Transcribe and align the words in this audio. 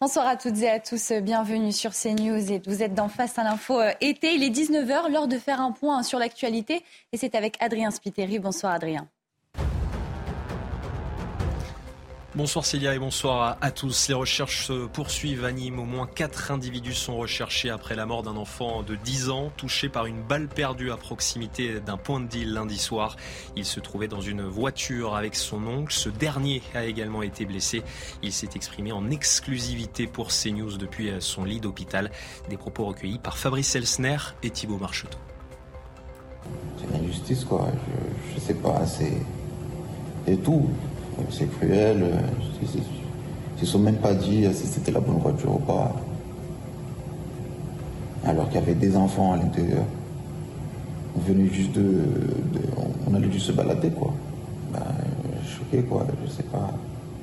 Bonsoir 0.00 0.28
à 0.28 0.36
toutes 0.36 0.58
et 0.58 0.70
à 0.70 0.78
tous, 0.78 1.10
bienvenue 1.10 1.72
sur 1.72 1.90
CNews 1.90 2.52
et 2.52 2.62
vous 2.64 2.84
êtes 2.84 2.94
dans 2.94 3.08
Face 3.08 3.36
à 3.36 3.42
l'info 3.42 3.80
euh, 3.80 3.90
été. 4.00 4.32
Il 4.32 4.44
est 4.44 4.50
19h, 4.50 5.10
l'heure 5.10 5.26
de 5.26 5.38
faire 5.38 5.60
un 5.60 5.72
point 5.72 6.04
sur 6.04 6.20
l'actualité 6.20 6.84
et 7.10 7.16
c'est 7.16 7.34
avec 7.34 7.56
Adrien 7.58 7.90
Spiteri. 7.90 8.38
Bonsoir 8.38 8.74
Adrien. 8.74 9.08
Bonsoir 12.38 12.64
Célia 12.64 12.94
et 12.94 13.00
bonsoir 13.00 13.58
à, 13.60 13.70
tous. 13.72 14.06
Les 14.06 14.14
recherches 14.14 14.68
se 14.68 14.86
poursuivent 14.86 15.44
à 15.44 15.50
Nîmes. 15.50 15.80
Au 15.80 15.84
moins 15.84 16.06
quatre 16.06 16.52
individus 16.52 16.94
sont 16.94 17.16
recherchés 17.16 17.68
après 17.68 17.96
la 17.96 18.06
mort 18.06 18.22
d'un 18.22 18.36
enfant 18.36 18.84
de 18.84 18.94
10 18.94 19.30
ans 19.30 19.50
touché 19.56 19.88
par 19.88 20.06
une 20.06 20.22
balle 20.22 20.46
perdue 20.46 20.92
à 20.92 20.96
proximité 20.96 21.80
d'un 21.80 21.96
point 21.96 22.20
de 22.20 22.28
deal 22.28 22.54
lundi 22.54 22.78
soir. 22.78 23.16
Il 23.56 23.64
se 23.64 23.80
trouvait 23.80 24.06
dans 24.06 24.20
une 24.20 24.42
voiture 24.42 25.16
avec 25.16 25.34
son 25.34 25.66
oncle. 25.66 25.92
Ce 25.92 26.08
dernier 26.08 26.62
a 26.76 26.84
également 26.84 27.22
été 27.22 27.44
blessé. 27.44 27.82
Il 28.22 28.32
s'est 28.32 28.50
exprimé 28.54 28.92
en 28.92 29.10
exclusivité 29.10 30.06
pour 30.06 30.28
CNews 30.28 30.76
depuis 30.76 31.10
son 31.18 31.42
lit 31.42 31.58
d'hôpital. 31.58 32.12
Des 32.48 32.56
propos 32.56 32.84
recueillis 32.84 33.18
par 33.18 33.36
Fabrice 33.36 33.74
Elsner 33.74 34.18
et 34.44 34.50
Thibault 34.50 34.78
Marcheteau. 34.78 35.18
C'est 36.78 36.96
l'injustice 36.96 37.44
quoi. 37.44 37.66
Je, 38.30 38.36
je 38.36 38.40
sais 38.40 38.54
pas, 38.54 38.86
c'est. 38.86 39.26
Tout 40.44 40.68
c'est 41.30 41.50
cruel. 41.58 42.02
Euh, 42.02 42.66
ils 43.56 43.62
ne 43.62 43.66
sont 43.66 43.78
même 43.78 43.96
pas 43.96 44.14
dit 44.14 44.46
si 44.54 44.66
c'était 44.66 44.92
la 44.92 45.00
bonne 45.00 45.18
voiture 45.18 45.54
ou 45.54 45.58
pas. 45.58 45.92
Alors 48.24 48.46
qu'il 48.48 48.60
y 48.60 48.62
avait 48.62 48.74
des 48.74 48.96
enfants 48.96 49.32
à 49.32 49.36
l'intérieur. 49.36 49.84
On 51.16 51.20
venait 51.20 51.48
juste 51.48 51.72
de, 51.72 52.04
On 53.10 53.14
allait 53.14 53.30
juste 53.32 53.46
se 53.46 53.52
balader, 53.52 53.90
quoi. 53.90 54.12
Ben, 54.72 54.80
choqué, 55.44 55.82
quoi. 55.82 56.06
Je 56.24 56.30
sais 56.30 56.42
pas. 56.44 56.70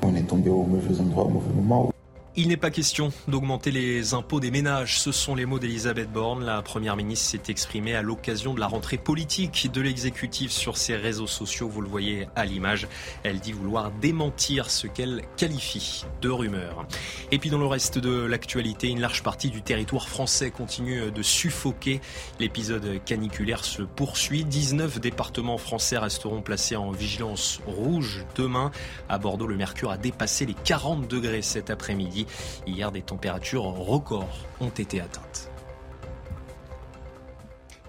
On 0.03 0.15
est 0.15 0.27
tombé 0.27 0.49
au 0.49 0.63
mauvais 0.63 0.99
endroit, 0.99 1.25
au 1.25 1.29
mauvais 1.29 1.53
moment. 1.55 1.94
Il 2.37 2.49
n'est 2.49 2.57
pas 2.57 2.69
question 2.69 3.13
d'augmenter 3.29 3.71
les 3.71 4.13
impôts 4.13 4.41
des 4.41 4.51
ménages. 4.51 4.99
Ce 4.99 5.13
sont 5.13 5.35
les 5.35 5.45
mots 5.45 5.57
d'Elisabeth 5.57 6.11
Borne. 6.11 6.43
La 6.43 6.61
première 6.61 6.97
ministre 6.97 7.29
s'est 7.29 7.49
exprimée 7.49 7.95
à 7.95 8.01
l'occasion 8.01 8.53
de 8.53 8.59
la 8.59 8.67
rentrée 8.67 8.97
politique 8.97 9.71
de 9.73 9.79
l'exécutif 9.79 10.51
sur 10.51 10.75
ses 10.75 10.97
réseaux 10.97 11.27
sociaux. 11.27 11.69
Vous 11.69 11.79
le 11.79 11.87
voyez 11.87 12.27
à 12.35 12.43
l'image. 12.43 12.89
Elle 13.23 13.39
dit 13.39 13.53
vouloir 13.53 13.89
démentir 13.89 14.69
ce 14.69 14.87
qu'elle 14.87 15.21
qualifie 15.37 16.03
de 16.21 16.27
rumeur. 16.27 16.85
Et 17.31 17.39
puis 17.39 17.49
dans 17.49 17.57
le 17.57 17.67
reste 17.67 17.99
de 17.99 18.25
l'actualité, 18.25 18.89
une 18.89 18.99
large 18.99 19.23
partie 19.23 19.49
du 19.49 19.61
territoire 19.61 20.09
français 20.09 20.51
continue 20.51 21.11
de 21.11 21.21
suffoquer. 21.21 22.01
L'épisode 22.41 23.01
caniculaire 23.05 23.63
se 23.63 23.81
poursuit. 23.81 24.43
19 24.43 24.99
départements 24.99 25.57
français 25.57 25.97
resteront 25.97 26.41
placés 26.41 26.75
en 26.75 26.91
vigilance 26.91 27.61
rouge 27.65 28.25
demain. 28.35 28.71
À 29.07 29.19
Bordeaux, 29.19 29.47
le 29.47 29.55
mercure 29.55 29.89
a 29.89 29.97
dépassé 29.97 30.45
les 30.45 30.55
40 30.65 31.07
degrés 31.07 31.41
cet 31.41 31.69
après-midi. 31.69 32.24
Hier, 32.65 32.91
des 32.91 33.01
températures 33.01 33.63
records 33.63 34.45
ont 34.59 34.69
été 34.69 35.01
atteintes. 35.01 35.49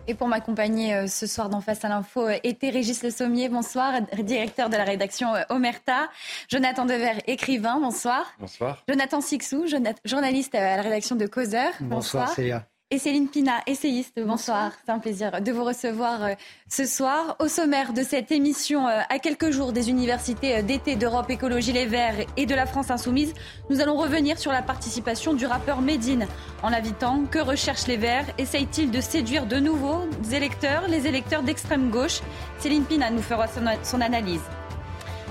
Et 0.09 0.15
pour 0.15 0.29
m'accompagner 0.29 0.95
euh, 0.95 1.07
ce 1.07 1.27
soir 1.27 1.49
dans 1.49 1.61
Face 1.61 1.85
à 1.85 1.89
l'info, 1.89 2.29
euh, 2.29 2.37
était 2.45 2.71
Régis 2.71 3.03
Le 3.03 3.11
Sommier, 3.11 3.49
bonsoir, 3.49 4.01
directeur 4.23 4.69
de 4.69 4.77
la 4.77 4.85
rédaction 4.85 5.35
euh, 5.35 5.43
Omerta. 5.49 6.09
Jonathan 6.49 6.85
Dever, 6.85 7.15
écrivain, 7.27 7.81
bonsoir. 7.81 8.33
Bonsoir. 8.39 8.85
Jonathan 8.89 9.21
Sixou, 9.21 9.65
journaliste 10.05 10.55
à 10.55 10.77
la 10.77 10.83
rédaction 10.83 11.17
de 11.17 11.27
Causeur. 11.27 11.73
Bonsoir, 11.81 12.29
bonsoir 12.29 12.63
et 12.93 12.99
Céline 12.99 13.29
Pina, 13.29 13.63
essayiste. 13.67 14.21
Bonsoir. 14.25 14.71
C'est 14.85 14.93
un 14.93 15.01
plaisir 15.01 15.41
de 15.41 15.51
vous 15.51 15.65
recevoir 15.65 16.23
euh, 16.23 16.35
ce 16.69 16.85
soir. 16.85 17.37
Au 17.41 17.49
sommaire 17.49 17.93
de 17.93 18.03
cette 18.03 18.31
émission, 18.31 18.87
euh, 18.87 19.01
à 19.09 19.19
quelques 19.19 19.51
jours 19.51 19.73
des 19.73 19.91
universités 19.91 20.59
euh, 20.59 20.63
d'été 20.63 20.95
d'Europe 20.95 21.29
Écologie 21.29 21.73
Les 21.73 21.87
Verts 21.87 22.25
et 22.37 22.47
de 22.47 22.55
la 22.55 22.65
France 22.65 22.93
Insoumise, 22.93 23.35
nous 23.71 23.81
allons 23.81 23.97
revenir 23.97 24.39
sur 24.39 24.53
la 24.53 24.63
participation 24.63 25.35
du 25.35 25.47
rappeur 25.47 25.81
Medine 25.81 26.29
en 26.63 26.69
l'invitant. 26.69 27.25
Que 27.29 27.41
recherchent 27.41 27.89
les 27.89 27.97
Verts? 27.97 28.27
Essaye-t-il 28.39 28.93
de 28.93 29.01
séduire 29.01 29.47
de 29.47 29.57
nouveaux 29.57 30.05
électeurs, 30.33 30.87
les 30.87 31.09
électeurs 31.09 31.43
d'extrême 31.43 31.91
gauche? 31.91 32.21
Céline 32.61 32.85
Pina 32.85 33.11
nous 33.11 33.23
fera 33.23 33.47
son 33.83 34.01
analyse. 34.01 34.43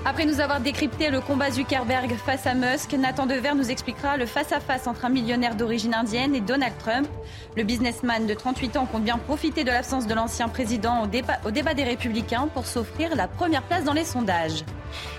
Après 0.08 0.28
nous 0.28 0.40
avoir 0.40 0.60
décrypté 0.60 1.10
le 1.10 1.20
combat 1.20 1.50
Zuckerberg 1.50 2.14
face 2.14 2.46
à 2.46 2.54
Musk, 2.54 2.94
Nathan 2.94 3.26
Dever 3.26 3.56
nous 3.56 3.72
expliquera 3.72 4.18
le 4.18 4.28
face-à-face 4.28 4.86
entre 4.86 5.04
un 5.06 5.10
millionnaire 5.10 5.56
d'origine 5.56 5.96
indienne 5.96 6.36
et 6.36 6.42
Donald 6.42 6.78
Trump. 6.78 7.08
Le 7.58 7.64
businessman 7.64 8.28
de 8.28 8.36
38 8.36 8.78
ans 8.78 8.86
compte 8.86 9.04
bien 9.04 9.18
profiter 9.18 9.64
de 9.64 9.72
l'absence 9.72 10.06
de 10.06 10.14
l'ancien 10.14 10.48
président 10.48 11.02
au 11.02 11.08
débat, 11.08 11.40
au 11.44 11.50
débat 11.50 11.74
des 11.74 11.84
Républicains 11.84 12.48
pour 12.54 12.68
s'offrir 12.68 13.16
la 13.16 13.28
première 13.28 13.64
place 13.64 13.84
dans 13.84 13.94
les 13.94 14.06
sondages. 14.06 14.64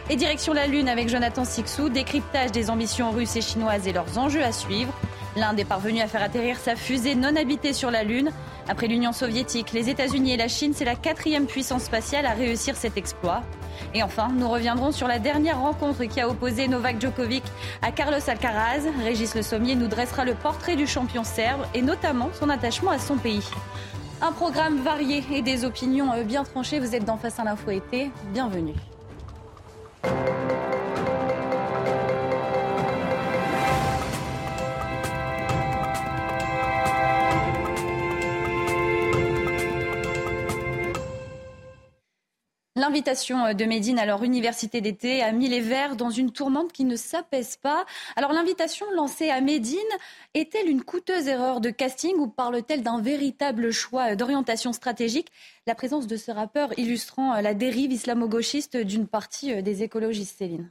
Et 0.08 0.14
direction 0.14 0.52
la 0.52 0.68
Lune 0.68 0.88
avec 0.88 1.08
Jonathan 1.08 1.44
Sixou, 1.44 1.88
décryptage 1.88 2.52
des 2.52 2.70
ambitions 2.70 3.10
russes 3.10 3.34
et 3.34 3.40
chinoises 3.40 3.88
et 3.88 3.92
leurs 3.92 4.18
enjeux 4.18 4.44
à 4.44 4.52
suivre. 4.52 4.92
L'Inde 5.36 5.60
est 5.60 5.66
parvenu 5.66 6.00
à 6.00 6.06
faire 6.06 6.22
atterrir 6.22 6.56
sa 6.56 6.76
fusée 6.76 7.14
non 7.14 7.36
habitée 7.36 7.74
sur 7.74 7.90
la 7.90 8.04
Lune. 8.04 8.30
Après 8.68 8.86
l'Union 8.86 9.12
soviétique, 9.12 9.72
les 9.72 9.90
États-Unis 9.90 10.32
et 10.32 10.36
la 10.38 10.48
Chine, 10.48 10.72
c'est 10.74 10.86
la 10.86 10.94
quatrième 10.94 11.44
puissance 11.44 11.84
spatiale 11.84 12.24
à 12.24 12.30
réussir 12.30 12.74
cet 12.74 12.96
exploit. 12.96 13.42
Et 13.92 14.02
enfin, 14.02 14.30
nous 14.34 14.48
reviendrons 14.48 14.92
sur 14.92 15.06
la 15.06 15.18
dernière 15.18 15.60
rencontre 15.60 16.04
qui 16.04 16.22
a 16.22 16.28
opposé 16.28 16.68
Novak 16.68 16.98
Djokovic 16.98 17.44
à 17.82 17.92
Carlos 17.92 18.18
Alcaraz. 18.26 18.84
Régis 19.04 19.34
Le 19.34 19.42
Sommier 19.42 19.74
nous 19.74 19.88
dressera 19.88 20.24
le 20.24 20.34
portrait 20.34 20.74
du 20.74 20.86
champion 20.86 21.22
serbe 21.22 21.66
et 21.74 21.82
notamment 21.82 22.30
son 22.32 22.48
attachement 22.48 22.90
à 22.90 22.98
son 22.98 23.18
pays. 23.18 23.46
Un 24.22 24.32
programme 24.32 24.78
varié 24.78 25.22
et 25.30 25.42
des 25.42 25.66
opinions 25.66 26.12
bien 26.24 26.44
tranchées. 26.44 26.80
Vous 26.80 26.94
êtes 26.94 27.04
dans 27.04 27.18
Face 27.18 27.38
à 27.38 27.44
l'info 27.44 27.70
été. 27.70 28.10
Bienvenue. 28.32 28.74
L'invitation 42.78 43.46
euh, 43.46 43.52
de 43.54 43.64
Médine 43.64 43.98
à 43.98 44.04
leur 44.04 44.22
université 44.22 44.82
d'été 44.82 45.22
a 45.22 45.32
mis 45.32 45.48
les 45.48 45.60
Verts 45.60 45.96
dans 45.96 46.10
une 46.10 46.30
tourmente 46.30 46.72
qui 46.72 46.84
ne 46.84 46.94
s'apaise 46.94 47.56
pas. 47.56 47.86
Alors 48.16 48.34
l'invitation 48.34 48.84
lancée 48.94 49.30
à 49.30 49.40
Médine 49.40 49.78
est-elle 50.34 50.68
une 50.68 50.82
coûteuse 50.82 51.26
erreur 51.26 51.62
de 51.62 51.70
casting 51.70 52.14
ou 52.18 52.26
parle-t-elle 52.28 52.82
d'un 52.82 53.00
véritable 53.00 53.70
choix 53.70 54.14
d'orientation 54.14 54.74
stratégique? 54.74 55.28
La 55.66 55.74
présence 55.74 56.06
de 56.06 56.18
ce 56.18 56.30
rappeur 56.30 56.78
illustrant 56.78 57.34
euh, 57.34 57.40
la 57.40 57.54
dérive 57.54 57.92
islamo-gauchiste 57.92 58.76
d'une 58.76 59.06
partie 59.06 59.54
euh, 59.54 59.62
des 59.62 59.82
écologistes, 59.82 60.36
Céline. 60.36 60.70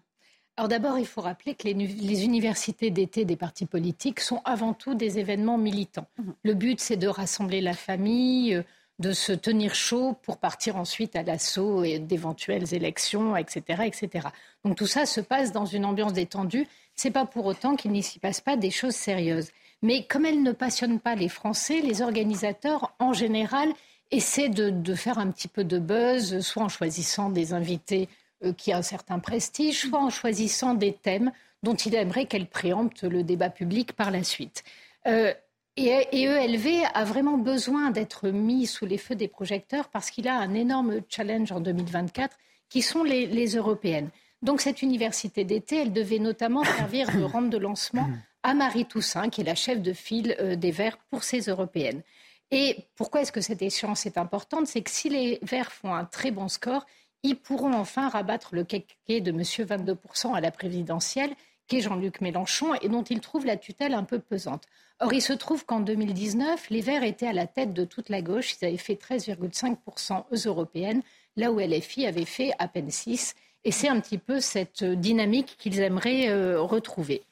Alors 0.58 0.70
d'abord, 0.70 1.00
il 1.00 1.08
faut 1.08 1.22
rappeler 1.22 1.56
que 1.56 1.68
les, 1.68 1.74
les 1.74 2.24
universités 2.24 2.92
d'été 2.92 3.26
des 3.26 3.36
partis 3.36 3.66
politiques 3.66 4.20
sont 4.20 4.42
avant 4.46 4.74
tout 4.74 4.94
des 4.94 5.18
événements 5.18 5.58
militants. 5.58 6.08
Mmh. 6.20 6.32
Le 6.44 6.54
but, 6.54 6.80
c'est 6.80 6.98
de 6.98 7.08
rassembler 7.08 7.62
la 7.62 7.74
famille 7.74 8.64
de 9.00 9.12
se 9.12 9.34
tenir 9.34 9.76
chaud 9.76 10.16
pour 10.24 10.38
partir 10.38 10.78
ensuite 10.78 11.16
à 11.16 11.24
l'assaut 11.24 11.84
d'éventuelles 12.00 12.74
élections, 12.74 13.36
etc., 13.36 13.84
etc. 13.86 14.28
Donc 14.64 14.78
tout 14.78 14.88
ça 14.88 15.06
se 15.06 15.22
passe 15.22 15.52
dans 15.52 15.66
une 15.66 15.86
ambiance 15.86 16.14
détendue. 16.14 16.68
C'est 16.96 17.12
pas 17.12 17.26
pour 17.26 17.46
autant 17.46 17.76
qu'il 17.76 17.92
n'y 17.92 18.04
s'y 18.04 18.20
passe 18.20 18.40
pas 18.40 18.56
des 18.56 18.72
choses 18.72 18.96
sérieuses. 18.96 19.50
Mais 19.82 20.06
comme 20.06 20.26
elles 20.26 20.42
ne 20.42 20.54
passionnent 20.54 21.00
pas 21.00 21.16
les 21.16 21.30
Français, 21.30 21.82
les 21.82 22.02
organisateurs, 22.02 22.94
en 23.00 23.14
général, 23.14 23.70
essaient 24.12 24.50
de, 24.50 24.96
faire 24.96 25.20
un 25.20 25.30
petit 25.30 25.48
peu 25.48 25.64
de 25.64 25.78
buzz, 25.78 26.40
soit 26.40 26.64
en 26.64 26.70
choisissant 26.70 27.30
des 27.30 27.54
invités 27.54 28.08
euh, 28.44 28.54
qui 28.54 28.74
ont 28.74 28.78
un 28.78 28.82
certain 28.82 29.20
prestige, 29.20 29.82
soit 29.90 30.00
en 30.00 30.10
choisissant 30.10 30.74
des 30.74 30.94
thèmes 30.94 31.32
dont 31.64 31.76
ils 31.76 31.96
aimeraient 31.96 32.26
qu'elles 32.26 32.48
préemptent 32.48 33.04
le 33.04 33.24
débat 33.24 33.50
public 33.50 33.94
par 33.94 34.12
la 34.12 34.24
suite. 34.24 34.64
Euh, 35.08 35.34
et, 35.78 36.24
ELV 36.24 36.86
a 36.94 37.04
vraiment 37.04 37.38
besoin 37.38 37.92
d'être 37.92 38.30
mis 38.30 38.66
sous 38.66 38.86
les 38.86 38.98
feux 38.98 39.16
des 39.16 39.28
projecteurs 39.28 39.90
parce 39.90 40.10
qu'il 40.10 40.28
a 40.28 40.38
un 40.38 40.54
énorme 40.54 41.02
challenge 41.10 41.52
en 41.52 41.60
2024 41.60 42.38
qui 42.70 42.82
sont 42.82 43.04
les, 43.04 43.46
européennes. 43.56 44.10
Donc 44.42 44.62
cette 44.62 44.82
université 44.82 45.44
d'été, 45.44 45.82
elle 45.82 45.94
devait 45.94 46.20
notamment 46.20 46.64
servir 46.78 47.12
de 47.16 47.24
rampe 47.24 47.50
de 47.50 47.58
lancement 47.58 48.08
à 48.44 48.54
Marie 48.54 48.86
Toussaint, 48.86 49.30
qui 49.30 49.42
est 49.42 49.46
la 49.46 49.56
chef 49.56 49.82
de 49.82 49.92
file 49.92 50.36
euh, 50.40 50.56
des 50.56 50.72
Verts 50.72 50.98
pour 51.10 51.24
ces 51.24 51.42
européennes. 51.42 52.02
Et 52.52 52.88
pourquoi 52.96 53.22
est-ce 53.22 53.32
que 53.32 53.42
cette 53.42 53.62
échéance 53.62 54.06
est 54.06 54.18
importante? 54.18 54.68
C'est 54.68 54.82
que 54.82 54.92
si 54.92 55.10
les 55.10 55.40
Verts 55.42 55.72
font 55.72 55.94
un 55.94 56.06
très 56.06 56.32
bon 56.32 56.48
score, 56.48 56.86
ils 57.24 57.36
pourront 57.36 57.74
enfin 57.74 58.08
rabattre 58.08 58.54
le 58.54 58.64
kéké 58.64 59.20
de 59.20 59.32
M. 59.32 59.40
22% 59.40 60.36
à 60.36 60.42
la 60.42 60.52
présidentielle, 60.52 61.36
qui 61.68 61.78
est 61.78 61.82
Jean-Luc 61.82 62.22
Mélenchon, 62.22 62.76
et 62.82 62.90
dont 62.90 63.04
ils 63.04 63.22
trouvent 63.22 63.46
la 63.46 63.58
tutelle 63.58 63.94
un 63.94 64.04
peu 64.04 64.20
pesante. 64.20 64.64
Or, 65.00 65.14
il 65.14 65.22
se 65.22 65.34
trouve 65.34 65.66
qu'en 65.66 65.82
2019, 65.82 66.70
les 66.70 66.82
Verts 66.82 67.04
étaient 67.04 67.28
à 67.28 67.34
la 67.34 67.48
tête 67.48 67.74
de 67.74 67.84
toute 67.84 68.10
la 68.10 68.22
gauche. 68.22 68.56
Ils 68.62 68.66
avaient 68.66 68.78
fait 68.78 68.96
13,5% 68.96 70.24
aux 70.32 70.36
européennes, 70.36 71.02
là 71.36 71.52
où 71.52 71.60
LFI 71.60 72.06
avait 72.06 72.26
fait 72.26 72.52
à 72.60 72.68
peine 72.68 72.90
6%. 72.90 73.34
Et 73.66 73.72
c'est 73.72 73.90
un 73.90 74.00
petit 74.00 74.20
peu 74.20 74.40
cette 74.40 74.84
dynamique 74.84 75.56
qu'ils 75.58 75.80
aimeraient 75.80 76.30
euh, 76.30 76.62
retrouver. 76.62 77.24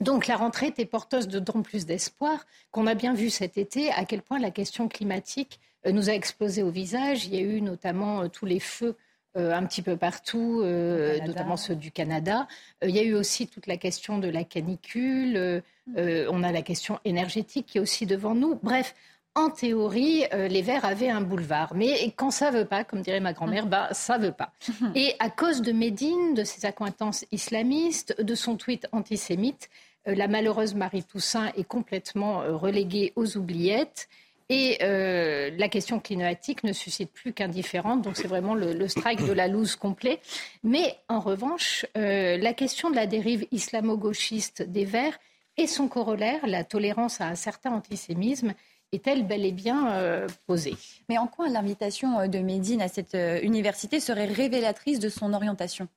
Donc 0.00 0.26
la 0.26 0.36
rentrée 0.36 0.66
était 0.68 0.86
porteuse 0.86 1.28
de 1.28 1.38
d'autant 1.38 1.62
plus 1.62 1.86
d'espoir 1.86 2.46
qu'on 2.72 2.86
a 2.86 2.94
bien 2.94 3.14
vu 3.14 3.30
cet 3.30 3.58
été 3.58 3.92
à 3.92 4.04
quel 4.04 4.22
point 4.22 4.38
la 4.38 4.50
question 4.50 4.88
climatique 4.88 5.60
euh, 5.86 5.92
nous 5.92 6.10
a 6.10 6.14
explosé 6.14 6.62
au 6.62 6.70
visage. 6.70 7.26
Il 7.26 7.34
y 7.34 7.38
a 7.38 7.42
eu 7.42 7.60
notamment 7.60 8.22
euh, 8.22 8.28
tous 8.28 8.46
les 8.46 8.58
feux 8.58 8.96
un 9.36 9.64
petit 9.66 9.82
peu 9.82 9.96
partout, 9.96 10.62
notamment 10.62 11.56
ceux 11.56 11.74
du 11.74 11.90
Canada. 11.90 12.46
il 12.82 12.90
y 12.90 12.98
a 12.98 13.02
eu 13.02 13.14
aussi 13.14 13.46
toute 13.46 13.66
la 13.66 13.76
question 13.76 14.18
de 14.18 14.28
la 14.28 14.44
canicule. 14.44 15.62
on 15.96 16.42
a 16.42 16.52
la 16.52 16.62
question 16.62 17.00
énergétique 17.04 17.66
qui 17.66 17.78
est 17.78 17.80
aussi 17.80 18.06
devant 18.06 18.34
nous. 18.34 18.58
Bref, 18.62 18.94
en 19.36 19.50
théorie, 19.50 20.24
euh, 20.32 20.46
les 20.46 20.62
Verts 20.62 20.84
avaient 20.84 21.08
un 21.08 21.20
boulevard. 21.20 21.72
Mais 21.74 22.12
quand 22.16 22.30
ça 22.30 22.50
veut 22.50 22.64
pas, 22.64 22.84
comme 22.84 23.02
dirait 23.02 23.20
ma 23.20 23.32
grand-mère, 23.32 23.66
bah, 23.66 23.88
ça 23.92 24.16
veut 24.16 24.32
pas. 24.32 24.52
Et 24.94 25.14
à 25.18 25.28
cause 25.28 25.60
de 25.60 25.72
Médine, 25.72 26.34
de 26.34 26.44
ses 26.44 26.66
accointances 26.66 27.24
islamistes, 27.32 28.20
de 28.22 28.34
son 28.34 28.56
tweet 28.56 28.86
antisémite, 28.92 29.70
euh, 30.06 30.14
la 30.14 30.28
malheureuse 30.28 30.74
Marie 30.74 31.02
Toussaint 31.02 31.50
est 31.56 31.64
complètement 31.64 32.42
euh, 32.42 32.56
reléguée 32.56 33.12
aux 33.16 33.36
oubliettes. 33.36 34.08
Et 34.48 34.78
la 34.80 35.68
question 35.68 36.00
climatique 36.00 36.64
ne 36.64 36.72
suscite 36.72 37.12
plus 37.12 37.32
qu'indifférence. 37.32 38.02
Donc 38.02 38.16
c'est 38.16 38.28
vraiment 38.28 38.54
le, 38.54 38.88
strike 38.88 39.24
de 39.24 39.32
la 39.32 39.48
loose 39.48 39.74
complet. 39.76 40.20
Mais 40.62 40.96
en 41.08 41.20
revanche, 41.20 41.86
la 41.94 42.52
question 42.52 42.90
de 42.90 42.96
la 42.96 43.06
dérive 43.06 43.46
islamo-gauchiste 43.52 44.62
des 44.62 44.84
Verts 44.84 45.18
et 45.56 45.66
son 45.66 45.88
corollaire, 45.88 46.46
la 46.46 46.64
tolérance 46.64 47.20
à 47.20 47.26
un 47.26 47.34
certain 47.36 47.72
antisémisme, 47.72 48.54
est-elle 48.92 49.26
bel 49.26 49.44
et 49.44 49.52
bien 49.52 49.92
euh, 49.92 50.26
posée? 50.46 50.76
Mais 51.08 51.18
en 51.18 51.26
quoi 51.26 51.48
l'invitation 51.48 52.18
euh, 52.20 52.26
de 52.26 52.38
Médine 52.38 52.80
à 52.80 52.88
cette 52.88 53.14
euh, 53.14 53.40
université 53.42 54.00
serait 54.00 54.26
révélatrice 54.26 55.00
de 55.00 55.08
son 55.08 55.32
orientation? 55.32 55.88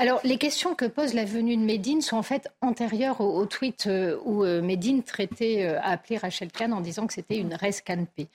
Alors, 0.00 0.20
les 0.24 0.38
questions 0.38 0.74
que 0.74 0.86
pose 0.86 1.14
la 1.14 1.24
venue 1.24 1.56
de 1.56 1.62
Médine 1.62 2.00
sont 2.00 2.16
en 2.16 2.22
fait 2.22 2.48
antérieures 2.60 3.20
au, 3.20 3.44
tweet 3.46 3.88
où 4.24 4.44
Médine 4.44 5.02
traitait, 5.02 5.66
a 5.66 5.90
appelé 5.90 6.16
Rachel 6.16 6.50
Kahn 6.50 6.72
en 6.72 6.80
disant 6.80 7.06
que 7.06 7.12
c'était 7.12 7.36
une 7.36 7.54
res 7.54 7.82
canpé. 7.84 8.28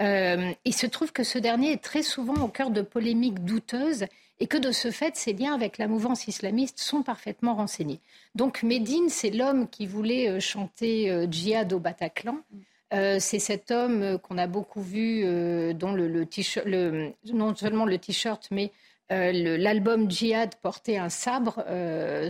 il 0.00 0.74
se 0.74 0.86
trouve 0.86 1.12
que 1.12 1.22
ce 1.22 1.38
dernier 1.38 1.72
est 1.72 1.82
très 1.82 2.02
souvent 2.02 2.42
au 2.42 2.48
cœur 2.48 2.70
de 2.70 2.82
polémiques 2.82 3.44
douteuses 3.44 4.06
et 4.38 4.46
que 4.46 4.56
de 4.56 4.72
ce 4.72 4.90
fait, 4.90 5.16
ses 5.16 5.34
liens 5.34 5.54
avec 5.54 5.76
la 5.76 5.88
mouvance 5.88 6.26
islamiste 6.26 6.78
sont 6.80 7.02
parfaitement 7.02 7.54
renseignés. 7.54 8.00
Donc, 8.34 8.62
Médine, 8.62 9.10
c'est 9.10 9.30
l'homme 9.30 9.68
qui 9.68 9.86
voulait 9.86 10.40
chanter 10.40 11.26
djihad 11.30 11.72
au 11.74 11.78
Bataclan. 11.78 12.38
Euh, 12.92 13.18
c'est 13.20 13.38
cet 13.38 13.70
homme 13.70 14.02
euh, 14.02 14.18
qu'on 14.18 14.36
a 14.36 14.48
beaucoup 14.48 14.82
vu, 14.82 15.22
euh, 15.24 15.72
dont 15.72 15.92
le, 15.92 16.26
non 17.32 17.54
seulement 17.54 17.84
le 17.84 17.98
t-shirt, 17.98 18.48
mais 18.50 18.72
l'album 19.10 20.10
Djihad 20.10 20.54
portait 20.62 20.96
un 20.96 21.08
sabre 21.08 21.64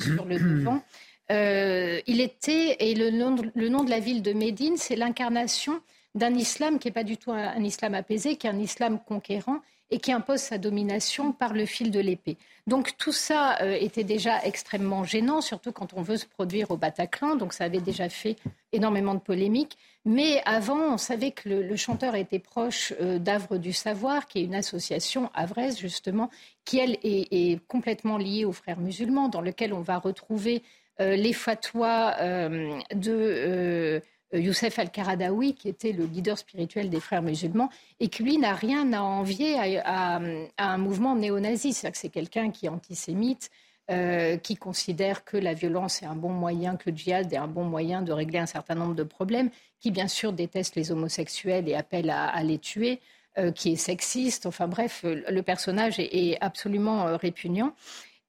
sur 0.00 0.24
le 0.24 0.38
devant. 0.58 0.82
il 1.28 2.20
était, 2.20 2.76
et 2.80 2.94
le 2.94 3.10
nom, 3.10 3.36
le 3.54 3.68
nom, 3.68 3.84
de 3.84 3.90
la 3.90 4.00
ville 4.00 4.22
de 4.22 4.32
Médine, 4.32 4.76
c'est 4.76 4.96
l'incarnation 4.96 5.80
d'un 6.14 6.34
islam 6.34 6.78
qui 6.78 6.88
n'est 6.88 6.92
pas 6.92 7.04
du 7.04 7.16
tout 7.16 7.32
un, 7.32 7.62
islam 7.62 7.94
apaisé, 7.94 8.36
qui 8.36 8.46
est 8.46 8.50
un 8.50 8.58
islam 8.58 8.98
conquérant 8.98 9.60
et 9.92 9.98
qui 9.98 10.12
impose 10.12 10.40
sa 10.40 10.58
domination 10.58 11.32
par 11.32 11.52
le 11.52 11.66
fil 11.66 11.90
de 11.90 12.00
l'épée. 12.00 12.36
Donc 12.66 12.96
tout 12.96 13.12
ça 13.12 13.58
était 13.78 14.04
déjà 14.04 14.42
extrêmement 14.44 15.04
gênant, 15.04 15.40
surtout 15.40 15.72
quand 15.72 15.94
on 15.94 16.02
veut 16.02 16.16
se 16.16 16.26
produire 16.26 16.70
au 16.70 16.76
Bataclan. 16.76 17.34
Donc 17.34 17.52
ça 17.52 17.64
avait 17.64 17.80
déjà 17.80 18.08
fait 18.08 18.36
énormément 18.72 19.14
de 19.14 19.20
polémiques. 19.20 19.76
Mais 20.06 20.40
avant, 20.46 20.94
on 20.94 20.98
savait 20.98 21.30
que 21.30 21.48
le, 21.48 21.76
chanteur 21.76 22.14
était 22.14 22.38
proche 22.38 22.94
euh, 23.00 23.18
d'Avre 23.18 23.58
du 23.58 23.74
Savoir, 23.74 24.26
qui 24.26 24.38
est 24.38 24.44
une 24.44 24.54
association 24.54 25.30
havraise, 25.34 25.78
justement, 25.78 26.30
qui, 26.64 26.78
elle, 26.78 26.96
est, 27.02 27.60
complètement 27.66 28.16
liée 28.16 28.46
aux 28.46 28.52
frères 28.52 28.80
musulmans, 28.80 29.28
dans 29.28 29.42
lequel 29.42 29.74
on 29.74 29.82
va 29.82 29.98
retrouver 29.98 30.62
euh, 31.00 31.16
les 31.16 31.34
fatwas 31.34 32.16
euh, 32.20 32.78
de 32.94 34.00
Youssef 34.32 34.78
al-Qaradawi, 34.78 35.54
qui 35.54 35.68
était 35.68 35.92
le 35.92 36.06
leader 36.06 36.38
spirituel 36.38 36.88
des 36.88 37.00
frères 37.00 37.22
musulmans, 37.22 37.68
et 37.98 38.08
qui, 38.08 38.22
lui, 38.22 38.38
n'a 38.38 38.54
rien 38.54 38.94
à 38.94 39.02
envier 39.02 39.58
à, 39.84 40.18
à 40.56 40.66
un 40.66 40.78
mouvement 40.78 41.14
néo-nazi. 41.14 41.74
C'est-à-dire 41.74 41.92
que 41.92 41.98
c'est 41.98 42.08
quelqu'un 42.08 42.50
qui 42.50 42.66
est 42.66 42.70
antisémite, 42.70 43.50
euh, 43.90 44.36
qui 44.36 44.54
considère 44.54 45.24
que 45.24 45.36
la 45.36 45.52
violence 45.52 46.00
est 46.02 46.06
un 46.06 46.14
bon 46.14 46.28
moyen, 46.28 46.76
que 46.76 46.90
le 46.90 46.96
djihad 46.96 47.32
est 47.32 47.36
un 47.36 47.48
bon 47.48 47.64
moyen 47.64 48.02
de 48.02 48.12
régler 48.12 48.38
un 48.38 48.46
certain 48.46 48.76
nombre 48.76 48.94
de 48.94 49.02
problèmes, 49.02 49.50
qui 49.80 49.90
bien 49.90 50.06
sûr 50.06 50.32
déteste 50.32 50.76
les 50.76 50.92
homosexuels 50.92 51.68
et 51.68 51.74
appelle 51.74 52.08
à, 52.08 52.40
les 52.44 52.58
tuer, 52.58 53.00
euh, 53.36 53.50
qui 53.50 53.72
est 53.72 53.76
sexiste. 53.76 54.46
Enfin 54.46 54.68
bref, 54.68 55.00
le 55.04 55.40
personnage 55.40 55.98
est, 55.98 56.38
absolument 56.40 57.08
euh, 57.08 57.16
répugnant. 57.16 57.74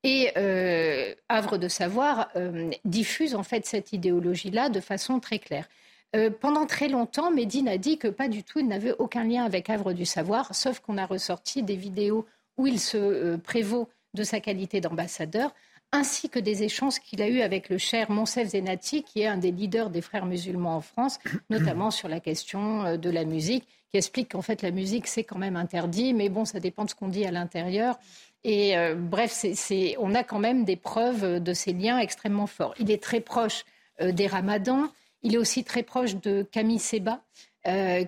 Et 0.03 0.31
Havre 1.29 1.59
de 1.59 1.67
Savoir 1.67 2.29
diffuse 2.83 3.35
en 3.35 3.43
fait 3.43 3.67
cette 3.67 3.93
idéologie-là 3.93 4.69
de 4.69 4.79
façon 4.79 5.19
très 5.19 5.37
claire. 5.37 5.69
pendant 6.39 6.65
très 6.65 6.87
longtemps, 6.87 7.29
Médine 7.29 7.67
a 7.67 7.77
dit 7.77 7.99
que 7.99 8.07
pas 8.07 8.27
du 8.27 8.43
tout, 8.43 8.57
il 8.57 8.67
n'avait 8.67 8.93
aucun 8.97 9.25
lien 9.25 9.45
avec 9.45 9.69
Havre 9.69 9.93
du 9.93 10.05
Savoir, 10.05 10.55
sauf 10.55 10.79
qu'on 10.79 10.97
a 10.97 11.05
ressorti 11.05 11.61
des 11.61 11.75
vidéos 11.75 12.25
où 12.57 12.65
il 12.65 12.79
se 12.79 13.35
prévaut 13.35 13.89
de 14.13 14.23
sa 14.23 14.39
qualité 14.39 14.81
d'ambassadeur, 14.81 15.53
ainsi 15.91 16.29
que 16.29 16.39
des 16.39 16.63
échanges 16.63 16.99
qu'il 16.99 17.21
a 17.21 17.27
eus 17.27 17.41
avec 17.41 17.69
le 17.69 17.77
cher 17.77 18.09
Monsef 18.11 18.49
Zenati, 18.49 19.03
qui 19.03 19.21
est 19.21 19.27
un 19.27 19.37
des 19.37 19.51
leaders 19.51 19.89
des 19.89 20.01
frères 20.01 20.25
musulmans 20.25 20.77
en 20.77 20.81
France, 20.81 21.19
notamment 21.49 21.91
sur 21.91 22.07
la 22.07 22.19
question 22.19 22.85
euh, 22.85 22.97
de 22.97 23.09
la 23.09 23.25
musique, 23.25 23.67
qui 23.89 23.97
explique 23.97 24.31
qu'en 24.31 24.41
fait 24.41 24.61
la 24.61 24.71
musique 24.71 25.07
c'est 25.07 25.23
quand 25.25 25.37
même 25.37 25.57
interdit, 25.57 26.13
mais 26.13 26.29
bon, 26.29 26.45
ça 26.45 26.59
dépend 26.59 26.85
de 26.85 26.89
ce 26.89 26.95
qu'on 26.95 27.09
dit 27.09 27.25
à 27.25 27.31
l'intérieur. 27.31 27.99
Et 28.43 28.77
euh, 28.77 28.95
bref, 28.95 29.45
on 29.99 30.15
a 30.15 30.23
quand 30.23 30.39
même 30.39 30.63
des 30.63 30.77
preuves 30.77 31.41
de 31.41 31.53
ces 31.53 31.73
liens 31.73 31.99
extrêmement 31.99 32.47
forts. 32.47 32.73
Il 32.79 32.89
est 32.89 33.03
très 33.03 33.19
proche 33.19 33.65
euh, 33.99 34.11
des 34.11 34.27
Ramadans, 34.27 34.87
il 35.23 35.35
est 35.35 35.37
aussi 35.37 35.63
très 35.63 35.83
proche 35.83 36.15
de 36.15 36.41
Camille 36.43 36.79
Seba, 36.79 37.21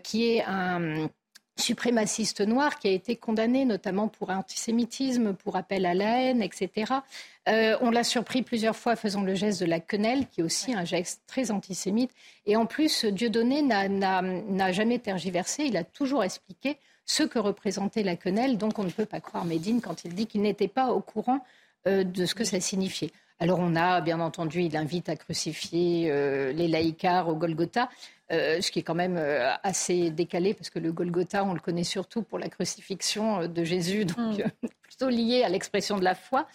qui 0.01 0.25
est 0.25 0.43
un 0.47 1.09
suprémaciste 1.55 2.41
noir 2.41 2.79
qui 2.79 2.87
a 2.87 2.91
été 2.91 3.15
condamné 3.15 3.65
notamment 3.65 4.07
pour 4.07 4.29
antisémitisme, 4.29 5.33
pour 5.33 5.55
appel 5.55 5.85
à 5.85 5.93
la 5.93 6.21
haine, 6.21 6.41
etc. 6.41 6.93
Euh, 7.47 7.77
on 7.81 7.91
l'a 7.91 8.03
surpris 8.03 8.41
plusieurs 8.41 8.75
fois 8.75 8.95
faisant 8.95 9.21
le 9.21 9.35
geste 9.35 9.59
de 9.59 9.65
la 9.65 9.79
quenelle, 9.79 10.27
qui 10.27 10.41
est 10.41 10.43
aussi 10.43 10.73
un 10.73 10.85
geste 10.85 11.21
très 11.27 11.51
antisémite. 11.51 12.11
Et 12.45 12.55
en 12.55 12.65
plus, 12.65 13.05
Dieudonné 13.05 13.61
n'a 13.61 14.71
jamais 14.71 14.99
tergiversé, 14.99 15.65
il 15.65 15.77
a 15.77 15.83
toujours 15.83 16.23
expliqué 16.23 16.77
ce 17.05 17.23
que 17.23 17.39
représentait 17.39 18.03
la 18.03 18.15
quenelle, 18.15 18.57
donc 18.57 18.79
on 18.79 18.83
ne 18.83 18.89
peut 18.89 19.05
pas 19.05 19.19
croire 19.19 19.45
Médine 19.45 19.81
quand 19.81 20.05
il 20.05 20.15
dit 20.15 20.25
qu'il 20.25 20.41
n'était 20.41 20.67
pas 20.67 20.91
au 20.91 21.01
courant 21.01 21.45
euh, 21.87 22.03
de 22.03 22.25
ce 22.25 22.33
que 22.33 22.43
ça 22.45 22.59
signifiait. 22.59 23.11
Alors 23.39 23.59
on 23.59 23.75
a, 23.75 24.01
bien 24.01 24.19
entendu, 24.19 24.61
il 24.61 24.77
invite 24.77 25.09
à 25.09 25.15
crucifier 25.15 26.09
euh, 26.09 26.51
les 26.53 26.67
laïcars 26.67 27.27
au 27.27 27.35
Golgotha. 27.35 27.89
Euh, 28.31 28.61
ce 28.61 28.71
qui 28.71 28.79
est 28.79 28.83
quand 28.83 28.95
même 28.95 29.17
euh, 29.17 29.51
assez 29.63 30.09
décalé, 30.09 30.53
parce 30.53 30.69
que 30.69 30.79
le 30.79 30.91
Golgotha, 30.91 31.43
on 31.43 31.53
le 31.53 31.59
connaît 31.59 31.83
surtout 31.83 32.23
pour 32.23 32.39
la 32.39 32.47
crucifixion 32.47 33.47
de 33.47 33.63
Jésus, 33.63 34.05
donc 34.05 34.39
mm. 34.39 34.69
plutôt 34.81 35.09
lié 35.09 35.43
à 35.43 35.49
l'expression 35.49 35.97
de 35.97 36.03
la 36.03 36.15
foi. 36.15 36.47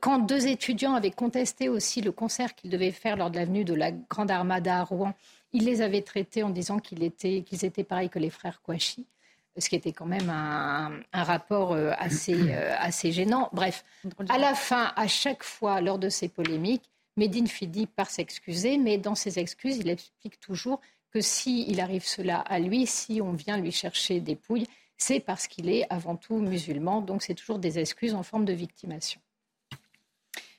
quand 0.00 0.18
deux 0.20 0.46
étudiants 0.46 0.94
avaient 0.94 1.10
contesté 1.10 1.68
aussi 1.68 2.00
le 2.00 2.10
concert 2.10 2.54
qu'ils 2.54 2.70
devaient 2.70 2.90
faire 2.90 3.16
lors 3.16 3.30
de 3.30 3.36
l'avenue 3.36 3.64
de 3.64 3.74
la 3.74 3.92
Grande 3.92 4.30
Armada 4.30 4.78
à 4.78 4.84
Rouen, 4.84 5.12
ils 5.52 5.64
les 5.64 5.82
avaient 5.82 6.02
traités 6.02 6.42
en 6.42 6.50
disant 6.50 6.78
qu'ils 6.78 7.02
étaient, 7.02 7.42
qu'ils 7.42 7.64
étaient 7.64 7.84
pareils 7.84 8.08
que 8.08 8.18
les 8.18 8.30
frères 8.30 8.60
Kouachi 8.62 9.06
ce 9.58 9.68
qui 9.68 9.76
était 9.76 9.92
quand 9.92 10.06
même 10.06 10.30
un, 10.30 11.00
un 11.12 11.22
rapport 11.22 11.74
assez, 11.74 12.52
assez 12.78 13.12
gênant. 13.12 13.48
Bref, 13.52 13.84
à 14.28 14.38
la 14.38 14.54
fin, 14.54 14.92
à 14.96 15.06
chaque 15.06 15.42
fois, 15.42 15.80
lors 15.80 15.98
de 15.98 16.08
ces 16.08 16.28
polémiques, 16.28 16.90
Médine 17.16 17.46
finit 17.46 17.86
par 17.86 18.10
s'excuser, 18.10 18.76
mais 18.76 18.98
dans 18.98 19.14
ses 19.14 19.38
excuses, 19.38 19.78
il 19.78 19.88
explique 19.88 20.38
toujours 20.38 20.80
que 21.10 21.20
s'il 21.20 21.80
arrive 21.80 22.04
cela 22.04 22.40
à 22.40 22.58
lui, 22.58 22.86
si 22.86 23.20
on 23.22 23.32
vient 23.32 23.56
lui 23.56 23.72
chercher 23.72 24.20
des 24.20 24.36
pouilles, 24.36 24.66
c'est 24.98 25.20
parce 25.20 25.46
qu'il 25.46 25.68
est 25.70 25.86
avant 25.90 26.16
tout 26.16 26.36
musulman. 26.36 27.00
Donc 27.00 27.22
c'est 27.22 27.34
toujours 27.34 27.58
des 27.58 27.78
excuses 27.78 28.14
en 28.14 28.22
forme 28.22 28.44
de 28.44 28.52
victimation. 28.52 29.20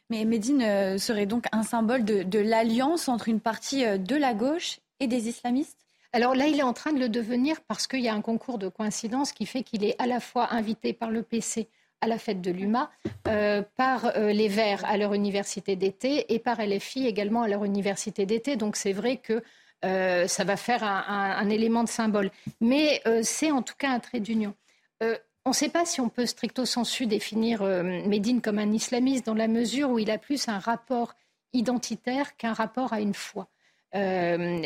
Mais 0.09 0.25
Médine 0.25 0.61
euh, 0.61 0.97
serait 0.97 1.25
donc 1.25 1.45
un 1.51 1.63
symbole 1.63 2.05
de, 2.05 2.39
l'alliance 2.39 3.09
entre 3.09 3.27
une 3.27 3.41
partie 3.41 3.85
euh, 3.85 3.97
de 3.97 4.15
la 4.15 4.33
gauche 4.33 4.79
et 4.99 5.07
des 5.07 5.27
islamistes? 5.27 5.85
Alors 6.13 6.35
là, 6.35 6.47
il 6.47 6.59
est 6.59 6.63
en 6.63 6.73
train 6.73 6.93
de 6.93 6.99
le 6.99 7.09
devenir 7.09 7.61
parce 7.67 7.87
qu'il 7.87 8.01
y 8.01 8.07
a 8.07 8.13
un 8.13 8.21
concours 8.21 8.57
de 8.57 8.69
coïncidence 8.69 9.31
qui 9.31 9.45
fait 9.45 9.63
qu'il 9.63 9.83
est 9.83 9.95
à 10.01 10.07
la 10.07 10.19
fois 10.19 10.53
invité 10.53 10.93
par 10.93 11.11
le 11.11 11.23
PC 11.23 11.69
à 12.01 12.07
la 12.07 12.17
fête 12.17 12.41
de 12.41 12.51
l'UMA, 12.51 12.91
euh, 13.27 13.63
par 13.75 14.05
euh, 14.15 14.31
les 14.31 14.47
Verts 14.47 14.85
à 14.85 14.97
leur 14.97 15.13
université 15.13 15.75
d'été 15.75 16.33
et 16.33 16.39
par 16.39 16.61
LFI 16.61 17.07
également 17.07 17.41
à 17.41 17.47
leur 17.47 17.63
université 17.63 18.25
d'été. 18.25 18.55
Donc 18.55 18.75
c'est 18.75 18.93
vrai 18.93 19.17
que 19.17 19.43
euh, 19.85 20.27
ça 20.27 20.43
va 20.43 20.57
faire 20.57 20.83
un, 20.83 21.49
élément 21.49 21.83
de 21.83 21.89
symbole. 21.89 22.31
Mais 22.61 23.01
c'est 23.23 23.51
en 23.51 23.61
tout 23.61 23.75
cas 23.77 23.89
un 23.89 23.99
trait 23.99 24.19
d'union. 24.19 24.53
on 25.01 25.49
ne 25.49 25.53
sait 25.53 25.69
pas 25.69 25.85
si 25.85 26.01
on 26.01 26.09
peut 26.09 26.25
stricto 26.25 26.65
sensu 26.65 27.05
définir 27.05 27.63
Médine 27.63 28.41
comme 28.41 28.59
un 28.59 28.71
islamiste 28.71 29.25
dans 29.25 29.35
la 29.35 29.47
mesure 29.47 29.91
où 29.91 29.99
il 29.99 30.11
a 30.11 30.17
plus 30.17 30.47
un 30.47 30.59
rapport 30.59 31.15
identitaire 31.53 32.37
qu'un 32.37 32.53
rapport 32.53 32.93
à 32.93 33.01
une 33.01 33.13
foi. 33.13 33.47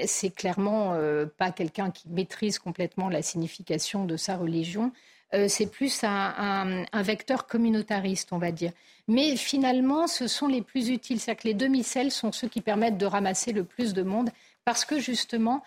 C'est 0.06 0.36
clairement 0.36 0.96
pas 1.38 1.52
quelqu'un 1.52 1.92
qui 1.92 2.10
maîtrise 2.10 2.60
complètement 2.60 3.10
la 3.10 3.22
signification 3.22 4.06
de 4.06 4.18
sa 4.18 4.36
religion. 4.38 4.92
Euh, 5.34 5.48
c'est 5.48 5.68
plus 5.68 6.04
un, 6.04 6.84
vecteur 6.94 7.48
communautariste, 7.48 8.34
on 8.34 8.38
va 8.38 8.52
dire. 8.52 8.72
Mais 9.08 9.36
finalement, 9.36 10.08
ce 10.08 10.28
sont 10.28 10.48
les 10.48 10.62
plus 10.62 10.90
utiles. 10.90 11.20
C'est-à-dire 11.20 11.44
que 11.44 11.48
les 11.48 11.54
demi-celles 11.54 12.12
sont 12.12 12.32
ceux 12.32 12.48
qui 12.48 12.62
permettent 12.62 12.98
de 12.98 13.06
ramasser 13.06 13.52
le 13.54 13.64
plus 13.64 13.94
de 13.94 14.04
monde 14.04 14.30
parce 14.66 14.86
que 14.86 15.00
justement, 15.00 15.64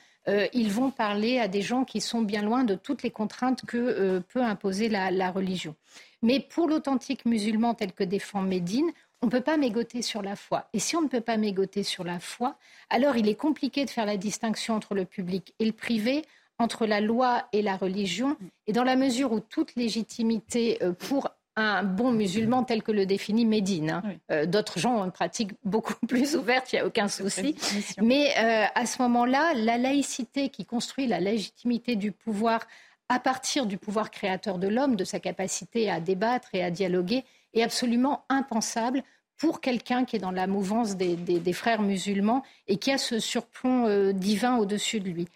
ils 0.54 0.70
vont 0.70 0.90
parler 0.90 1.38
à 1.38 1.48
des 1.48 1.60
gens 1.60 1.84
qui 1.84 2.00
sont 2.00 2.22
bien 2.22 2.40
loin 2.40 2.64
de 2.64 2.74
toutes 2.74 3.02
les 3.02 3.10
contraintes 3.10 3.62
que 3.66 4.20
peut 4.20 4.42
imposer 4.42 4.88
la, 4.88 5.30
religion. 5.30 5.74
Mais 6.22 6.40
pour 6.40 6.68
l'authentique 6.68 7.26
musulman 7.26 7.74
tel 7.74 7.92
que 7.92 8.04
défend 8.04 8.40
Médine, 8.40 8.90
on 9.24 9.26
ne 9.26 9.30
peut 9.30 9.40
pas 9.40 9.56
mégoter 9.56 10.02
sur 10.02 10.22
la 10.22 10.36
foi. 10.36 10.68
Et 10.72 10.78
si 10.78 10.96
on 10.96 11.02
ne 11.02 11.08
peut 11.08 11.20
pas 11.20 11.36
mégoter 11.36 11.82
sur 11.82 12.04
la 12.04 12.20
foi, 12.20 12.56
alors 12.90 13.16
il 13.16 13.28
est 13.28 13.34
compliqué 13.34 13.84
de 13.84 13.90
faire 13.90 14.06
la 14.06 14.16
distinction 14.16 14.74
entre 14.74 14.94
le 14.94 15.04
public 15.04 15.54
et 15.58 15.64
le 15.64 15.72
privé, 15.72 16.22
entre 16.58 16.86
la 16.86 17.00
loi 17.00 17.48
et 17.52 17.62
la 17.62 17.76
religion. 17.76 18.36
Et 18.66 18.72
dans 18.72 18.84
la 18.84 18.96
mesure 18.96 19.32
où 19.32 19.40
toute 19.40 19.74
légitimité 19.76 20.78
pour 20.98 21.30
un 21.56 21.84
bon 21.84 22.10
musulman 22.10 22.64
tel 22.64 22.82
que 22.82 22.92
le 22.92 23.06
définit 23.06 23.44
Médine. 23.44 23.90
Hein. 23.90 24.02
Euh, 24.30 24.46
d'autres 24.46 24.78
gens 24.78 24.98
ont 24.98 25.04
une 25.04 25.12
pratique 25.12 25.52
beaucoup 25.64 25.94
plus 26.08 26.36
ouverte, 26.36 26.72
il 26.72 26.76
n'y 26.76 26.80
a 26.80 26.86
aucun 26.86 27.08
souci. 27.08 27.56
Mais 28.02 28.32
euh, 28.38 28.64
à 28.74 28.86
ce 28.86 29.00
moment-là, 29.02 29.54
la 29.54 29.78
laïcité 29.78 30.48
qui 30.48 30.64
construit 30.64 31.06
la 31.06 31.20
légitimité 31.20 31.96
du 31.96 32.12
pouvoir 32.12 32.60
à 33.08 33.20
partir 33.20 33.66
du 33.66 33.76
pouvoir 33.78 34.10
créateur 34.10 34.58
de 34.58 34.66
l'homme, 34.66 34.96
de 34.96 35.04
sa 35.04 35.20
capacité 35.20 35.90
à 35.90 36.00
débattre 36.00 36.48
et 36.54 36.64
à 36.64 36.70
dialoguer, 36.70 37.24
est 37.52 37.62
absolument 37.62 38.24
impensable 38.28 39.02
pour 39.36 39.60
quelqu'un 39.60 40.04
qui 40.04 40.16
est 40.16 40.20
dans 40.20 40.30
la 40.30 40.46
mouvance 40.46 40.96
des, 40.96 41.52
frères 41.52 41.82
musulmans 41.82 42.42
et 42.68 42.76
qui 42.76 42.90
a 42.90 42.98
ce 42.98 43.18
surplomb 43.18 43.86
euh, 43.86 44.12
divin 44.12 44.56
au-dessus 44.56 45.00
de 45.00 45.10
lui. 45.10 45.28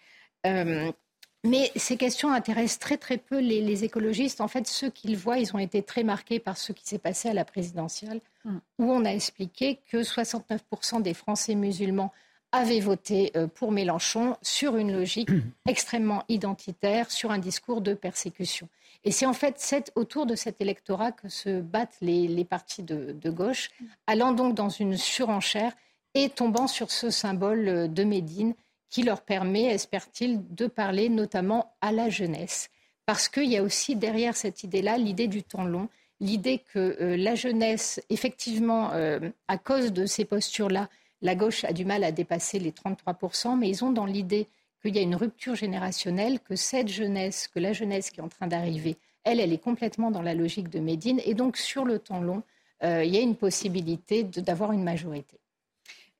Mais 1.45 1.71
ces 1.77 1.95
questions 1.95 2.33
intéressent 2.33 2.79
très 2.79 2.97
très 2.97 3.17
peu 3.17 3.39
les, 3.39 3.83
écologistes. 3.83 4.41
En 4.41 4.49
fait, 4.49 4.67
ceux 4.67 4.89
qu'ils 4.89 5.15
voient, 5.15 5.37
ils 5.37 5.55
ont 5.55 5.59
été 5.59 5.81
très 5.81 6.03
marqués 6.03 6.39
par 6.39 6.57
ce 6.57 6.73
qui 6.73 6.85
s'est 6.85 6.97
passé 6.97 7.29
à 7.29 7.33
la 7.33 7.45
présidentielle, 7.45 8.19
hmm. 8.43 8.57
où 8.79 8.91
on 8.91 9.05
a 9.05 9.11
expliqué 9.11 9.79
que 9.89 10.03
69% 10.03 11.01
des 11.01 11.13
Français 11.13 11.55
musulmans 11.55 12.11
avaient 12.51 12.81
voté 12.81 13.31
euh, 13.37 13.47
pour 13.47 13.71
Mélenchon 13.71 14.35
sur 14.41 14.75
une 14.75 14.91
logique 14.91 15.29
extrêmement 15.67 16.23
identitaire, 16.27 17.09
sur 17.09 17.31
un 17.31 17.37
discours 17.37 17.79
de 17.79 17.93
persécution. 17.93 18.67
Et 19.03 19.11
c'est 19.11 19.25
en 19.25 19.33
fait 19.33 19.91
autour 19.95 20.25
de 20.25 20.35
cet 20.35 20.61
électorat 20.61 21.11
que 21.11 21.29
se 21.29 21.61
battent 21.61 21.97
les, 22.01 22.43
partis 22.45 22.83
de, 22.83 23.29
gauche, 23.29 23.71
allant 24.07 24.33
donc 24.33 24.55
dans 24.55 24.69
une 24.69 24.97
surenchère 24.97 25.73
et 26.13 26.29
tombant 26.29 26.67
sur 26.67 26.91
ce 26.91 27.09
symbole 27.09 27.67
euh, 27.67 27.87
de 27.87 28.03
Médine 28.03 28.55
qui 28.89 29.03
leur 29.03 29.21
permet, 29.21 29.65
espère-t-il, 29.65 30.41
de 30.53 30.65
parler 30.65 31.09
notamment 31.09 31.75
à 31.81 31.91
la 31.91 32.09
jeunesse. 32.09 32.71
Parce 33.05 33.29
qu'il 33.29 33.45
y 33.45 33.57
a 33.57 33.63
aussi 33.63 33.95
derrière 33.95 34.35
cette 34.35 34.63
idée-là 34.63 34.97
l'idée 34.97 35.27
du 35.27 35.43
temps 35.43 35.63
long, 35.63 35.87
l'idée 36.19 36.63
que 36.73 36.97
euh, 36.99 37.15
la 37.15 37.35
jeunesse, 37.35 38.01
effectivement, 38.09 38.91
euh, 38.93 39.19
à 39.47 39.57
cause 39.57 39.93
de 39.93 40.05
ces 40.05 40.25
postures-là, 40.25 40.89
la 41.21 41.35
gauche 41.35 41.63
a 41.63 41.73
du 41.73 41.85
mal 41.85 42.03
à 42.03 42.11
dépasser 42.11 42.59
les 42.59 42.71
33%, 42.71 43.57
mais 43.57 43.69
ils 43.69 43.83
ont 43.83 43.91
dans 43.91 44.05
l'idée 44.05 44.47
qu'il 44.81 44.95
y 44.95 44.99
a 44.99 45.03
une 45.03 45.15
rupture 45.15 45.55
générationnelle, 45.55 46.39
que 46.39 46.55
cette 46.55 46.87
jeunesse, 46.87 47.47
que 47.47 47.59
la 47.59 47.73
jeunesse 47.73 48.09
qui 48.11 48.19
est 48.19 48.23
en 48.23 48.29
train 48.29 48.47
d'arriver, 48.47 48.97
elle, 49.23 49.39
elle 49.39 49.53
est 49.53 49.61
complètement 49.61 50.11
dans 50.11 50.21
la 50.21 50.33
logique 50.33 50.69
de 50.69 50.79
Médine. 50.79 51.21
Et 51.25 51.33
donc, 51.33 51.57
sur 51.57 51.85
le 51.85 51.99
temps 51.99 52.21
long, 52.21 52.43
euh, 52.83 53.03
il 53.03 53.13
y 53.13 53.17
a 53.17 53.21
une 53.21 53.35
possibilité 53.35 54.23
d'avoir 54.23 54.71
une 54.71 54.83
majorité. 54.83 55.37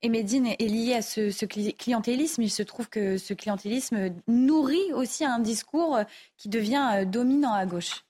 Et 0.02 0.10
Medine 0.10 0.48
est 0.48 0.62
lié 0.62 0.94
à 0.94 1.02
ce, 1.02 1.46
clientélisme. 1.46 2.42
Il 2.42 2.50
se 2.50 2.64
trouve 2.64 2.90
que 2.90 3.18
ce 3.18 3.34
clientélisme 3.34 4.14
nourrit 4.28 4.94
aussi 4.94 5.26
un 5.26 5.40
discours 5.40 6.00
qui 6.38 6.50
devient 6.50 6.90
euh, 6.96 7.06
dominant 7.06 7.54
à 7.54 7.66
gauche. 7.66 8.06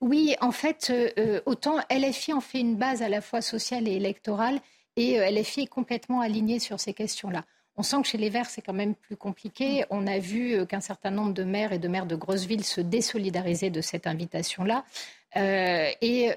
Oui, 0.00 0.34
en 0.40 0.52
fait, 0.52 0.90
euh, 0.90 1.40
autant 1.46 1.78
LFI 1.90 2.34
en 2.34 2.40
fait 2.40 2.60
une 2.60 2.76
base 2.76 3.00
à 3.02 3.08
la 3.08 3.22
fois 3.22 3.40
sociale 3.40 3.88
et 3.88 3.92
électorale, 3.92 4.60
et 4.96 5.18
LFI 5.18 5.62
est 5.62 5.66
complètement 5.66 6.20
aligné 6.20 6.58
sur 6.58 6.80
ces 6.80 6.94
questions-là. 6.94 7.44
On 7.76 7.82
sent 7.82 8.02
que 8.02 8.08
chez 8.08 8.18
les 8.18 8.30
Verts, 8.30 8.48
c'est 8.48 8.62
quand 8.62 8.72
même 8.72 8.94
plus 8.94 9.16
compliqué. 9.16 9.84
On 9.90 10.06
a 10.06 10.18
vu 10.18 10.66
qu'un 10.66 10.80
certain 10.80 11.10
nombre 11.10 11.34
de 11.34 11.44
maires 11.44 11.72
et 11.72 11.78
de 11.78 11.88
maires 11.88 12.06
de 12.06 12.16
grosses 12.16 12.46
villes 12.46 12.64
se 12.64 12.80
désolidariser 12.80 13.70
de 13.70 13.80
cette 13.80 14.06
invitation-là. 14.06 14.84
et, 15.36 16.30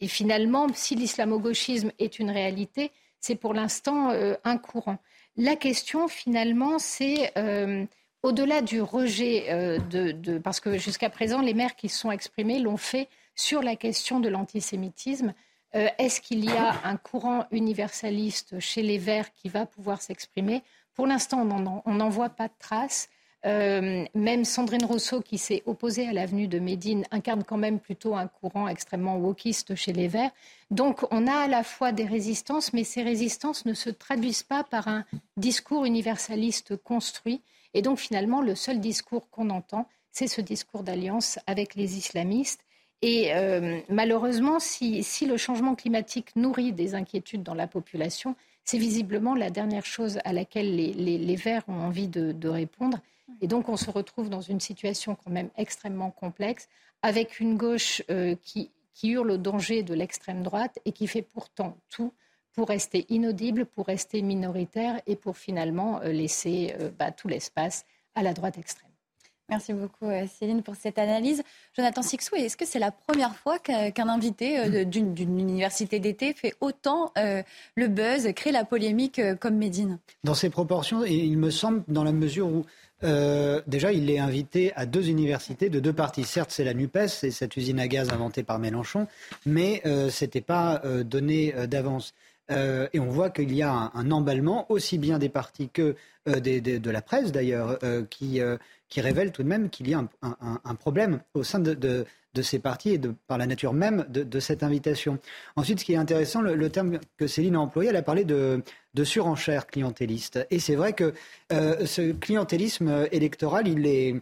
et, 0.00 0.08
finalement, 0.08 0.68
si 0.74 0.94
l'islamo-gauchisme 0.94 1.90
est 1.98 2.20
une 2.20 2.30
réalité, 2.30 2.92
c'est 3.20 3.36
pour 3.36 3.54
l'instant 3.54 4.10
euh, 4.10 4.34
un 4.44 4.58
courant. 4.58 4.98
La 5.36 5.56
question, 5.56 6.08
finalement, 6.08 6.78
c'est 6.78 7.32
euh, 7.36 7.84
au-delà 8.22 8.62
du 8.62 8.80
rejet 8.80 9.46
euh, 9.50 9.78
de, 9.78 10.38
Parce 10.38 10.60
que 10.60 10.78
jusqu'à 10.78 11.10
présent, 11.10 11.40
les 11.40 11.54
maires 11.54 11.76
qui 11.76 11.88
se 11.88 11.98
sont 11.98 12.10
exprimés 12.10 12.58
l'ont 12.58 12.76
fait 12.76 13.08
sur 13.34 13.62
la 13.62 13.76
question 13.76 14.20
de 14.20 14.28
l'antisémitisme. 14.28 15.34
Est-ce 15.72 16.20
qu'il 16.20 16.44
y 16.44 16.50
a 16.50 16.74
un 16.84 16.96
courant 16.96 17.46
universaliste 17.50 18.58
chez 18.58 18.82
les 18.82 18.98
Verts 18.98 19.32
qui 19.34 19.48
va 19.48 19.66
pouvoir 19.66 20.00
s'exprimer? 20.00 20.62
Pour 20.94 21.06
l'instant, 21.06 21.46
on 21.84 21.92
n'en 21.92 22.08
voit 22.08 22.30
pas 22.30 22.48
de 22.48 22.54
traces. 22.58 23.08
Euh, 23.46 24.04
même 24.14 24.44
Sandrine 24.44 24.84
Rousseau, 24.84 25.20
qui 25.20 25.38
s'est 25.38 25.62
opposée 25.64 26.08
à 26.08 26.12
l'avenue 26.12 26.48
de 26.48 26.58
Médine, 26.58 27.04
incarne 27.12 27.44
quand 27.44 27.56
même 27.56 27.78
plutôt 27.78 28.16
un 28.16 28.26
courant 28.26 28.66
extrêmement 28.66 29.16
wokiste 29.16 29.76
chez 29.76 29.92
les 29.92 30.08
Verts. 30.08 30.32
Donc 30.70 31.06
on 31.12 31.26
a 31.26 31.34
à 31.34 31.48
la 31.48 31.62
fois 31.62 31.92
des 31.92 32.04
résistances, 32.04 32.72
mais 32.72 32.82
ces 32.82 33.02
résistances 33.02 33.64
ne 33.64 33.74
se 33.74 33.90
traduisent 33.90 34.42
pas 34.42 34.64
par 34.64 34.88
un 34.88 35.04
discours 35.36 35.84
universaliste 35.84 36.76
construit. 36.76 37.42
Et 37.74 37.82
donc 37.82 37.98
finalement, 37.98 38.42
le 38.42 38.56
seul 38.56 38.80
discours 38.80 39.30
qu'on 39.30 39.50
entend, 39.50 39.86
c'est 40.10 40.26
ce 40.26 40.40
discours 40.40 40.82
d'alliance 40.82 41.38
avec 41.46 41.76
les 41.76 41.96
islamistes. 41.96 42.64
Et 43.00 43.32
euh, 43.32 43.80
malheureusement, 43.88 44.58
si, 44.58 45.04
le 45.26 45.36
changement 45.36 45.74
climatique 45.74 46.34
nourrit 46.34 46.72
des 46.72 46.94
inquiétudes 46.94 47.42
dans 47.42 47.54
la 47.54 47.68
population, 47.68 48.34
c'est 48.64 48.78
visiblement 48.78 49.34
la 49.34 49.50
dernière 49.50 49.86
chose 49.86 50.18
à 50.24 50.32
laquelle 50.32 50.74
les, 50.74 51.36
Verts 51.36 51.62
ont 51.68 51.80
envie 51.80 52.08
de 52.08 52.48
répondre. 52.48 52.98
Et 53.40 53.46
donc, 53.46 53.68
on 53.68 53.76
se 53.76 53.90
retrouve 53.90 54.30
dans 54.30 54.40
une 54.40 54.60
situation 54.60 55.14
quand 55.14 55.30
même 55.30 55.50
extrêmement 55.56 56.10
complexe, 56.10 56.68
avec 57.02 57.38
une 57.40 57.56
gauche 57.56 58.02
euh, 58.10 58.34
qui, 58.42 58.70
hurle 59.04 59.30
au 59.30 59.36
danger 59.36 59.84
de 59.84 59.94
l'extrême 59.94 60.42
droite 60.42 60.80
et 60.84 60.90
qui 60.90 61.06
fait 61.06 61.22
pourtant 61.22 61.76
tout 61.88 62.12
pour 62.52 62.66
rester 62.66 63.06
inaudible, 63.10 63.64
pour 63.64 63.86
rester 63.86 64.22
minoritaire 64.22 65.00
et 65.06 65.14
pour 65.14 65.36
finalement 65.36 66.00
euh, 66.02 66.10
laisser 66.10 66.74
bah, 66.98 67.12
tout 67.12 67.28
l'espace 67.28 67.86
à 68.16 68.24
la 68.24 68.34
droite 68.34 68.58
extrême. 68.58 68.87
Merci 69.48 69.72
beaucoup 69.72 70.06
Céline 70.38 70.62
pour 70.62 70.76
cette 70.76 70.98
analyse. 70.98 71.42
Jonathan 71.74 72.02
Sixou, 72.02 72.36
est-ce 72.36 72.56
que 72.56 72.66
c'est 72.66 72.78
la 72.78 72.90
première 72.90 73.34
fois 73.34 73.58
qu'un 73.58 74.08
invité 74.08 74.84
d'une 74.84 75.16
université 75.38 76.00
d'été 76.00 76.34
fait 76.34 76.54
autant 76.60 77.12
le 77.16 77.88
buzz, 77.88 78.30
crée 78.34 78.52
la 78.52 78.64
polémique 78.64 79.20
comme 79.40 79.56
Médine? 79.56 79.98
Dans 80.22 80.34
ces 80.34 80.50
proportions, 80.50 81.02
il 81.04 81.38
me 81.38 81.50
semble, 81.50 81.82
dans 81.88 82.04
la 82.04 82.12
mesure 82.12 82.46
où 82.46 82.66
euh, 83.04 83.60
déjà, 83.66 83.92
il 83.92 84.10
est 84.10 84.18
invité 84.18 84.72
à 84.74 84.86
deux 84.86 85.08
universités 85.08 85.68
de 85.68 85.80
deux 85.80 85.92
partis. 85.92 86.24
Certes, 86.24 86.50
c'est 86.50 86.64
la 86.64 86.74
NUPES, 86.74 87.06
c'est 87.08 87.30
cette 87.30 87.56
usine 87.56 87.78
à 87.78 87.88
gaz 87.88 88.10
inventée 88.10 88.42
par 88.42 88.58
Mélenchon, 88.58 89.06
mais 89.46 89.82
euh, 89.86 90.10
ce 90.10 90.24
n'était 90.24 90.40
pas 90.40 90.80
euh, 90.84 91.04
donné 91.04 91.54
d'avance. 91.66 92.14
Et 92.50 92.98
on 92.98 93.06
voit 93.06 93.30
qu'il 93.30 93.54
y 93.54 93.62
a 93.62 93.90
un, 93.94 94.10
emballement, 94.10 94.70
aussi 94.70 94.98
bien 94.98 95.18
des 95.18 95.28
partis 95.28 95.68
que 95.68 95.96
de 96.26 96.90
la 96.90 97.02
presse 97.02 97.32
d'ailleurs, 97.32 97.78
qui, 98.10 98.40
qui 98.88 99.00
révèle 99.00 99.32
tout 99.32 99.42
de 99.42 99.48
même 99.48 99.70
qu'il 99.70 99.88
y 99.88 99.94
a 99.94 100.04
un, 100.22 100.74
problème 100.74 101.20
au 101.34 101.42
sein 101.42 101.58
de, 101.58 102.06
ces 102.40 102.58
partis 102.58 102.90
et 102.90 103.00
par 103.26 103.36
la 103.36 103.46
nature 103.46 103.72
même 103.72 104.06
de, 104.08 104.40
cette 104.40 104.62
invitation. 104.62 105.18
Ensuite, 105.56 105.80
ce 105.80 105.84
qui 105.84 105.92
est 105.92 105.96
intéressant, 105.96 106.40
le, 106.40 106.70
terme 106.70 106.98
que 107.16 107.26
Céline 107.26 107.56
a 107.56 107.60
employé, 107.60 107.90
elle 107.90 107.96
a 107.96 108.02
parlé 108.02 108.24
de, 108.24 108.62
surenchère 109.04 109.66
clientéliste. 109.66 110.44
Et 110.50 110.58
c'est 110.58 110.74
vrai 110.74 110.92
que 110.92 111.14
euh, 111.52 111.86
ce 111.86 112.12
clientélisme 112.12 113.06
électoral, 113.12 113.68
il 113.68 113.86
est... 113.86 114.16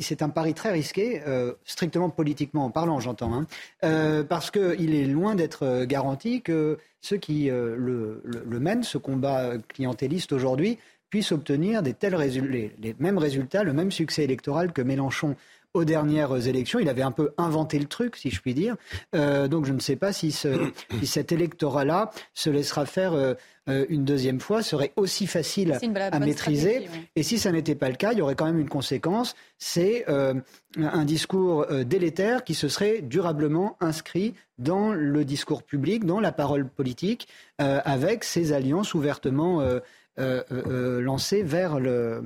C'est 0.00 0.22
un 0.22 0.28
pari 0.28 0.54
très 0.54 0.72
risqué, 0.72 1.22
euh, 1.26 1.54
strictement 1.64 2.10
politiquement 2.10 2.64
en 2.64 2.70
parlant, 2.70 3.00
j'entends, 3.00 3.32
hein, 3.32 3.46
euh, 3.84 4.24
parce 4.24 4.50
qu'il 4.50 4.94
est 4.94 5.06
loin 5.06 5.34
d'être 5.34 5.84
garanti 5.84 6.42
que 6.42 6.78
ceux 7.00 7.16
qui 7.16 7.48
le, 7.48 8.20
mènent, 8.60 8.82
ce 8.82 8.98
combat 8.98 9.52
clientéliste 9.68 10.32
aujourd'hui, 10.32 10.78
puissent 11.10 11.32
obtenir 11.32 11.82
des 11.82 11.94
tels 11.94 12.14
résultats, 12.14 12.74
les, 12.78 12.96
mêmes 12.98 13.18
résultats, 13.18 13.62
le 13.62 13.72
même 13.72 13.90
succès 13.90 14.24
électoral 14.24 14.72
que 14.72 14.82
Mélenchon 14.82 15.36
aux 15.74 15.84
dernières 15.84 16.46
élections. 16.46 16.78
Il 16.78 16.88
avait 16.88 17.02
un 17.02 17.12
peu 17.12 17.32
inventé 17.36 17.78
le 17.78 17.86
truc, 17.86 18.16
si 18.16 18.30
je 18.30 18.40
puis 18.40 18.54
dire. 18.54 18.76
Euh, 19.14 19.48
donc 19.48 19.66
je 19.66 19.72
ne 19.72 19.80
sais 19.80 19.96
pas 19.96 20.12
si, 20.12 20.32
cet 20.32 21.32
électorat-là 21.32 22.10
se 22.34 22.50
laissera 22.50 22.86
faire 22.86 23.12
euh, 23.12 23.34
euh, 23.68 23.84
une 23.88 24.04
deuxième 24.04 24.40
fois, 24.40 24.62
serait 24.62 24.92
aussi 24.96 25.26
facile 25.26 25.78
à 26.12 26.18
maîtriser. 26.18 26.88
Et 27.16 27.22
si 27.22 27.38
ça 27.38 27.52
n'était 27.52 27.74
pas 27.74 27.90
le 27.90 27.96
cas, 27.96 28.12
il 28.12 28.18
y 28.18 28.22
aurait 28.22 28.34
quand 28.34 28.46
même 28.46 28.58
une 28.58 28.68
conséquence, 28.68 29.34
c'est 29.58 30.06
un 30.08 31.04
discours 31.04 31.66
délétère 31.84 32.44
qui 32.44 32.54
se 32.54 32.68
serait 32.68 33.02
durablement 33.02 33.76
inscrit 33.80 34.34
dans 34.58 34.92
le 34.92 35.24
discours 35.24 35.62
public, 35.62 36.04
dans 36.04 36.20
la 36.20 36.32
parole 36.32 36.66
politique, 36.66 37.28
avec 37.58 38.24
ces 38.24 38.52
alliances 38.52 38.94
ouvertement 38.94 39.62
lancées 40.16 41.42
vers 41.42 41.78
le, 41.78 42.22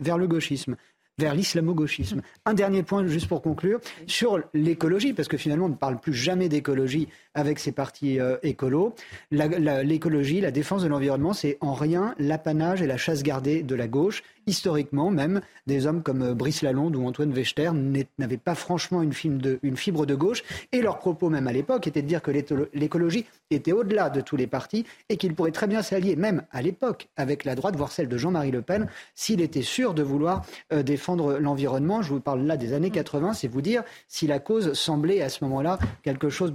vers 0.00 0.16
le 0.16 0.26
gauchisme. 0.26 0.76
Vers 1.18 1.34
l'islamo-gauchisme. 1.34 2.22
Un 2.44 2.54
dernier 2.54 2.82
point, 2.82 3.06
juste 3.06 3.28
pour 3.28 3.42
conclure, 3.42 3.80
sur 4.06 4.40
l'écologie, 4.54 5.12
parce 5.12 5.28
que 5.28 5.36
finalement, 5.36 5.66
on 5.66 5.70
ne 5.70 5.74
parle 5.74 5.98
plus 5.98 6.14
jamais 6.14 6.48
d'écologie 6.48 7.08
avec 7.34 7.58
ces 7.58 7.72
partis 7.72 8.20
euh, 8.20 8.36
écolos. 8.42 8.94
L'écologie, 9.30 10.40
la, 10.40 10.50
défense 10.50 10.82
de 10.82 10.88
l'environnement, 10.88 11.32
c'est 11.32 11.56
en 11.60 11.72
rien 11.72 12.14
l'apanage 12.18 12.82
et 12.82 12.86
la 12.86 12.96
chasse 12.96 13.22
gardée 13.22 13.62
de 13.62 13.74
la 13.74 13.86
gauche. 13.86 14.22
Historiquement, 14.46 15.10
même, 15.10 15.40
des 15.66 15.86
hommes 15.86 16.02
comme 16.02 16.22
euh, 16.22 16.34
Brice 16.34 16.62
Lalonde 16.62 16.96
ou 16.96 17.06
Antoine 17.06 17.32
Wechter 17.32 17.70
n'avaient 18.18 18.36
pas 18.38 18.54
franchement 18.54 19.02
une, 19.02 19.12
fibre 19.12 20.06
de 20.06 20.14
gauche. 20.14 20.42
Et 20.72 20.80
leur 20.80 20.98
propos, 20.98 21.28
même 21.28 21.46
à 21.46 21.52
l'époque, 21.52 21.86
était 21.86 22.02
de 22.02 22.08
dire 22.08 22.22
que 22.22 22.30
l'écologie 22.74 23.26
était 23.50 23.72
au-delà 23.72 24.10
de 24.10 24.20
tous 24.20 24.36
les 24.36 24.46
partis 24.46 24.84
et 25.08 25.16
qu'il 25.16 25.34
pourrait 25.34 25.52
très 25.52 25.66
bien 25.66 25.82
s'allier, 25.82 26.16
même 26.16 26.44
à 26.50 26.62
l'époque, 26.62 27.08
avec 27.16 27.44
la 27.44 27.54
droite, 27.54 27.76
voire 27.76 27.92
celle 27.92 28.08
de 28.08 28.16
Jean-Marie 28.16 28.50
Le 28.50 28.62
Pen, 28.62 28.88
s'il 29.14 29.40
était 29.40 29.62
sûr 29.62 29.94
de 29.94 30.02
vouloir 30.02 30.44
euh, 30.72 30.82
défendre 30.82 31.07
l'environnement. 31.16 32.02
Je 32.02 32.10
vous 32.10 32.20
parle 32.20 32.42
là 32.42 32.56
des 32.56 32.72
années 32.72 32.90
80, 32.90 33.34
c'est 33.34 33.48
vous 33.48 33.62
dire 33.62 33.82
si 34.08 34.26
la 34.26 34.38
cause 34.38 34.72
semblait 34.74 35.22
à 35.22 35.28
ce 35.28 35.44
moment-là 35.44 35.78
quelque 36.02 36.28
chose 36.28 36.52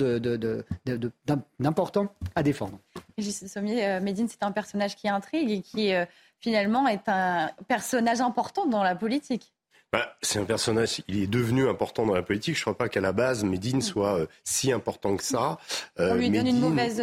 d'important 1.59 2.07
à 2.35 2.43
défendre. 2.43 2.79
Régis 3.17 3.45
Sommier, 3.47 3.85
euh, 3.85 4.01
Médine, 4.01 4.27
c'est 4.27 4.43
un 4.43 4.51
personnage 4.51 4.95
qui 4.95 5.07
intrigue 5.07 5.51
et 5.51 5.61
qui 5.61 5.93
euh, 5.93 6.05
finalement 6.39 6.87
est 6.87 7.07
un 7.07 7.49
personnage 7.67 8.21
important 8.21 8.65
dans 8.65 8.83
la 8.83 8.95
politique. 8.95 9.53
Bah, 9.93 10.17
c'est 10.21 10.39
un 10.39 10.43
personnage, 10.43 11.01
il 11.07 11.21
est 11.21 11.27
devenu 11.27 11.69
important 11.69 12.05
dans 12.05 12.15
la 12.15 12.23
politique. 12.23 12.55
Je 12.55 12.61
ne 12.61 12.63
crois 12.63 12.77
pas 12.77 12.89
qu'à 12.89 12.99
la 12.99 13.13
base, 13.13 13.43
Médine 13.43 13.77
mm. 13.77 13.81
soit 13.81 14.17
euh, 14.17 14.25
si 14.43 14.71
important 14.71 15.15
que 15.15 15.23
ça. 15.23 15.59
on 15.97 16.15
lui 16.15 16.29
donne 16.29 16.47
une 16.47 16.59
mauvaise 16.59 17.01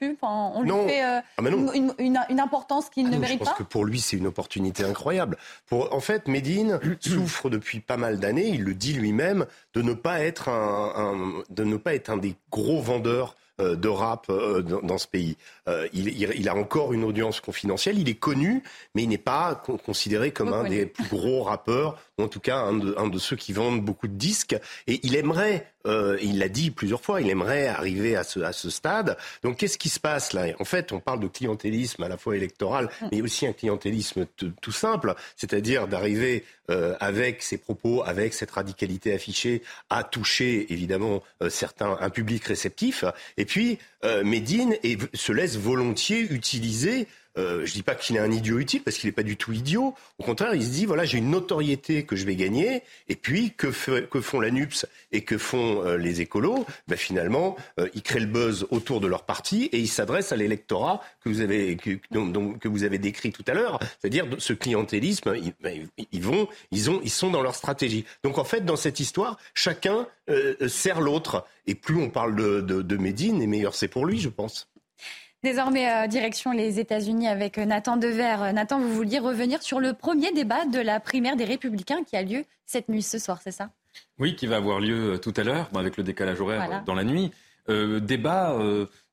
pub, 0.00 0.16
on 0.22 0.62
lui 0.62 0.70
fait 0.88 1.02
ah, 1.02 1.22
une, 1.38 2.40
importance 2.40 2.88
qu'il 2.88 3.10
ne 3.10 3.16
ah 3.16 3.18
mérite 3.18 3.38
pas. 3.38 3.44
Je 3.44 3.50
pense 3.50 3.58
que 3.58 3.62
pour 3.62 3.84
lui, 3.84 4.00
c'est 4.00 4.16
une 4.16 4.26
opportunité 4.26 4.82
incroyable. 4.82 5.36
Pour, 5.66 5.94
en 5.94 6.00
fait, 6.00 6.26
Médine 6.26 6.80
souffre 7.00 7.50
depuis 7.50 7.80
pas 7.80 7.98
mal 7.98 8.18
d'années, 8.18 8.48
il 8.48 8.64
le 8.64 8.74
dit 8.74 8.94
lui-même, 8.94 9.46
de 9.74 9.82
ne 9.82 9.92
pas 9.92 10.20
être 10.20 10.48
un, 10.48 11.42
de 11.50 11.64
ne 11.64 11.76
pas 11.76 11.94
être 11.94 12.10
un 12.10 12.16
des 12.16 12.34
gros 12.50 12.80
vendeurs 12.80 13.34
euh, 13.34 13.41
de 13.62 13.88
rap 13.88 14.26
euh, 14.30 14.62
dans, 14.62 14.98
ce 14.98 15.06
pays. 15.06 15.36
Euh, 15.68 15.88
il, 15.92 16.48
a 16.48 16.54
encore 16.54 16.92
une 16.92 17.04
audience 17.04 17.40
confidentielle, 17.40 17.98
il 17.98 18.08
est 18.08 18.14
connu, 18.14 18.62
mais 18.94 19.02
il 19.02 19.08
n'est 19.08 19.18
pas 19.18 19.62
considéré 19.84 20.30
comme 20.32 20.52
un 20.52 20.64
des 20.64 20.86
plus 20.86 21.04
gros 21.08 21.42
rappeurs, 21.42 21.98
ou 22.18 22.24
en 22.24 22.28
tout 22.28 22.40
cas 22.40 22.58
un 22.58 23.08
de, 23.08 23.18
ceux 23.18 23.36
qui 23.36 23.52
vendent 23.52 23.82
beaucoup 23.82 24.08
de 24.08 24.14
disques. 24.14 24.56
Et 24.86 25.00
il 25.02 25.16
aimerait, 25.16 25.66
il 25.84 26.38
l'a 26.38 26.48
dit 26.48 26.70
plusieurs 26.70 27.02
fois, 27.02 27.20
il 27.20 27.30
aimerait 27.30 27.66
arriver 27.66 28.16
à 28.16 28.24
ce, 28.24 28.40
à 28.40 28.52
ce 28.52 28.70
stade. 28.70 29.16
Donc 29.42 29.58
qu'est-ce 29.58 29.78
qui 29.78 29.88
se 29.88 30.00
passe 30.00 30.32
là? 30.32 30.46
En 30.58 30.64
fait, 30.64 30.92
on 30.92 31.00
parle 31.00 31.20
de 31.20 31.28
clientélisme 31.28 32.02
à 32.02 32.08
la 32.08 32.16
fois 32.16 32.36
électoral, 32.36 32.88
mm. 33.00 33.06
mais 33.12 33.22
aussi 33.22 33.46
un 33.46 33.52
clientélisme 33.52 34.26
tout 34.36 34.72
simple, 34.72 35.14
c'est-à-dire 35.36 35.88
d'arriver 35.88 36.44
avec 37.00 37.42
ses 37.42 37.58
propos, 37.58 38.02
avec 38.04 38.32
cette 38.32 38.50
radicalité 38.50 39.12
affichée, 39.12 39.62
à 39.90 40.04
toucher 40.04 40.72
évidemment 40.72 41.22
certains, 41.50 41.98
un 42.00 42.08
public 42.08 42.44
réceptif. 42.44 43.04
Et 43.36 43.44
puis, 43.44 43.78
euh, 44.04 44.24
Médine 44.24 44.76
se 45.14 45.32
laisse 45.32 45.56
volontiers 45.56 46.20
utiliser 46.20 47.06
euh, 47.38 47.64
je 47.64 47.72
dis 47.72 47.82
pas 47.82 47.94
qu'il 47.94 48.16
est 48.16 48.20
un 48.20 48.30
idiot 48.30 48.58
utile 48.58 48.82
parce 48.82 48.98
qu'il 48.98 49.08
n'est 49.08 49.14
pas 49.14 49.22
du 49.22 49.36
tout 49.36 49.52
idiot. 49.52 49.94
Au 50.18 50.22
contraire, 50.22 50.54
il 50.54 50.62
se 50.62 50.70
dit 50.70 50.86
voilà, 50.86 51.04
j'ai 51.04 51.18
une 51.18 51.30
notoriété 51.30 52.04
que 52.04 52.16
je 52.16 52.26
vais 52.26 52.36
gagner. 52.36 52.82
Et 53.08 53.16
puis 53.16 53.52
que, 53.52 53.70
font 53.70 54.40
la 54.40 54.50
NUPS 54.50 54.86
et 55.12 55.22
que 55.22 55.38
font 55.38 55.84
euh, 55.84 55.96
les 55.96 56.20
écolos? 56.20 56.66
Ben, 56.88 56.96
Finalement, 56.96 57.56
ils 57.94 58.02
créent 58.02 58.20
le 58.20 58.26
buzz 58.26 58.66
autour 58.70 59.00
de 59.00 59.06
leur 59.06 59.24
parti 59.24 59.64
et 59.72 59.78
ils 59.78 59.88
s'adressent 59.88 60.30
à 60.30 60.36
l'électorat 60.36 61.02
que 61.22 61.28
vous 61.28 61.40
avez 61.40 61.76
que, 61.76 62.68
vous 62.68 62.84
avez 62.84 62.98
décrit 62.98 63.32
tout 63.32 63.44
à 63.48 63.54
l'heure. 63.54 63.80
C'est-à-dire 63.98 64.26
ce 64.38 64.52
clientélisme, 64.52 65.34
ils, 65.36 65.52
ben, 65.60 65.88
ils, 66.12 66.22
vont, 66.22 66.48
ils 66.70 66.90
ont, 66.90 67.00
ils 67.02 67.10
sont 67.10 67.30
dans 67.30 67.42
leur 67.42 67.54
stratégie. 67.54 68.04
Donc 68.22 68.38
en 68.38 68.44
fait, 68.44 68.64
dans 68.64 68.76
cette 68.76 69.00
histoire, 69.00 69.38
chacun 69.54 70.06
sert 70.68 71.00
l'autre. 71.00 71.44
Et 71.66 71.74
plus 71.74 71.96
on 71.96 72.10
parle 72.10 72.36
de, 72.36 72.60
de, 72.60 72.82
de 72.82 72.96
Médine, 72.96 73.42
et 73.42 73.46
meilleur 73.46 73.74
c'est 73.74 73.88
pour 73.88 74.06
lui, 74.06 74.20
je 74.20 74.28
pense. 74.28 74.68
Désormais, 75.42 75.90
euh, 75.90 76.06
direction 76.06 76.52
les 76.52 76.78
États-Unis 76.78 77.26
avec 77.26 77.58
euh, 77.58 77.64
Nathan 77.64 77.96
Dever. 77.96 78.36
Euh, 78.40 78.52
Nathan, 78.52 78.78
vous 78.78 78.94
vouliez 78.94 79.18
revenir 79.18 79.60
sur 79.60 79.80
le 79.80 79.92
premier 79.92 80.30
débat 80.32 80.66
de 80.66 80.78
la 80.78 81.00
primaire 81.00 81.34
des 81.34 81.44
Républicains 81.44 82.04
qui 82.04 82.16
a 82.16 82.22
lieu 82.22 82.44
cette 82.64 82.88
nuit, 82.88 83.02
ce 83.02 83.18
soir, 83.18 83.40
c'est 83.42 83.50
ça? 83.50 83.70
Oui, 84.20 84.36
qui 84.36 84.46
va 84.46 84.56
avoir 84.56 84.78
lieu 84.78 85.18
tout 85.20 85.34
à 85.36 85.42
l'heure, 85.42 85.68
avec 85.74 85.96
le 85.96 86.04
décalage 86.04 86.40
horaire 86.40 86.84
dans 86.86 86.94
la 86.94 87.04
nuit. 87.04 87.32
débat 87.68 88.56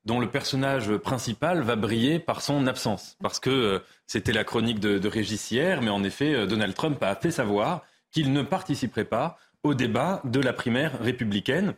dont 0.06 0.18
le 0.18 0.30
personnage 0.30 0.96
principal 0.96 1.60
va 1.60 1.76
briller 1.76 2.18
par 2.18 2.40
son 2.40 2.66
absence. 2.66 3.18
Parce 3.20 3.40
que 3.40 3.82
c'était 4.06 4.32
la 4.32 4.42
chronique 4.42 4.80
de, 4.80 4.98
de 4.98 5.08
Régis 5.08 5.50
hier, 5.50 5.82
mais 5.82 5.90
en 5.90 6.02
effet, 6.02 6.46
Donald 6.46 6.74
Trump 6.74 7.02
a 7.02 7.14
fait 7.14 7.30
savoir 7.30 7.82
qu'il 8.10 8.32
ne 8.32 8.42
participerait 8.42 9.04
pas 9.04 9.36
au 9.62 9.74
débat 9.74 10.22
de 10.24 10.40
la 10.40 10.54
primaire 10.54 10.98
républicaine 10.98 11.74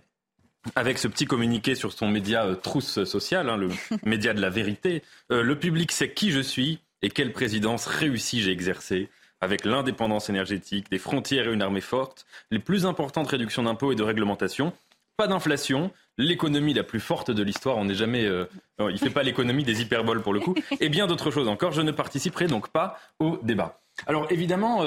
avec 0.74 0.98
ce 0.98 1.08
petit 1.08 1.26
communiqué 1.26 1.74
sur 1.74 1.92
son 1.92 2.08
média 2.08 2.44
euh, 2.44 2.54
trousse 2.54 3.04
sociale, 3.04 3.48
hein, 3.48 3.56
le 3.56 3.68
média 4.04 4.34
de 4.34 4.40
la 4.40 4.50
vérité, 4.50 5.02
euh, 5.30 5.42
le 5.42 5.58
public 5.58 5.92
sait 5.92 6.12
qui 6.12 6.30
je 6.30 6.40
suis 6.40 6.80
et 7.02 7.10
quelle 7.10 7.32
présidence 7.32 7.86
réussie 7.86 8.42
j'ai 8.42 8.52
exercée, 8.52 9.08
avec 9.40 9.64
l'indépendance 9.64 10.28
énergétique, 10.30 10.88
des 10.90 10.98
frontières 10.98 11.48
et 11.48 11.52
une 11.52 11.62
armée 11.62 11.80
forte, 11.80 12.26
les 12.52 12.60
plus 12.60 12.86
importantes 12.86 13.28
réductions 13.28 13.64
d'impôts 13.64 13.90
et 13.90 13.96
de 13.96 14.04
réglementation, 14.04 14.72
pas 15.16 15.26
d'inflation, 15.26 15.90
l'économie 16.16 16.74
la 16.74 16.84
plus 16.84 17.00
forte 17.00 17.32
de 17.32 17.42
l'histoire, 17.42 17.76
on 17.76 17.84
n'est 17.84 17.94
jamais, 17.94 18.24
euh, 18.24 18.46
il 18.78 18.98
fait 18.98 19.10
pas 19.10 19.24
l'économie 19.24 19.64
des 19.64 19.82
hyperboles 19.82 20.22
pour 20.22 20.32
le 20.32 20.40
coup, 20.40 20.54
et 20.80 20.88
bien 20.88 21.08
d'autres 21.08 21.32
choses 21.32 21.48
encore. 21.48 21.72
Je 21.72 21.82
ne 21.82 21.90
participerai 21.90 22.46
donc 22.46 22.68
pas 22.68 22.98
au 23.18 23.38
débat. 23.42 23.80
Alors 24.06 24.30
évidemment, 24.30 24.82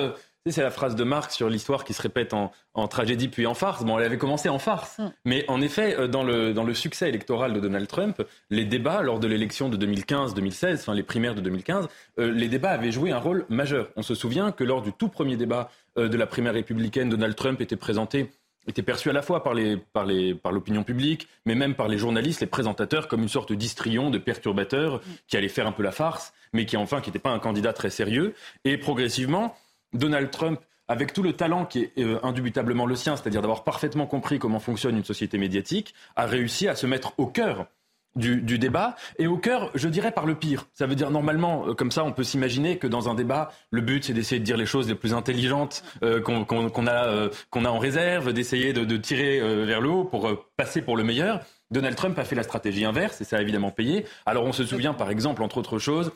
c'est 0.51 0.61
la 0.61 0.69
phrase 0.69 0.95
de 0.95 1.03
Marx 1.03 1.35
sur 1.35 1.49
l'histoire 1.49 1.83
qui 1.83 1.93
se 1.93 2.01
répète 2.01 2.33
en, 2.33 2.51
tragédie 2.87 3.29
puis 3.29 3.47
en 3.47 3.55
farce. 3.55 3.83
Bon, 3.83 3.97
elle 3.97 4.05
avait 4.05 4.17
commencé 4.17 4.47
en 4.47 4.59
farce. 4.59 4.99
Mm. 4.99 5.11
Mais 5.25 5.45
en 5.47 5.59
effet, 5.59 5.97
euh, 5.97 6.07
dans 6.07 6.23
le, 6.23 6.53
dans 6.53 6.63
le 6.63 6.73
succès 6.75 7.09
électoral 7.09 7.53
de 7.53 7.59
Donald 7.59 7.87
Trump, 7.87 8.21
les 8.51 8.65
débats 8.65 9.01
lors 9.01 9.19
de 9.19 9.27
l'élection 9.27 9.69
de 9.69 9.77
2015-2016, 9.83 10.81
enfin 10.81 10.93
les 10.93 11.03
primaires 11.03 11.33
de 11.33 11.41
2015, 11.41 11.87
euh, 12.19 12.31
les 12.31 12.47
débats 12.47 12.71
avaient 12.71 12.91
joué 12.91 13.11
un 13.11 13.17
rôle 13.17 13.45
majeur. 13.49 13.89
On 13.95 14.03
se 14.03 14.13
souvient 14.13 14.51
que 14.51 14.63
lors 14.63 14.83
du 14.83 14.93
tout 14.93 15.09
premier 15.09 15.35
débat 15.35 15.71
euh, 15.97 16.07
de 16.07 16.17
la 16.17 16.27
primaire 16.27 16.53
républicaine, 16.53 17.09
Donald 17.09 17.35
Trump 17.35 17.59
était 17.61 17.75
présenté 17.75 18.29
était 18.67 18.81
perçu 18.81 19.11
à 19.11 19.13
la 19.13 19.21
fois 19.21 19.43
par, 19.43 19.53
les, 19.53 19.77
par, 19.77 20.05
les, 20.05 20.33
par 20.33 20.51
l'opinion 20.51 20.83
publique, 20.83 21.27
mais 21.45 21.53
même 21.53 21.75
par 21.75 21.87
les 21.87 21.99
journalistes, 21.99 22.41
les 22.41 22.47
présentateurs, 22.47 23.07
comme 23.07 23.21
une 23.21 23.29
sorte 23.29 23.53
d'histrion, 23.53 24.09
de 24.09 24.17
perturbateur, 24.17 24.95
mm. 24.95 25.01
qui 25.27 25.37
allait 25.37 25.49
faire 25.49 25.67
un 25.67 25.71
peu 25.71 25.83
la 25.83 25.91
farce, 25.91 26.33
mais 26.51 26.65
qui 26.65 26.75
enfin 26.75 27.01
qui 27.01 27.09
n'était 27.09 27.19
pas 27.19 27.29
un 27.29 27.37
candidat 27.37 27.73
très 27.73 27.91
sérieux. 27.91 28.33
Et 28.63 28.77
progressivement, 28.77 29.55
Donald 29.95 30.29
Trump, 30.31 30.59
avec 30.87 31.13
tout 31.13 31.23
le 31.23 31.33
talent 31.33 31.65
qui 31.65 31.83
est 31.83 31.99
euh, 31.99 32.19
indubitablement 32.23 32.85
le 32.85 32.95
sien, 32.95 33.15
c'est-à-dire 33.15 33.41
d'avoir 33.41 33.63
parfaitement 33.63 34.05
compris 34.05 34.39
comment 34.39 34.59
fonctionne 34.59 34.97
une 34.97 35.03
société 35.03 35.37
médiatique, 35.37 35.93
a 36.15 36.25
réussi 36.25 36.67
à 36.67 36.75
se 36.75 36.85
mettre 36.85 37.13
au 37.17 37.27
cœur 37.27 37.67
du, 38.15 38.57
débat 38.57 38.95
et 39.19 39.27
au 39.27 39.35
cœur, 39.35 39.71
je 39.75 39.89
dirais, 39.89 40.11
par 40.11 40.25
le 40.25 40.35
pire. 40.35 40.67
Ça 40.71 40.87
veut 40.87 40.95
dire 40.95 41.11
normalement, 41.11 41.67
euh, 41.67 41.73
comme 41.73 41.91
ça, 41.91 42.05
on 42.05 42.13
peut 42.13 42.23
s'imaginer 42.23 42.77
que 42.77 42.87
dans 42.87 43.09
un 43.09 43.15
débat, 43.15 43.51
le 43.71 43.81
but 43.81 44.05
c'est 44.05 44.13
d'essayer 44.13 44.39
de 44.39 44.45
dire 44.45 44.55
les 44.55 44.65
choses 44.65 44.87
les 44.87 44.95
plus 44.95 45.13
intelligentes 45.13 45.83
euh, 46.01 46.21
qu'on 46.21 46.43
a, 46.87 47.29
qu'on 47.49 47.65
a 47.65 47.69
en 47.69 47.77
réserve, 47.77 48.31
d'essayer 48.31 48.71
de, 48.71 48.97
tirer 48.97 49.41
vers 49.65 49.81
le 49.81 49.89
haut 49.89 50.05
pour 50.05 50.29
passer 50.55 50.81
pour 50.81 50.95
le 50.95 51.03
meilleur. 51.03 51.41
Donald 51.71 51.95
Trump 51.95 52.17
a 52.19 52.23
fait 52.23 52.35
la 52.35 52.43
stratégie 52.43 52.85
inverse 52.85 53.19
et 53.21 53.23
ça 53.23 53.37
a 53.37 53.41
évidemment 53.41 53.71
payé. 53.71 54.05
Alors 54.25 54.45
on 54.45 54.53
se 54.53 54.63
souvient 54.63 54.93
par 54.93 55.09
exemple, 55.09 55.43
entre 55.43 55.57
autres 55.57 55.79
choses, 55.79 56.11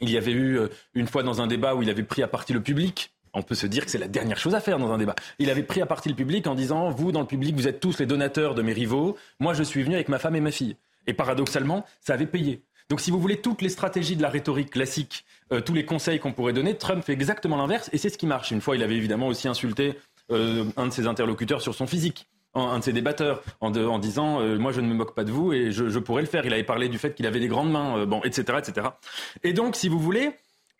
il 0.00 0.10
y 0.10 0.16
avait 0.16 0.32
eu 0.32 0.58
euh, 0.58 0.68
une 0.94 1.06
fois 1.06 1.22
dans 1.22 1.40
un 1.40 1.46
débat 1.46 1.74
où 1.74 1.82
il 1.82 1.90
avait 1.90 2.02
pris 2.02 2.22
à 2.22 2.28
partie 2.28 2.52
le 2.52 2.62
public. 2.62 3.12
On 3.34 3.42
peut 3.42 3.54
se 3.54 3.66
dire 3.66 3.84
que 3.84 3.90
c'est 3.90 3.98
la 3.98 4.08
dernière 4.08 4.38
chose 4.38 4.54
à 4.54 4.60
faire 4.60 4.78
dans 4.78 4.90
un 4.90 4.98
débat. 4.98 5.14
Il 5.38 5.50
avait 5.50 5.62
pris 5.62 5.80
à 5.82 5.86
partie 5.86 6.08
le 6.08 6.14
public 6.14 6.46
en 6.46 6.54
disant 6.54 6.90
Vous, 6.90 7.12
dans 7.12 7.20
le 7.20 7.26
public, 7.26 7.54
vous 7.54 7.68
êtes 7.68 7.80
tous 7.80 7.98
les 7.98 8.06
donateurs 8.06 8.54
de 8.54 8.62
mes 8.62 8.72
rivaux. 8.72 9.16
Moi, 9.38 9.54
je 9.54 9.62
suis 9.62 9.82
venu 9.82 9.94
avec 9.94 10.08
ma 10.08 10.18
femme 10.18 10.36
et 10.36 10.40
ma 10.40 10.50
fille. 10.50 10.76
Et 11.06 11.12
paradoxalement, 11.12 11.84
ça 12.00 12.14
avait 12.14 12.26
payé. 12.26 12.62
Donc, 12.88 13.00
si 13.00 13.10
vous 13.10 13.20
voulez 13.20 13.40
toutes 13.40 13.60
les 13.60 13.68
stratégies 13.68 14.16
de 14.16 14.22
la 14.22 14.30
rhétorique 14.30 14.70
classique, 14.70 15.26
euh, 15.52 15.60
tous 15.60 15.74
les 15.74 15.84
conseils 15.84 16.18
qu'on 16.20 16.32
pourrait 16.32 16.54
donner, 16.54 16.76
Trump 16.76 17.04
fait 17.04 17.12
exactement 17.12 17.56
l'inverse 17.56 17.90
et 17.92 17.98
c'est 17.98 18.08
ce 18.08 18.16
qui 18.16 18.26
marche. 18.26 18.50
Une 18.50 18.62
fois, 18.62 18.76
il 18.76 18.82
avait 18.82 18.96
évidemment 18.96 19.28
aussi 19.28 19.46
insulté 19.46 19.98
euh, 20.30 20.64
un 20.76 20.86
de 20.86 20.92
ses 20.92 21.06
interlocuteurs 21.06 21.60
sur 21.60 21.74
son 21.74 21.86
physique 21.86 22.26
un 22.54 22.78
de 22.78 22.84
ses 22.84 22.92
débatteurs 22.92 23.42
en, 23.60 23.70
disant 23.98 24.40
euh, 24.40 24.58
moi 24.58 24.72
je 24.72 24.80
ne 24.80 24.88
me 24.88 24.94
moque 24.94 25.14
pas 25.14 25.24
de 25.24 25.30
vous 25.30 25.52
et 25.52 25.70
je, 25.70 25.98
pourrais 25.98 26.22
le 26.22 26.28
faire. 26.28 26.44
Il 26.46 26.52
avait 26.52 26.64
parlé 26.64 26.88
du 26.88 26.98
fait 26.98 27.14
qu'il 27.14 27.26
avait 27.26 27.40
des 27.40 27.48
grandes 27.48 27.70
mains, 27.70 27.98
euh, 27.98 28.06
bon, 28.06 28.20
etc., 28.22 28.58
etc. 28.58 28.88
Et 29.42 29.52
donc, 29.52 29.76
si 29.76 29.88
vous 29.88 29.98
voulez, 29.98 30.30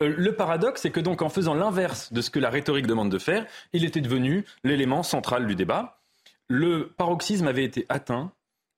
euh, 0.02 0.14
le 0.16 0.34
paradoxe, 0.34 0.82
c'est 0.82 0.90
que 0.90 1.00
donc 1.00 1.22
en 1.22 1.28
faisant 1.28 1.54
l'inverse 1.54 2.12
de 2.12 2.20
ce 2.20 2.30
que 2.30 2.38
la 2.38 2.50
rhétorique 2.50 2.86
demande 2.86 3.10
de 3.10 3.18
faire, 3.18 3.46
il 3.72 3.84
était 3.84 4.00
devenu 4.00 4.44
l'élément 4.64 5.02
central 5.02 5.46
du 5.46 5.54
débat. 5.54 6.00
Le 6.48 6.88
paroxysme 6.96 7.46
avait 7.46 7.64
été 7.64 7.86
atteint. 7.88 8.32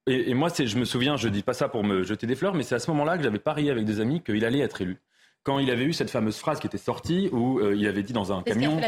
Et, 0.06 0.30
et 0.30 0.34
moi, 0.34 0.48
je 0.58 0.76
me 0.76 0.84
souviens, 0.84 1.16
je 1.16 1.28
dis 1.28 1.42
pas 1.42 1.52
ça 1.52 1.68
pour 1.68 1.84
me 1.84 2.02
jeter 2.02 2.26
des 2.26 2.34
fleurs, 2.34 2.54
mais 2.54 2.62
c'est 2.62 2.74
à 2.74 2.80
ce 2.80 2.90
moment-là 2.90 3.16
que 3.16 3.22
j'avais 3.22 3.38
parié 3.38 3.70
avec 3.70 3.84
des 3.84 4.00
amis 4.00 4.22
qu'il 4.22 4.44
allait 4.44 4.60
être 4.60 4.80
élu 4.80 4.98
quand 5.42 5.58
il 5.58 5.70
avait 5.70 5.84
eu 5.84 5.92
cette 5.92 6.10
fameuse 6.10 6.36
phrase 6.36 6.60
qui 6.60 6.66
était 6.66 6.78
sortie 6.78 7.28
où 7.32 7.58
euh, 7.58 7.74
il 7.74 7.86
avait 7.86 8.02
dit 8.02 8.12
dans 8.12 8.32
un 8.32 8.42
camion 8.42 8.80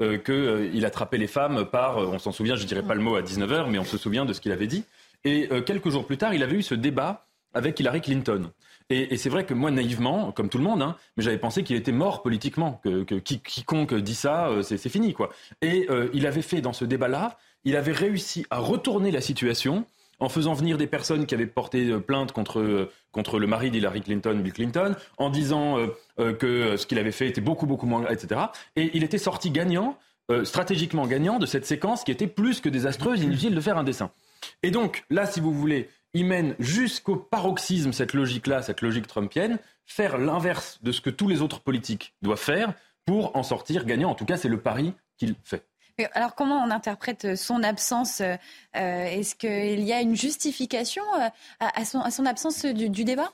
euh, 0.00 0.18
qu'il 0.18 0.34
euh, 0.34 0.86
attrapait 0.86 1.18
les 1.18 1.26
femmes 1.26 1.64
par, 1.64 1.98
on 1.98 2.18
s'en 2.18 2.32
souvient, 2.32 2.56
je 2.56 2.62
ne 2.62 2.68
dirais 2.68 2.82
pas 2.82 2.94
le 2.94 3.00
mot 3.00 3.16
à 3.16 3.22
19h, 3.22 3.68
mais 3.68 3.78
on 3.78 3.84
se 3.84 3.98
souvient 3.98 4.24
de 4.24 4.32
ce 4.32 4.40
qu'il 4.40 4.52
avait 4.52 4.66
dit. 4.66 4.84
Et 5.24 5.48
quelques 5.66 5.88
jours 5.88 6.04
plus 6.04 6.18
tard, 6.18 6.34
il 6.34 6.42
avait 6.42 6.56
eu 6.56 6.62
ce 6.62 6.74
débat 6.74 7.26
avec 7.54 7.78
Hillary 7.78 8.00
Clinton. 8.00 8.50
Et, 8.90 9.16
c'est 9.16 9.30
vrai 9.30 9.44
que 9.44 9.54
moi, 9.54 9.70
naïvement, 9.70 10.32
comme 10.32 10.48
tout 10.48 10.58
le 10.58 10.64
monde, 10.64 10.82
hein, 10.82 10.96
mais 11.16 11.22
j'avais 11.22 11.38
pensé 11.38 11.62
qu'il 11.62 11.76
était 11.76 11.92
mort 11.92 12.22
politiquement, 12.22 12.80
que, 12.84 13.18
quiconque 13.18 13.94
dit 13.94 14.14
ça, 14.14 14.48
euh, 14.48 14.62
c'est 14.62 14.88
fini, 14.88 15.14
quoi. 15.14 15.30
Et 15.62 15.86
euh, 15.88 16.10
il 16.12 16.26
avait 16.26 16.42
fait 16.42 16.60
dans 16.60 16.72
ce 16.72 16.84
débat-là, 16.84 17.38
il 17.64 17.76
avait 17.76 17.92
réussi 17.92 18.44
à 18.50 18.58
retourner 18.58 19.10
la 19.10 19.20
situation 19.20 19.86
en 20.22 20.28
faisant 20.28 20.54
venir 20.54 20.78
des 20.78 20.86
personnes 20.86 21.26
qui 21.26 21.34
avaient 21.34 21.46
porté 21.46 21.88
euh, 21.88 21.98
plainte 21.98 22.32
contre, 22.32 22.88
contre 23.10 23.38
le 23.38 23.46
mari 23.46 23.70
d'Hillary 23.70 24.02
Clinton, 24.02 24.38
Bill 24.42 24.52
Clinton, 24.52 24.94
en 25.18 25.30
disant 25.30 25.76
que 26.16 26.76
ce 26.76 26.86
qu'il 26.86 26.98
avait 26.98 27.12
fait 27.12 27.28
était 27.28 27.40
beaucoup, 27.40 27.66
beaucoup 27.66 27.86
moins, 27.86 28.06
etc. 28.08 28.40
Et 28.76 28.90
il 28.94 29.04
était 29.04 29.18
sorti 29.18 29.50
gagnant, 29.50 29.98
stratégiquement 30.44 31.06
gagnant 31.06 31.38
de 31.38 31.46
cette 31.46 31.66
séquence 31.66 32.04
qui 32.04 32.10
était 32.10 32.26
plus 32.26 32.60
que 32.60 32.68
désastreuse, 32.68 33.22
inutile 33.22 33.54
de 33.54 33.60
faire 33.60 33.76
un 33.76 33.84
dessin. 33.84 34.10
Et 34.62 34.70
donc, 34.70 35.04
là, 35.10 35.26
si 35.26 35.40
vous 35.40 35.52
voulez, 35.52 35.88
il 36.14 36.26
mène 36.26 36.54
jusqu'au 36.58 37.16
paroxysme 37.16 37.92
cette 37.92 38.14
logique-là, 38.14 38.62
cette 38.62 38.82
logique 38.82 39.06
trumpienne, 39.06 39.58
faire 39.86 40.18
l'inverse 40.18 40.78
de 40.82 40.92
ce 40.92 41.00
que 41.00 41.10
tous 41.10 41.28
les 41.28 41.42
autres 41.42 41.60
politiques 41.60 42.14
doivent 42.22 42.38
faire 42.38 42.74
pour 43.04 43.36
en 43.36 43.42
sortir 43.42 43.84
gagnant. 43.84 44.10
En 44.10 44.14
tout 44.14 44.24
cas, 44.24 44.36
c'est 44.36 44.48
le 44.48 44.60
pari 44.60 44.92
qu'il 45.16 45.34
fait. 45.44 45.64
Alors 46.12 46.34
comment 46.34 46.62
on 46.62 46.70
interprète 46.70 47.36
son 47.36 47.62
absence 47.62 48.20
euh, 48.20 48.36
Est-ce 48.74 49.34
qu'il 49.34 49.80
y 49.80 49.92
a 49.92 50.00
une 50.00 50.16
justification 50.16 51.02
euh, 51.20 51.28
à, 51.60 51.84
son, 51.84 52.26
absence 52.26 52.64
du, 52.64 53.04
débat? 53.04 53.32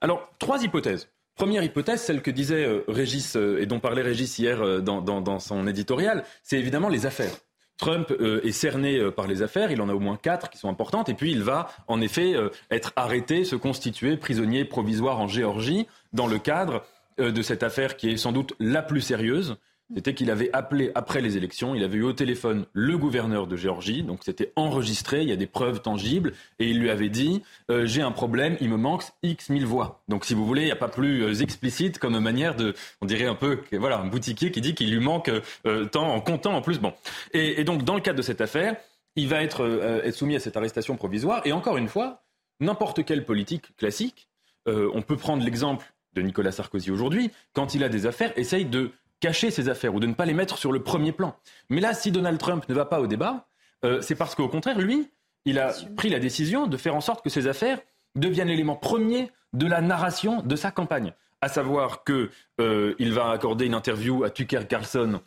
Alors, 0.00 0.30
trois 0.38 0.62
hypothèses. 0.62 1.08
Première 1.34 1.62
hypothèse, 1.62 2.00
celle 2.00 2.22
que 2.22 2.30
disait 2.30 2.64
euh, 2.64 2.84
Régis 2.88 3.36
et 3.36 3.66
dont 3.66 3.80
parlait 3.80 4.02
Régis 4.02 4.38
hier 4.38 4.82
dans 4.82 5.38
son 5.38 5.66
éditorial, 5.66 6.24
c'est 6.42 6.58
évidemment 6.58 6.88
les 6.88 7.06
affaires. 7.06 7.32
Trump 7.78 8.10
euh, 8.10 8.40
est 8.42 8.52
cerné 8.52 8.98
euh, 8.98 9.10
par 9.10 9.26
les 9.26 9.42
affaires, 9.42 9.70
il 9.70 9.80
en 9.82 9.88
a 9.88 9.94
au 9.94 10.00
moins 10.00 10.16
quatre 10.16 10.48
qui 10.48 10.58
sont 10.58 10.68
importantes, 10.68 11.08
et 11.08 11.14
puis 11.14 11.30
il 11.30 11.42
va 11.42 11.68
en 11.88 12.00
effet 12.00 12.34
euh, 12.34 12.48
être 12.70 12.92
arrêté, 12.96 13.44
se 13.44 13.56
constituer 13.56 14.16
prisonnier 14.16 14.64
provisoire 14.64 15.20
en 15.20 15.28
Géorgie 15.28 15.86
dans 16.12 16.26
le 16.26 16.38
cadre 16.38 16.84
de 17.18 17.40
cette 17.40 17.62
affaire 17.62 17.96
qui 17.96 18.10
est 18.10 18.18
sans 18.18 18.30
doute 18.30 18.52
la 18.60 18.82
plus 18.82 19.00
sérieuse, 19.00 19.56
c'était 19.94 20.14
qu'il 20.14 20.30
avait 20.30 20.50
appelé 20.52 20.90
après 20.94 21.20
les 21.20 21.36
élections, 21.36 21.74
il 21.74 21.84
avait 21.84 21.98
eu 21.98 22.02
au 22.02 22.12
téléphone 22.12 22.66
le 22.72 22.98
gouverneur 22.98 23.46
de 23.46 23.56
Géorgie, 23.56 24.02
donc 24.02 24.20
c'était 24.24 24.52
enregistré, 24.56 25.22
il 25.22 25.28
y 25.28 25.32
a 25.32 25.36
des 25.36 25.46
preuves 25.46 25.80
tangibles, 25.80 26.32
et 26.58 26.68
il 26.68 26.80
lui 26.80 26.90
avait 26.90 27.08
dit 27.08 27.42
euh, 27.70 27.86
j'ai 27.86 28.02
un 28.02 28.10
problème, 28.10 28.56
il 28.60 28.68
me 28.68 28.76
manque 28.76 29.04
X 29.22 29.48
mille 29.48 29.66
voix. 29.66 30.02
Donc 30.08 30.24
si 30.24 30.34
vous 30.34 30.44
voulez, 30.44 30.62
il 30.62 30.66
n'y 30.66 30.72
a 30.72 30.76
pas 30.76 30.88
plus 30.88 31.22
euh, 31.22 31.34
explicite 31.34 31.98
comme 31.98 32.18
manière 32.18 32.56
de, 32.56 32.74
on 33.00 33.06
dirait 33.06 33.26
un 33.26 33.34
peu, 33.34 33.60
voilà, 33.72 33.98
un 33.98 34.06
boutiquier 34.06 34.50
qui 34.50 34.60
dit 34.60 34.74
qu'il 34.74 34.90
lui 34.90 35.00
manque 35.00 35.30
euh, 35.66 35.84
tant 35.84 36.12
en 36.12 36.20
comptant 36.20 36.54
en 36.54 36.62
plus. 36.62 36.80
Bon, 36.80 36.92
et, 37.32 37.62
donc 37.62 37.84
dans 37.84 37.94
le 37.94 38.00
cadre 38.00 38.16
de 38.16 38.22
cette 38.22 38.40
affaire, 38.40 38.76
il 39.14 39.28
va 39.28 39.42
être, 39.42 40.02
être 40.04 40.14
soumis 40.14 40.36
à 40.36 40.40
cette 40.40 40.56
arrestation 40.56 40.96
provisoire, 40.96 41.42
et 41.44 41.52
encore 41.52 41.76
une 41.76 41.88
fois, 41.88 42.24
n'importe 42.60 43.04
quelle 43.04 43.24
politique 43.24 43.74
classique, 43.76 44.28
on 44.66 45.00
peut 45.00 45.16
prendre 45.16 45.42
l'exemple 45.42 45.86
de 46.14 46.22
Nicolas 46.22 46.52
Sarkozy 46.52 46.90
aujourd'hui, 46.90 47.30
quand 47.54 47.74
il 47.74 47.82
a 47.82 47.88
des 47.88 48.04
affaires, 48.04 48.32
essaye 48.36 48.66
de 48.66 48.90
cacher 49.20 49.50
ses 49.50 49.68
affaires 49.68 49.94
ou 49.94 50.00
de 50.00 50.06
ne 50.06 50.14
pas 50.14 50.26
les 50.26 50.34
mettre 50.34 50.58
sur 50.58 50.72
le 50.72 50.82
premier 50.82 51.12
plan. 51.12 51.36
Mais 51.70 51.80
là, 51.80 51.94
si 51.94 52.12
Donald 52.12 52.38
Trump 52.38 52.68
ne 52.68 52.74
va 52.74 52.84
pas 52.84 53.00
au 53.00 53.06
débat, 53.06 53.48
euh, 53.84 54.00
c'est 54.00 54.14
parce 54.14 54.34
qu'au 54.34 54.48
contraire, 54.48 54.78
lui, 54.78 55.10
il 55.44 55.58
a 55.58 55.72
pris 55.96 56.08
la 56.08 56.18
décision 56.18 56.66
de 56.66 56.76
faire 56.76 56.94
en 56.94 57.00
sorte 57.00 57.22
que 57.22 57.30
ses 57.30 57.46
affaires 57.46 57.78
deviennent 58.14 58.48
l'élément 58.48 58.76
premier 58.76 59.30
de 59.52 59.66
la 59.66 59.80
narration 59.80 60.42
de 60.42 60.56
sa 60.56 60.70
campagne. 60.70 61.12
À 61.40 61.48
savoir 61.48 62.02
qu'il 62.04 62.30
euh, 62.60 62.94
va 62.98 63.30
accorder 63.30 63.66
une 63.66 63.74
interview 63.74 64.24
à 64.24 64.30
Tucker 64.30 64.62
Carlson 64.68 65.20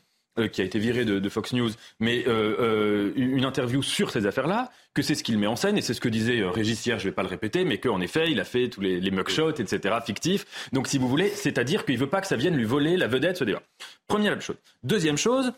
qui 0.48 0.62
a 0.62 0.64
été 0.64 0.80
viré 0.80 1.06
de, 1.06 1.30
Fox 1.30 1.54
News, 1.54 1.72
mais 2.00 2.24
euh, 2.28 2.56
euh, 2.60 3.12
une 3.16 3.46
interview 3.46 3.82
sur 3.82 4.12
ces 4.12 4.26
affaires-là, 4.26 4.72
que 4.94 5.02
c'est 5.02 5.16
ce 5.16 5.24
qu'il 5.24 5.38
met 5.38 5.48
en 5.48 5.56
scène, 5.56 5.78
et 5.78 5.82
c'est 5.82 5.94
ce 5.94 6.02
que 6.02 6.10
disait 6.10 6.44
Régis 6.44 6.84
je 6.84 6.92
ne 6.92 6.98
vais 7.00 7.12
pas 7.12 7.24
le 7.24 7.30
répéter, 7.30 7.66
mais 7.66 7.78
qu'en 7.78 8.02
effet, 8.02 8.32
il 8.32 8.40
a 8.40 8.44
fait 8.44 8.70
tous 8.70 8.82
les, 8.82 9.00
les 9.00 9.12
mugshots, 9.12 9.56
etc., 9.56 9.96
fictifs. 10.06 10.70
Donc, 10.74 10.88
si 10.88 10.98
vous 10.98 11.08
voulez, 11.08 11.30
c'est-à-dire 11.30 11.86
qu'il 11.86 11.96
ne 11.96 12.00
veut 12.00 12.10
pas 12.10 12.22
que 12.22 12.28
ça 12.28 12.36
vienne 12.36 12.56
lui 12.56 12.66
voler 12.66 12.98
la 12.98 13.08
vedette, 13.08 13.38
ce 13.38 13.44
débat. 13.44 13.62
Première 14.08 14.40
chose. 14.42 14.58
Deuxième 14.84 15.18
chose, 15.18 15.52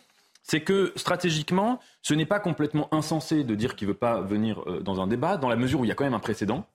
c'est 0.44 0.62
que 0.62 0.92
stratégiquement, 0.96 1.80
ce 2.02 2.14
n'est 2.14 2.26
pas 2.26 2.40
complètement 2.40 2.94
insensé 2.94 3.44
de 3.44 3.56
dire 3.56 3.76
qu'il 3.76 3.88
ne 3.88 3.94
veut 3.94 3.98
pas 3.98 4.22
venir 4.22 4.64
dans 4.82 5.00
un 5.00 5.08
débat, 5.08 5.38
dans 5.38 5.50
la 5.50 5.56
mesure 5.56 5.82
où 5.82 5.86
il 5.86 5.88
y 5.88 5.92
a 5.92 5.96
quand 5.96 6.04
même 6.04 6.14
un 6.14 6.20
précédent, 6.20 6.68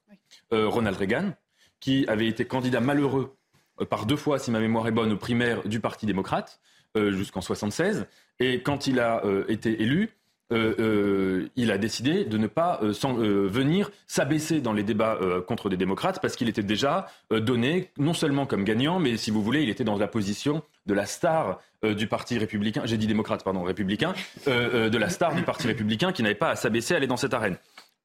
Ronald 0.53 0.97
Reagan, 0.97 1.33
qui 1.81 2.07
avait 2.09 2.29
été 2.29 2.45
candidat 2.45 2.81
malheureux 2.81 3.37
par 3.85 4.07
deux 4.07 4.17
fois, 4.17 4.39
si 4.39 4.51
ma 4.51 4.61
mémoire 4.61 4.87
est 4.89 4.93
bonne, 4.93 5.13
aux 5.13 5.17
primaires 5.19 5.67
du 5.69 5.81
Parti 5.81 6.07
démocrate. 6.07 6.61
Euh, 6.97 7.13
jusqu'en 7.13 7.41
76. 7.41 8.07
Et 8.41 8.63
quand 8.63 8.87
il 8.87 9.01
a 9.01 9.25
euh, 9.25 9.45
été 9.49 9.83
élu, 9.83 10.11
euh, 10.53 11.49
il 11.57 11.71
a 11.71 11.79
décidé 11.79 12.25
de 12.25 12.39
ne 12.39 12.47
pas 12.47 12.81
venir 12.83 13.91
s'abaisser 14.07 14.61
dans 14.61 14.73
les 14.73 14.83
débats 14.83 15.19
contre 15.49 15.69
des 15.69 15.77
démocrates 15.77 16.21
parce 16.23 16.37
qu'il 16.37 16.49
était 16.49 16.63
déjà 16.63 17.09
donné 17.31 17.91
non 17.99 18.15
seulement 18.15 18.47
comme 18.47 18.63
gagnant, 18.63 19.01
mais 19.01 19.17
si 19.17 19.33
vous 19.33 19.43
voulez, 19.43 19.63
il 19.65 19.71
était 19.71 19.83
dans 19.83 19.99
la 19.99 20.07
position 20.07 20.63
de 20.87 20.95
la 20.95 21.05
star 21.05 21.61
du 21.83 22.07
Parti 22.07 22.39
républicain, 22.39 22.83
j'ai 22.85 22.97
dit 22.97 23.09
démocrate, 23.09 23.43
pardon, 23.43 23.65
républicain, 23.65 24.15
de 24.47 24.97
la 24.97 25.09
star 25.09 25.35
du 25.35 25.43
Parti 25.43 25.67
républicain 25.67 26.13
qui 26.13 26.23
n'avait 26.23 26.37
pas 26.37 26.51
à 26.51 26.57
s'abaisser, 26.57 26.95
à 26.95 26.99
aller 26.99 27.09
dans 27.09 27.17
cette 27.17 27.35
arène. 27.35 27.57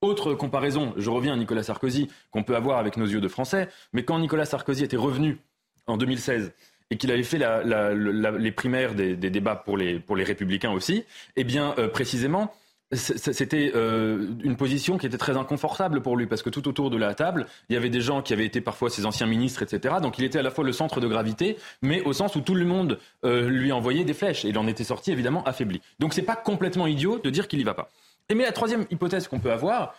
Autre 0.02 0.34
comparaison, 0.34 0.94
je 0.98 1.12
reviens 1.12 1.34
à 1.34 1.38
Nicolas 1.38 1.62
Sarkozy, 1.62 2.10
qu'on 2.32 2.42
peut 2.42 2.56
avoir 2.56 2.80
avec 2.80 2.98
nos 2.98 3.06
yeux 3.06 3.22
de 3.22 3.28
Français, 3.28 3.70
mais 3.94 4.04
quand 4.04 4.18
Nicolas 4.18 4.46
Sarkozy 4.46 4.84
était 4.84 4.98
revenu 4.98 5.38
en 5.86 5.96
2016 5.96 6.54
et 6.92 6.98
qu'il 6.98 7.10
avait 7.10 7.24
fait 7.24 7.40
les 7.40 8.52
primaires 8.52 8.94
des, 8.94 9.16
débats 9.16 9.56
pour 9.56 9.78
les, 9.78 10.00
pour 10.00 10.16
les 10.16 10.26
républicains 10.26 10.72
aussi, 10.72 11.06
eh 11.38 11.44
bien, 11.44 11.74
euh, 11.80 11.88
précisément, 11.88 12.54
c'était 12.94 13.72
euh, 13.74 14.28
une 14.44 14.58
position 14.58 14.98
qui 14.98 15.06
était 15.06 15.18
très 15.18 15.38
inconfortable 15.38 16.02
pour 16.02 16.18
lui 16.18 16.28
parce 16.28 16.42
que 16.42 16.50
tout 16.50 16.68
autour 16.68 16.90
de 16.90 16.98
la 16.98 17.16
table, 17.16 17.48
il 17.70 17.74
y 17.74 17.78
avait 17.78 17.90
des 17.90 18.02
gens 18.02 18.22
qui 18.22 18.34
avaient 18.34 18.46
été 18.46 18.60
parfois 18.60 18.90
ses 18.90 19.06
anciens 19.06 19.28
ministres, 19.28 19.64
etc. 19.64 19.96
Donc 20.02 20.20
il 20.20 20.26
était 20.26 20.40
à 20.40 20.42
la 20.42 20.52
fois 20.52 20.66
le 20.66 20.74
centre 20.74 21.00
de 21.00 21.08
gravité, 21.08 21.56
mais 21.82 22.02
au 22.02 22.12
sens 22.12 22.36
où 22.36 22.42
tout 22.42 22.54
le 22.54 22.66
monde 22.66 23.00
euh, 23.24 23.48
lui 23.48 23.72
envoyait 23.72 24.04
des 24.04 24.14
flèches 24.14 24.44
et 24.44 24.50
il 24.50 24.58
en 24.58 24.68
était 24.68 24.84
sorti 24.84 25.14
évidemment 25.14 25.42
affaibli. 25.46 25.82
Donc 26.00 26.14
c'est 26.14 26.22
pas 26.22 26.36
complètement 26.36 26.86
idiot 26.86 27.20
de 27.20 27.30
dire 27.30 27.48
qu'il 27.48 27.62
y 27.62 27.64
va 27.64 27.74
pas. 27.74 27.90
Et 28.28 28.36
mais 28.36 28.44
la 28.44 28.52
troisième 28.52 28.86
hypothèse 28.92 29.30
qu'on 29.30 29.40
peut 29.40 29.54
avoir, 29.54 29.96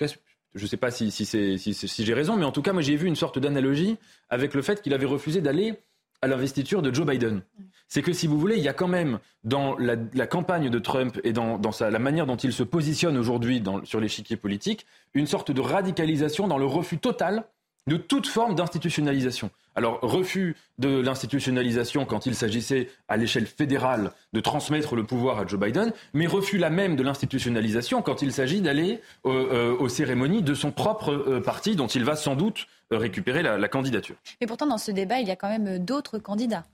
je 0.00 0.62
ne 0.62 0.66
sais 0.66 0.76
pas 0.76 0.90
si, 0.90 1.12
si 1.12 2.04
j'ai 2.04 2.14
raison, 2.14 2.36
mais 2.36 2.44
en 2.44 2.52
tout 2.52 2.62
cas 2.62 2.72
moi 2.72 2.82
j'ai 2.82 2.96
vu 2.96 3.06
une 3.06 3.16
sorte 3.16 3.38
d'analogie 3.38 3.96
avec 4.28 4.54
le 4.54 4.62
fait 4.62 4.82
qu'il 4.82 4.92
avait 4.92 5.06
refusé 5.06 5.40
d'aller 5.40 5.74
à 6.22 6.26
l'investiture 6.26 6.82
de 6.82 6.92
Joe 6.92 7.06
Biden. 7.06 7.42
C'est 7.86 8.02
que 8.02 8.12
si 8.12 8.26
vous 8.26 8.38
voulez, 8.38 8.56
il 8.56 8.62
y 8.62 8.68
a 8.68 8.72
quand 8.72 8.88
même 8.88 9.18
dans 9.44 9.76
la, 9.78 10.26
campagne 10.26 10.68
de 10.68 10.78
Trump 10.78 11.18
et 11.24 11.32
dans, 11.32 11.60
la 11.80 11.98
manière 11.98 12.26
dont 12.26 12.36
il 12.36 12.52
se 12.52 12.62
positionne 12.62 13.16
aujourd'hui 13.16 13.62
sur 13.84 14.00
l'échiquier 14.00 14.36
politique, 14.36 14.86
une 15.14 15.26
sorte 15.26 15.50
de 15.50 15.60
radicalisation 15.60 16.48
dans 16.48 16.58
le 16.58 16.66
refus 16.66 16.98
total 16.98 17.44
de 17.86 17.96
toute 17.96 18.26
forme 18.26 18.54
d'institutionnalisation. 18.54 19.50
Alors, 19.78 20.00
refus 20.02 20.56
de 20.80 20.88
l'institutionnalisation 20.88 22.04
quand 22.04 22.26
il 22.26 22.34
s'agissait 22.34 22.90
à 23.06 23.16
l'échelle 23.16 23.46
fédérale 23.46 24.10
de 24.32 24.40
transmettre 24.40 24.96
le 24.96 25.04
pouvoir 25.04 25.38
à 25.38 25.46
Joe 25.46 25.60
Biden, 25.60 25.92
mais 26.14 26.26
refus 26.26 26.58
la 26.58 26.68
même 26.68 26.96
de 26.96 27.04
l'institutionnalisation 27.04 28.02
quand 28.02 28.20
il 28.20 28.32
s'agit 28.32 28.60
d'aller 28.60 29.00
euh, 29.24 29.76
aux 29.78 29.88
cérémonies 29.88 30.42
de 30.42 30.52
son 30.54 30.72
propre 30.72 31.12
euh, 31.12 31.40
parti, 31.40 31.76
dont 31.76 31.86
il 31.86 32.04
va 32.04 32.16
sans 32.16 32.34
doute 32.34 32.66
euh, 32.92 32.98
récupérer 32.98 33.44
la, 33.44 33.68
candidature. 33.68 34.16
Mais 34.40 34.48
pourtant, 34.48 34.66
dans 34.66 34.78
ce 34.78 34.90
débat, 34.90 35.20
il 35.20 35.28
y 35.28 35.30
a 35.30 35.36
quand 35.36 35.48
même 35.48 35.78
d'autres 35.78 36.18
candidats. 36.18 36.64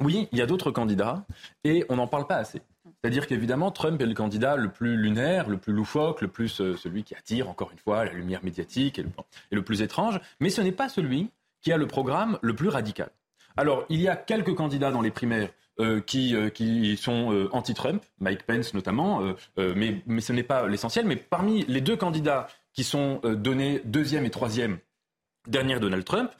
Oui, 0.00 0.26
il 0.32 0.38
y 0.38 0.42
a 0.42 0.46
d'autres 0.46 0.72
candidats, 0.72 1.24
et 1.62 1.84
on 1.90 1.94
n'en 1.94 2.08
parle 2.08 2.26
pas 2.26 2.38
assez. 2.38 2.60
C'est-à-dire 3.00 3.28
qu'évidemment, 3.28 3.70
Trump 3.70 4.02
est 4.02 4.06
le 4.06 4.14
candidat 4.14 4.56
le 4.56 4.70
plus 4.70 4.96
lunaire, 4.96 5.48
le 5.48 5.58
plus 5.58 5.72
loufoque, 5.72 6.22
le 6.22 6.28
plus 6.28 6.48
celui 6.48 7.04
qui 7.04 7.14
attire, 7.14 7.48
encore 7.48 7.70
une 7.70 7.78
fois, 7.78 8.04
la 8.04 8.12
lumière 8.14 8.42
médiatique 8.42 8.98
et 8.98 9.02
le, 9.04 9.10
et 9.52 9.54
le 9.54 9.62
plus 9.62 9.80
étrange, 9.80 10.18
mais 10.40 10.50
ce 10.50 10.60
n'est 10.60 10.72
pas 10.72 10.88
celui 10.88 11.30
qui 11.62 11.72
a 11.72 11.76
le 11.76 11.86
programme 11.86 12.38
le 12.42 12.54
plus 12.54 12.68
radical. 12.68 13.10
Alors, 13.56 13.86
il 13.88 14.00
y 14.00 14.08
a 14.08 14.16
quelques 14.16 14.54
candidats 14.54 14.90
dans 14.90 15.00
les 15.00 15.10
primaires 15.10 15.50
euh, 15.78 16.00
qui, 16.00 16.34
euh, 16.34 16.48
qui 16.48 16.96
sont 16.96 17.32
euh, 17.32 17.48
anti-Trump, 17.52 18.02
Mike 18.18 18.44
Pence 18.44 18.72
notamment, 18.74 19.20
mais, 19.56 20.02
mais 20.06 20.20
ce 20.20 20.32
n'est 20.32 20.42
pas 20.42 20.66
l'essentiel. 20.66 21.06
Mais 21.06 21.16
parmi 21.16 21.64
les 21.66 21.80
deux 21.80 21.96
candidats 21.96 22.48
qui 22.72 22.84
sont 22.84 23.20
donnés 23.24 23.80
deuxième 23.84 24.24
et 24.24 24.30
troisième 24.30 24.78
dernière 25.46 25.80
Donald 25.80 26.04
Trump, 26.04 26.30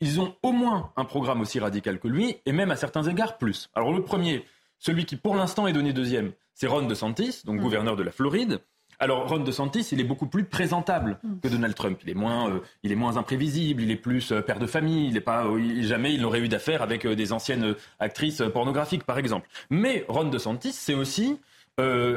ils 0.00 0.20
ont 0.20 0.34
au 0.42 0.52
moins 0.52 0.92
un 0.96 1.04
programme 1.04 1.40
aussi 1.40 1.60
radical 1.60 1.98
que 1.98 2.08
lui, 2.08 2.36
et 2.46 2.52
même 2.52 2.70
à 2.70 2.76
certains 2.76 3.02
égards 3.04 3.38
plus. 3.38 3.70
Alors 3.74 3.92
le 3.92 4.02
premier, 4.02 4.44
celui 4.78 5.04
qui 5.04 5.16
pour 5.16 5.36
l'instant 5.36 5.66
est 5.66 5.72
donné 5.72 5.92
deuxième, 5.92 6.32
c'est 6.54 6.66
Ron 6.66 6.86
DeSantis, 6.86 7.42
donc 7.44 7.56
mm. 7.56 7.60
gouverneur 7.60 7.96
de 7.96 8.02
la 8.02 8.10
Floride. 8.10 8.60
Alors 9.02 9.26
Ron 9.28 9.38
DeSantis, 9.38 9.88
il 9.92 10.00
est 10.00 10.04
beaucoup 10.04 10.26
plus 10.26 10.44
présentable 10.44 11.18
que 11.42 11.48
Donald 11.48 11.74
Trump. 11.74 11.98
Il 12.04 12.10
est 12.10 12.14
moins, 12.14 12.50
euh, 12.50 12.60
il 12.82 12.92
est 12.92 12.96
moins 12.96 13.16
imprévisible, 13.16 13.82
il 13.82 13.90
est 13.90 13.96
plus 13.96 14.30
euh, 14.30 14.42
père 14.42 14.58
de 14.58 14.66
famille. 14.66 15.08
Il 15.08 15.16
est 15.16 15.22
pas, 15.22 15.46
euh, 15.46 15.82
jamais 15.82 16.12
il 16.12 16.20
n'aurait 16.20 16.40
eu 16.40 16.48
d'affaires 16.48 16.82
avec 16.82 17.06
des 17.06 17.32
anciennes 17.32 17.74
actrices 17.98 18.42
pornographiques, 18.52 19.04
par 19.04 19.18
exemple. 19.18 19.48
Mais 19.70 20.04
Ron 20.08 20.24
DeSantis, 20.24 20.72
c'est 20.72 20.94
aussi 20.94 21.40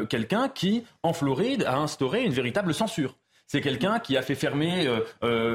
quelqu'un 0.09 0.49
qui, 0.49 0.83
en 1.03 1.13
Floride, 1.13 1.63
a 1.63 1.77
instauré 1.77 2.25
une 2.25 2.33
véritable 2.33 2.73
censure. 2.73 3.15
C'est 3.47 3.61
quelqu'un 3.61 3.99
qui 3.99 4.17
a 4.17 4.21
fait 4.21 4.35
fermer, 4.35 4.91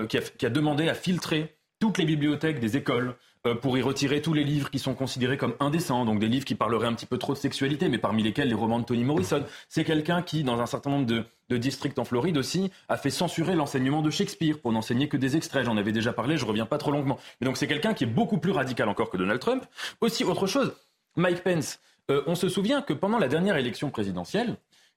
qui 0.08 0.16
a, 0.16 0.20
qui, 0.22 0.46
a, 0.46 0.48
demandé 0.48 0.88
à 0.88 0.94
filtrer 0.94 1.57
toutes 1.78 1.98
les 1.98 2.04
bibliothèques 2.04 2.60
des 2.60 2.76
écoles 2.76 3.14
euh, 3.46 3.54
pour 3.54 3.78
y 3.78 3.82
retirer 3.82 4.20
tous 4.20 4.32
les 4.32 4.42
livres 4.42 4.70
qui 4.70 4.78
sont 4.78 4.94
considérés 4.94 5.36
comme 5.36 5.54
indécents, 5.60 6.04
donc 6.04 6.18
des 6.18 6.26
livres 6.26 6.44
qui 6.44 6.56
parleraient 6.56 6.88
un 6.88 6.94
petit 6.94 7.06
peu 7.06 7.18
trop 7.18 7.34
de 7.34 7.38
sexualité, 7.38 7.88
mais 7.88 7.98
parmi 7.98 8.22
lesquels 8.22 8.48
les 8.48 8.54
romans 8.54 8.80
de 8.80 8.84
Toni 8.84 9.04
Morrison. 9.04 9.44
C'est 9.68 9.84
quelqu'un 9.84 10.22
qui, 10.22 10.42
dans 10.42 10.60
un 10.60 10.66
certain 10.66 10.90
nombre 10.90 11.06
de, 11.06 11.56
districts 11.56 11.98
en 11.98 12.04
Floride 12.04 12.36
aussi, 12.36 12.70
a 12.88 12.96
fait 12.96 13.10
censurer 13.10 13.54
l'enseignement 13.54 14.02
de 14.02 14.10
Shakespeare 14.10 14.58
pour 14.60 14.72
n'enseigner 14.72 15.08
que 15.08 15.16
des 15.16 15.36
extraits. 15.36 15.64
J'en 15.64 15.76
avais 15.76 15.92
déjà 15.92 16.12
parlé, 16.12 16.36
je 16.36 16.44
reviens 16.44 16.66
pas 16.66 16.78
trop 16.78 16.90
longuement. 16.90 17.18
Mais 17.40 17.46
donc 17.46 17.56
c'est 17.56 17.68
quelqu'un 17.68 17.94
qui 17.94 18.04
est 18.04 18.08
beaucoup 18.08 18.38
plus 18.38 18.52
radical 18.52 18.88
encore 18.88 19.08
que 19.08 19.16
Donald 19.16 19.40
Trump. 19.40 19.64
Aussi, 20.00 20.24
autre 20.24 20.46
chose, 20.46 20.74
Mike 21.16 21.42
Pence. 21.42 21.80
Euh, 22.10 22.22
on 22.26 22.34
se 22.34 22.48
souvient 22.48 22.82
que 22.82 22.92
pendant 22.92 23.18
la 23.18 23.28
dernière 23.28 23.56
élection 23.56 23.90
présidentielle, 23.90 24.56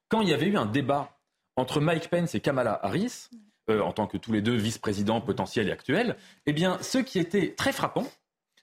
quand 0.09 0.21
il 0.21 0.29
y 0.29 0.33
avait 0.33 0.47
eu 0.47 0.57
un 0.57 0.65
débat 0.65 1.17
entre 1.55 1.79
Mike 1.79 2.09
Pence 2.09 2.35
et 2.35 2.39
Kamala 2.39 2.79
Harris, 2.83 3.29
euh, 3.71 3.81
en 3.81 3.91
tant 3.91 4.07
que 4.07 4.17
tous 4.17 4.31
les 4.31 4.41
deux 4.41 4.55
vice-présidents 4.55 5.21
potentiels 5.21 5.67
et 5.67 5.71
actuels, 5.71 6.15
eh 6.45 6.53
bien, 6.53 6.77
ce 6.81 6.97
qui 6.97 7.19
était 7.19 7.53
très 7.55 7.71
frappant, 7.71 8.07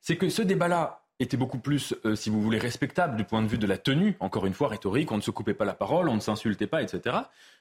c'est 0.01 0.17
que 0.17 0.29
ce 0.29 0.43
débat-là 0.43 1.05
était 1.21 1.37
beaucoup 1.37 1.59
plus, 1.59 1.95
euh, 2.05 2.15
si 2.15 2.31
vous 2.31 2.41
voulez, 2.41 2.59
respectable 2.59 3.17
du 3.17 3.25
point 3.25 3.43
de 3.43 3.49
vue 3.49 3.59
de 3.59 3.67
la 3.67 3.79
tenue, 3.79 4.17
encore 4.21 4.47
une 4.47 4.55
fois 4.55 4.69
rhétorique, 4.69 5.11
on 5.11 5.17
ne 5.17 5.23
se 5.23 5.31
coupait 5.31 5.55
pas 5.55 5.65
la 5.65 5.75
parole, 5.75 6.09
on 6.09 6.15
ne 6.15 6.21
s'insultait 6.21 6.67
pas, 6.67 6.83
etc. 6.83 7.17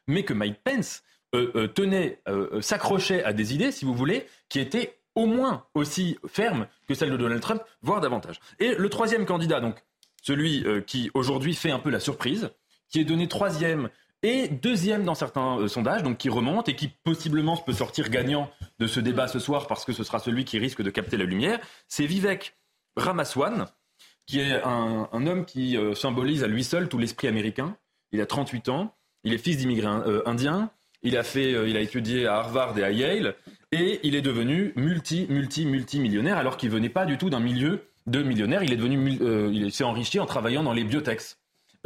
Mais 0.07 0.23
que 0.23 0.33
Mike 0.33 0.59
Pence 0.63 1.03
euh, 1.35 1.67
tenait, 1.67 2.21
s'accrochait 2.61 3.23
à 3.23 3.33
des 3.33 3.53
idées, 3.53 3.71
si 3.71 3.83
vous 3.83 3.93
voulez, 3.93 4.27
qui 4.49 4.59
étaient 4.59 4.97
au 5.15 5.25
moins 5.25 5.65
aussi 5.73 6.17
fermes 6.27 6.67
que 6.87 6.93
celles 6.93 7.11
de 7.11 7.17
Donald 7.17 7.41
Trump, 7.41 7.61
voire 7.81 7.99
davantage. 7.99 8.39
Et 8.59 8.75
le 8.75 8.89
troisième 8.89 9.25
candidat, 9.25 9.59
donc 9.59 9.83
celui 10.21 10.63
qui 10.85 11.09
aujourd'hui 11.13 11.55
fait 11.55 11.71
un 11.71 11.79
peu 11.79 11.89
la 11.89 11.99
surprise, 11.99 12.51
qui 12.89 12.99
est 12.99 13.03
donné 13.03 13.27
troisième 13.27 13.89
et 14.23 14.47
deuxième 14.47 15.03
dans 15.03 15.15
certains 15.15 15.59
euh, 15.59 15.67
sondages, 15.67 16.03
donc 16.03 16.17
qui 16.17 16.29
remonte 16.29 16.69
et 16.69 16.75
qui 16.75 16.87
possiblement 17.03 17.55
peut 17.57 17.73
sortir 17.73 18.09
gagnant 18.09 18.49
de 18.79 18.87
ce 18.87 18.99
débat 18.99 19.27
ce 19.27 19.39
soir 19.39 19.67
parce 19.67 19.85
que 19.85 19.93
ce 19.93 20.03
sera 20.03 20.19
celui 20.19 20.45
qui 20.45 20.57
risque 20.57 20.81
de 20.81 20.89
capter 20.89 21.17
la 21.17 21.25
lumière, 21.25 21.59
c'est 21.87 22.05
Vivek 22.05 22.55
Ramaswamy, 22.95 23.63
qui 24.25 24.39
est 24.39 24.61
un, 24.63 25.07
homme 25.13 25.45
qui 25.45 25.77
euh, 25.77 25.93
symbolise 25.93 26.43
à 26.43 26.47
lui 26.47 26.63
seul 26.63 26.89
tout 26.89 26.97
l'esprit 26.97 27.27
américain. 27.27 27.77
Il 28.11 28.21
a 28.21 28.25
38 28.25 28.69
ans, 28.69 28.95
il 29.23 29.33
est 29.33 29.37
fils 29.37 29.57
d'immigrés 29.57 29.87
euh, 29.87 30.23
indiens, 30.25 30.71
il 31.03 31.15
a, 31.15 31.23
fait, 31.23 31.51
il 31.69 31.77
a 31.77 31.81
étudié 31.81 32.25
à 32.25 32.37
Harvard 32.37 32.77
et 32.79 32.83
à 32.83 32.91
Yale, 32.91 33.35
et 33.71 33.99
il 34.01 34.15
est 34.15 34.21
devenu 34.21 34.73
multi, 34.75 35.27
multi, 35.29 35.65
multimillionnaire 35.65 36.37
alors 36.37 36.57
qu'il 36.57 36.71
venait 36.71 36.89
pas 36.89 37.05
du 37.05 37.19
tout 37.19 37.29
d'un 37.29 37.39
milieu 37.39 37.87
de 38.07 38.23
millionnaires. 38.23 38.63
Il 38.63 38.73
il 38.73 39.71
s'est 39.71 39.83
enrichi 39.83 40.19
en 40.19 40.25
travaillant 40.25 40.63
dans 40.63 40.73
les 40.73 40.83
biotechs. 40.83 41.37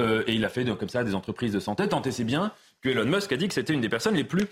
Euh, 0.01 0.23
et 0.27 0.33
il 0.33 0.43
a 0.43 0.49
fait 0.49 0.65
comme 0.77 0.89
ça 0.89 1.03
des 1.03 1.15
entreprises 1.15 1.53
de 1.53 1.59
santé. 1.59 1.87
Tant 1.87 2.01
et 2.01 2.11
c'est 2.11 2.23
bien 2.23 2.51
que 2.81 2.89
Elon 2.89 3.05
Musk 3.05 3.31
a 3.31 3.37
dit 3.37 3.47
que 3.47 3.53
c'était 3.53 3.73
une 3.73 3.81
des 3.81 3.89
personnes 3.89 4.15
les 4.15 4.23
plus, 4.23 4.43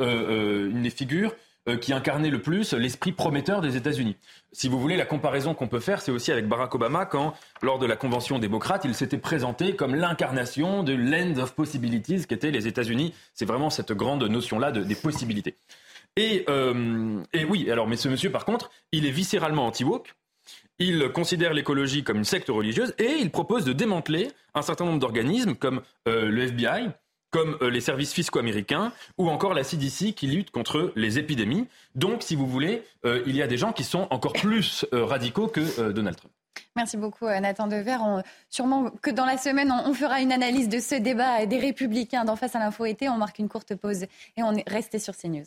euh, 0.00 0.04
euh, 0.04 0.70
une 0.70 0.82
des 0.82 0.90
figures 0.90 1.34
qui 1.80 1.92
incarnait 1.92 2.30
le 2.30 2.40
plus 2.40 2.74
l'esprit 2.74 3.10
prometteur 3.10 3.60
des 3.60 3.76
États-Unis. 3.76 4.14
Si 4.52 4.68
vous 4.68 4.78
voulez, 4.78 4.96
la 4.96 5.04
comparaison 5.04 5.52
qu'on 5.52 5.66
peut 5.66 5.80
faire, 5.80 6.00
c'est 6.00 6.12
aussi 6.12 6.30
avec 6.30 6.46
Barack 6.46 6.72
Obama, 6.76 7.06
quand, 7.06 7.34
lors 7.60 7.80
de 7.80 7.86
la 7.86 7.96
convention 7.96 8.38
démocrate, 8.38 8.84
il 8.84 8.94
s'était 8.94 9.18
présenté 9.18 9.74
comme 9.74 9.96
l'incarnation 9.96 10.84
de 10.84 10.92
l'end 10.92 11.42
of 11.42 11.56
possibilities 11.56 12.24
qu'étaient 12.24 12.52
les 12.52 12.68
États-Unis. 12.68 13.14
C'est 13.34 13.46
vraiment 13.46 13.68
cette 13.68 13.90
grande 13.90 14.22
notion-là 14.22 14.70
des 14.70 14.94
possibilités. 14.94 15.56
Et, 16.14 16.46
et, 17.32 17.44
oui, 17.44 17.68
alors, 17.68 17.88
mais 17.88 17.96
ce 17.96 18.08
monsieur, 18.08 18.30
par 18.30 18.44
contre, 18.44 18.70
il 18.92 19.04
est 19.04 19.10
viscéralement 19.10 19.66
anti-woke. 19.66 20.14
Il 20.78 21.10
considère 21.10 21.54
l'écologie 21.54 22.04
comme 22.04 22.18
une 22.18 22.24
secte 22.24 22.48
religieuse 22.48 22.94
et 22.98 23.16
il 23.20 23.30
propose 23.30 23.64
de 23.64 23.72
démanteler 23.72 24.30
un 24.54 24.60
certain 24.60 24.84
nombre 24.84 24.98
d'organismes 24.98 25.54
comme 25.54 25.80
euh, 26.06 26.28
le 26.28 26.42
FBI, 26.42 26.90
comme 27.30 27.56
euh, 27.62 27.70
les 27.70 27.80
services 27.80 28.12
fiscaux 28.12 28.40
américains 28.40 28.92
ou 29.16 29.30
encore 29.30 29.54
la 29.54 29.64
CDC 29.64 30.12
qui 30.12 30.26
lutte 30.26 30.50
contre 30.50 30.92
les 30.94 31.18
épidémies. 31.18 31.66
Donc, 31.94 32.22
si 32.22 32.36
vous 32.36 32.46
voulez, 32.46 32.82
euh, 33.06 33.22
il 33.26 33.36
y 33.36 33.42
a 33.42 33.46
des 33.46 33.56
gens 33.56 33.72
qui 33.72 33.84
sont 33.84 34.06
encore 34.10 34.34
plus 34.34 34.84
radicaux 34.92 35.46
que 35.48 35.92
Donald 35.92 36.16
Trump. 36.18 36.32
Merci 36.74 36.98
beaucoup 36.98 37.26
Nathan 37.26 37.68
Dever. 37.68 37.96
sûrement 38.50 38.90
que 38.90 39.10
dans 39.10 39.24
la 39.24 39.38
semaine, 39.38 39.72
on, 39.72 39.94
fera 39.94 40.20
une 40.20 40.32
analyse 40.32 40.68
de 40.68 40.78
ce 40.78 40.94
débat 40.94 41.46
des 41.46 41.58
républicains 41.58 42.26
d'en 42.26 42.36
face 42.36 42.54
à 42.54 42.58
l'info 42.58 42.84
été. 42.84 43.08
On 43.08 43.16
marque 43.16 43.38
une 43.38 43.48
courte 43.48 43.74
pause 43.76 44.02
et 44.02 44.42
on 44.42 44.52
est 44.52 44.68
resté 44.68 44.98
sur 44.98 45.16
CNews. 45.16 45.46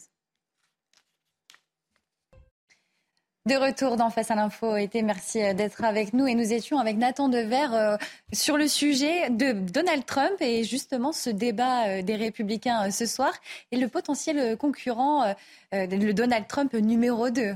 De 3.45 3.55
retour 3.55 3.95
dans 3.95 4.09
Face 4.09 4.31
à 4.31 4.35
l'info 4.35 4.75
été, 4.75 5.01
merci 5.01 5.41
euh, 5.41 5.53
d'être 5.53 5.85
avec 5.85 6.11
nous 6.13 6.27
et 6.27 6.35
nous 6.35 6.51
étions 6.51 6.77
avec 6.77 6.97
Nathan 6.97 7.29
Dever 7.29 7.67
euh, 7.73 7.97
sur 8.33 8.57
le 8.57 8.67
sujet 8.67 9.29
de 9.29 9.53
Donald 9.53 10.05
Trump 10.05 10.35
et 10.41 10.65
justement 10.65 11.13
ce 11.13 11.29
débat 11.29 11.87
euh, 11.87 12.01
des 12.01 12.17
républicains 12.17 12.91
ce 12.91 13.05
soir 13.05 13.31
et 13.71 13.77
le 13.77 13.87
potentiel 13.87 14.57
concurrent, 14.57 15.33
le 15.71 16.11
Donald 16.11 16.47
Trump 16.47 16.73
numéro 16.73 17.29
2. 17.29 17.55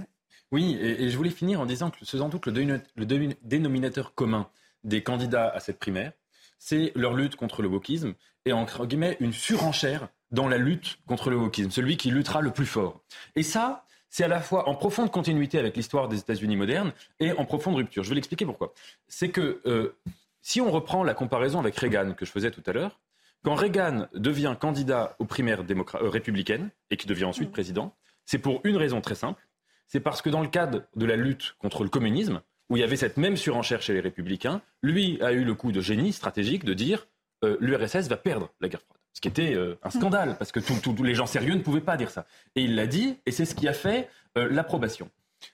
Oui, 0.54 0.78
et, 0.82 1.10
je 1.10 1.18
voulais 1.18 1.30
finir 1.30 1.60
en 1.60 1.66
disant 1.66 1.92
que 1.92 2.06
sans 2.06 2.30
doute 2.30 2.46
le, 2.46 2.82
le 2.96 3.06
dénominateur 3.44 4.16
commun 4.16 4.50
des 4.86 5.04
candidats 5.04 5.50
à 5.50 5.60
cette 5.60 5.80
primaire, 5.80 6.14
c'est 6.60 6.94
leur 6.96 7.14
lutte 7.14 7.36
contre 7.36 7.62
le 7.62 7.68
wokisme 7.68 8.14
et 8.46 8.54
entre 8.54 8.86
guillemets 8.86 9.18
une 9.20 9.34
surenchère 9.34 10.08
dans 10.32 10.48
la 10.48 10.58
lutte 10.58 10.98
contre 11.08 11.30
le 11.30 11.36
wokisme, 11.36 11.72
celui 11.72 11.98
qui 11.98 12.10
luttera 12.10 12.42
le 12.42 12.52
plus 12.52 12.66
fort. 12.66 13.02
Et 13.36 13.44
ça, 13.44 13.86
c'est 14.14 14.24
à 14.24 14.28
la 14.28 14.42
fois 14.42 14.70
en 14.70 14.76
profonde 14.76 15.10
continuité 15.10 15.58
avec 15.58 15.76
l'histoire 15.76 16.08
des 16.08 16.20
États-Unis 16.20 16.56
modernes 16.56 16.94
et 17.20 17.32
en 17.32 17.46
profonde 17.46 17.78
rupture. 17.78 18.04
Je 18.04 18.10
vais 18.10 18.16
l'expliquer 18.16 18.46
pourquoi. 18.46 18.72
C'est 19.08 19.30
que 19.30 19.60
euh, 19.66 19.98
si 20.44 20.62
on 20.62 20.70
reprend 20.70 21.04
la 21.04 21.16
comparaison 21.16 21.60
avec 21.60 21.76
Reagan 21.76 22.14
que 22.14 22.24
je 22.24 22.32
faisais 22.32 22.52
tout 22.52 22.62
à 22.68 22.74
l'heure, 22.74 23.02
quand 23.44 23.56
Reagan 23.56 24.08
devient 24.14 24.56
candidat 24.60 25.16
aux 25.18 25.26
primaires 25.26 25.64
euh, 25.64 26.10
républicaines 26.10 26.70
et 26.92 26.98
qui 26.98 27.08
devient 27.08 27.24
ensuite 27.24 27.50
mmh. 27.50 27.54
président, 27.54 27.96
c'est 28.24 28.38
pour 28.38 28.62
une 28.66 28.78
raison 28.78 29.02
très 29.02 29.16
simple. 29.16 29.48
C'est 29.88 30.00
parce 30.00 30.22
que 30.22 30.30
dans 30.30 30.42
le 30.42 30.48
cadre 30.48 30.84
de 30.96 31.08
la 31.08 31.16
lutte 31.16 31.56
contre 31.58 31.84
le 31.84 31.90
communisme, 31.90 32.44
où 32.70 32.78
il 32.78 32.82
y 32.82 32.84
avait 32.84 32.98
cette 32.98 33.18
même 33.18 33.36
surenchère 33.36 33.82
chez 33.82 33.96
les 33.96 34.00
républicains, 34.00 34.62
lui 34.84 35.20
a 35.24 35.32
eu 35.32 35.44
le 35.44 35.56
coup 35.56 35.72
de 35.72 35.82
génie 35.82 36.14
stratégique 36.14 36.66
de 36.66 36.76
dire 36.76 37.08
euh, 37.44 37.58
l'URSS 37.60 38.10
va 38.10 38.18
perdre 38.18 38.52
la 38.62 38.70
guerre 38.70 38.82
froide. 38.82 39.03
Ce 39.14 39.22
qui 39.22 39.28
était 39.28 39.54
euh, 39.54 39.78
un 39.84 39.90
scandale, 39.90 40.38
parce 40.38 40.52
que 40.52 40.60
tous 40.60 41.04
les 41.04 41.16
gens 41.16 41.26
sérieux 41.26 41.54
ne 41.54 41.62
pouvaient 41.62 41.82
pas 41.82 41.98
dire 41.98 42.10
ça. 42.10 42.26
Et 42.56 42.64
il 42.64 42.76
l'a 42.76 42.88
dit, 42.88 43.18
et 43.26 43.32
c'est 43.32 43.46
ce 43.46 43.56
qui 43.56 43.68
a 43.68 43.74
fait 43.74 44.10
euh, 44.38 44.48
l'approbation. 44.50 45.10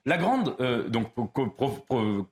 La 0.05 0.17
grande 0.17 0.55
donc, 0.89 1.11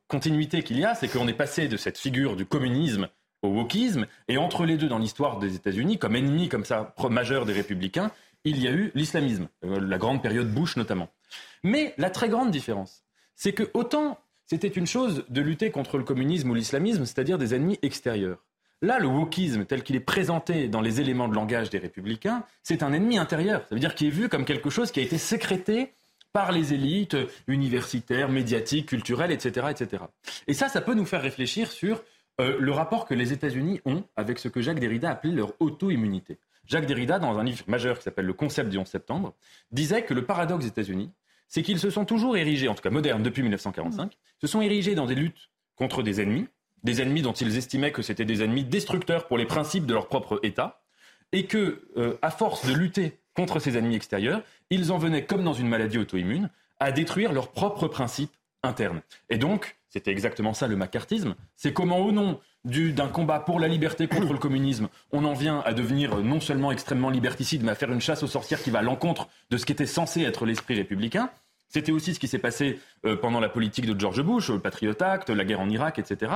continuité 0.07 0.61
qu'il 0.61 0.77
y 0.77 0.85
a, 0.85 0.93
c'est 0.93 1.07
qu'on 1.07 1.27
est 1.27 1.33
passé 1.33 1.67
de 1.67 1.75
cette 1.75 1.97
figure 1.97 2.35
du 2.35 2.45
communisme 2.45 3.09
au 3.41 3.47
wokisme, 3.47 4.05
et 4.27 4.37
entre 4.37 4.63
les 4.63 4.77
deux, 4.77 4.87
dans 4.87 4.99
l'histoire 4.99 5.39
des 5.39 5.55
États-Unis, 5.55 5.97
comme 5.97 6.15
ennemi 6.15 6.49
comme 6.49 6.65
ça 6.65 6.93
majeur 7.09 7.45
des 7.45 7.53
républicains, 7.53 8.11
il 8.43 8.61
y 8.61 8.67
a 8.67 8.71
eu 8.71 8.91
l'islamisme, 8.93 9.47
la 9.63 9.97
grande 9.97 10.21
période 10.21 10.53
Bush 10.53 10.77
notamment. 10.77 11.09
Mais 11.63 11.95
la 11.97 12.11
très 12.11 12.29
grande 12.29 12.51
différence, 12.51 13.03
c'est 13.35 13.53
que 13.53 13.69
autant 13.73 14.19
c'était 14.47 14.69
une 14.69 14.87
chose 14.87 15.25
de 15.27 15.41
lutter 15.41 15.71
contre 15.71 15.97
le 15.97 16.05
communisme 16.05 16.49
ou 16.49 16.53
l'islamisme, 16.53 17.05
c'est-à-dire 17.05 17.37
des 17.37 17.53
ennemis 17.53 17.79
extérieurs. 17.81 18.45
Là, 18.81 18.99
le 18.99 19.07
wokisme, 19.07 19.65
tel 19.65 19.81
qu'il 19.81 19.95
est 19.95 20.01
présenté 20.01 20.67
dans 20.67 20.81
les 20.81 21.01
éléments 21.01 21.27
de 21.27 21.33
langage 21.33 21.69
des 21.71 21.79
républicains, 21.79 22.43
c'est 22.61 22.83
un 22.83 22.93
ennemi 22.93 23.17
intérieur. 23.17 23.61
Ça 23.67 23.73
veut 23.73 23.79
dire 23.79 23.95
qu'il 23.95 24.07
est 24.07 24.11
vu 24.11 24.29
comme 24.29 24.45
quelque 24.45 24.69
chose 24.69 24.91
qui 24.91 24.99
a 24.99 25.03
été 25.03 25.17
sécrété 25.17 25.93
par 26.31 26.51
les 26.51 26.73
élites 26.73 27.17
universitaires, 27.47 28.29
médiatiques, 28.29 28.89
culturelles, 28.89 29.31
etc., 29.31 29.67
etc. 29.71 30.03
Et 30.45 30.53
ça, 30.53 30.69
ça 30.69 30.81
peut 30.81 30.93
nous 30.93 31.05
faire 31.05 31.23
réfléchir 31.23 31.71
sur 31.71 32.03
euh, 32.39 32.57
le 32.59 32.71
rapport 32.71 33.05
que 33.05 33.15
les 33.15 33.33
États-Unis 33.33 33.81
ont 33.85 34.03
avec 34.15 34.37
ce 34.37 34.47
que 34.47 34.61
Jacques 34.61 34.79
Derrida 34.79 35.09
appelait 35.09 35.31
leur 35.31 35.53
auto-immunité. 35.59 36.37
Jacques 36.67 36.85
Derrida, 36.85 37.17
dans 37.17 37.39
un 37.39 37.43
livre 37.43 37.63
majeur 37.67 37.97
qui 37.97 38.03
s'appelle 38.03 38.25
Le 38.25 38.33
concept 38.33 38.69
du 38.69 38.77
11 38.77 38.85
septembre, 38.85 39.33
disait 39.71 40.03
que 40.03 40.13
le 40.13 40.25
paradoxe 40.25 40.65
des 40.65 40.69
États-Unis, 40.69 41.11
c'est 41.47 41.63
qu'ils 41.63 41.79
se 41.79 41.89
sont 41.89 42.05
toujours 42.05 42.37
érigés, 42.37 42.67
en 42.67 42.75
tout 42.75 42.83
cas 42.83 42.91
modernes 42.91 43.23
depuis 43.23 43.41
1945, 43.41 44.15
se 44.39 44.47
sont 44.47 44.61
érigés 44.61 44.93
dans 44.93 45.07
des 45.07 45.15
luttes 45.15 45.49
contre 45.75 46.03
des 46.03 46.21
ennemis, 46.21 46.47
des 46.83 47.01
ennemis 47.01 47.21
dont 47.21 47.33
ils 47.33 47.57
estimaient 47.57 47.91
que 47.91 48.01
c'était 48.01 48.25
des 48.25 48.43
ennemis 48.43 48.63
destructeurs 48.63 49.27
pour 49.27 49.37
les 49.37 49.45
principes 49.45 49.85
de 49.85 49.93
leur 49.93 50.07
propre 50.07 50.39
État, 50.43 50.81
et 51.31 51.45
que, 51.45 51.87
euh, 51.97 52.17
à 52.21 52.31
force 52.31 52.65
de 52.65 52.73
lutter 52.73 53.19
contre 53.35 53.59
ces 53.59 53.77
ennemis 53.77 53.95
extérieurs, 53.95 54.41
ils 54.69 54.91
en 54.91 54.97
venaient, 54.97 55.25
comme 55.25 55.43
dans 55.43 55.53
une 55.53 55.67
maladie 55.67 55.97
auto-immune, 55.97 56.49
à 56.79 56.91
détruire 56.91 57.33
leurs 57.33 57.51
propres 57.51 57.87
principes 57.87 58.31
internes. 58.63 59.01
Et 59.29 59.37
donc, 59.37 59.77
c'était 59.89 60.11
exactement 60.11 60.53
ça 60.53 60.67
le 60.67 60.75
macartisme, 60.75 61.35
c'est 61.55 61.73
comment 61.73 61.99
au 61.99 62.11
nom 62.11 62.39
d'un 62.65 63.07
combat 63.07 63.39
pour 63.39 63.59
la 63.59 63.67
liberté 63.67 64.07
contre 64.07 64.33
le 64.33 64.39
communisme, 64.39 64.89
on 65.11 65.23
en 65.23 65.33
vient 65.33 65.61
à 65.65 65.73
devenir 65.73 66.17
non 66.17 66.41
seulement 66.41 66.71
extrêmement 66.71 67.09
liberticide, 67.09 67.63
mais 67.63 67.71
à 67.71 67.75
faire 67.75 67.91
une 67.91 68.01
chasse 68.01 68.23
aux 68.23 68.27
sorcières 68.27 68.61
qui 68.61 68.71
va 68.71 68.79
à 68.79 68.81
l'encontre 68.81 69.29
de 69.49 69.57
ce 69.57 69.65
qui 69.65 69.71
était 69.71 69.85
censé 69.85 70.23
être 70.23 70.45
l'esprit 70.45 70.75
républicain. 70.75 71.29
C'était 71.69 71.91
aussi 71.91 72.13
ce 72.13 72.19
qui 72.19 72.27
s'est 72.27 72.39
passé 72.39 72.79
euh, 73.05 73.15
pendant 73.15 73.39
la 73.39 73.49
politique 73.49 73.85
de 73.85 73.99
George 73.99 74.21
Bush, 74.21 74.49
le 74.49 74.59
Patriot 74.59 75.01
Act, 75.01 75.29
la 75.29 75.43
guerre 75.43 75.59
en 75.59 75.69
Irak, 75.69 75.99
etc. 75.99 76.31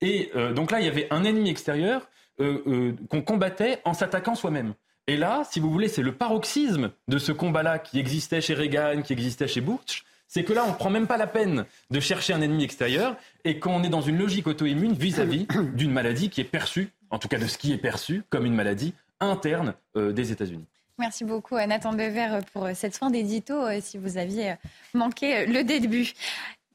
Et 0.00 0.30
euh, 0.34 0.52
donc 0.52 0.70
là, 0.70 0.80
il 0.80 0.86
y 0.86 0.88
avait 0.88 1.06
un 1.10 1.24
ennemi 1.24 1.50
extérieur 1.50 2.08
euh, 2.40 2.92
qu'on 3.08 3.22
combattait 3.22 3.80
en 3.84 3.94
s'attaquant 3.94 4.34
soi-même. 4.34 4.74
Et 5.06 5.16
là, 5.16 5.42
si 5.50 5.60
vous 5.60 5.70
voulez, 5.70 5.88
c'est 5.88 6.02
le 6.02 6.12
paroxysme 6.12 6.90
de 7.08 7.18
ce 7.18 7.32
combat-là 7.32 7.78
qui 7.78 7.98
existait 7.98 8.40
chez 8.40 8.54
Reagan, 8.54 9.02
qui 9.02 9.12
existait 9.12 9.48
chez 9.48 9.60
Bush. 9.60 10.04
C'est 10.28 10.44
que 10.44 10.52
là, 10.54 10.64
on 10.64 10.70
ne 10.70 10.76
prend 10.76 10.88
même 10.88 11.06
pas 11.06 11.18
la 11.18 11.26
peine 11.26 11.66
de 11.90 12.00
chercher 12.00 12.32
un 12.32 12.40
ennemi 12.40 12.64
extérieur 12.64 13.16
et 13.44 13.58
qu'on 13.58 13.82
est 13.82 13.90
dans 13.90 14.00
une 14.00 14.16
logique 14.16 14.46
auto-immune 14.46 14.94
vis-à-vis 14.94 15.46
d'une 15.74 15.92
maladie 15.92 16.30
qui 16.30 16.40
est 16.40 16.44
perçue, 16.44 16.88
en 17.10 17.18
tout 17.18 17.28
cas 17.28 17.38
de 17.38 17.46
ce 17.46 17.58
qui 17.58 17.72
est 17.72 17.78
perçu, 17.78 18.22
comme 18.30 18.46
une 18.46 18.54
maladie 18.54 18.94
interne 19.20 19.74
des 19.94 20.32
États-Unis. 20.32 20.66
Merci 20.98 21.24
beaucoup 21.24 21.56
à 21.56 21.66
Nathan 21.66 21.92
Dever 21.92 22.40
pour 22.52 22.68
cette 22.74 22.96
fin 22.96 23.10
d'édito, 23.10 23.54
si 23.80 23.98
vous 23.98 24.18
aviez 24.18 24.54
manqué 24.94 25.46
le 25.46 25.64
début. 25.64 26.12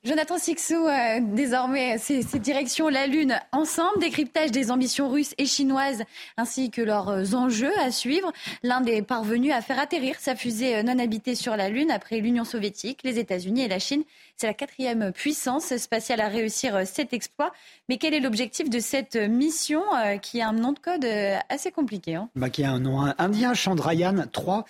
Jonathan 0.04 0.38
Sixou, 0.38 0.76
euh, 0.76 1.20
désormais, 1.22 1.98
c'est 1.98 2.40
direction 2.40 2.88
la 2.88 3.08
Lune 3.08 3.40
ensemble, 3.52 4.00
décryptage 4.00 4.52
des 4.52 4.70
ambitions 4.70 5.10
russes 5.10 5.34
et 5.38 5.46
chinoises 5.46 6.04
ainsi 6.38 6.70
que 6.70 6.82
leurs 6.82 7.10
euh, 7.10 7.34
enjeux 7.34 7.78
à 7.80 7.92
suivre. 7.92 8.32
L'Inde 8.64 8.88
est 8.90 9.02
parvenu 9.02 9.52
à 9.52 9.62
faire 9.62 9.80
atterrir 9.80 10.16
sa 10.20 10.36
fusée 10.36 10.78
euh, 10.78 10.84
non 10.84 11.00
habitée 11.00 11.36
sur 11.36 11.58
la 11.58 11.70
Lune 11.70 11.90
après 11.90 12.20
l'Union 12.20 12.44
soviétique, 12.44 13.00
les 13.04 13.18
États-Unis 13.18 13.64
et 13.64 13.68
la 13.68 13.80
Chine. 13.80 14.04
C'est 14.38 14.46
la 14.46 14.54
quatrième 14.54 15.12
puissance 15.12 15.76
spatiale 15.78 16.22
à 16.22 16.28
réussir 16.28 16.86
cet 16.86 17.12
exploit. 17.12 17.52
Mais 17.90 17.98
quel 17.98 18.14
est 18.14 18.20
l'objectif 18.20 18.70
de 18.70 18.80
cette 18.80 19.16
mission 19.16 19.82
qui 20.22 20.42
a 20.42 20.50
un 20.50 20.54
nom 20.54 20.74
de 20.74 20.80
code 20.80 21.08
assez 21.50 21.72
compliqué 21.72 22.14
hein? 22.14 22.30
Bah, 22.36 22.52
Qui 22.52 22.64
a 22.64 22.70
un 22.72 22.80
nom 22.80 23.12
indien, 23.18 23.56
Chandrayaan 23.56 24.28
3. 24.32 24.66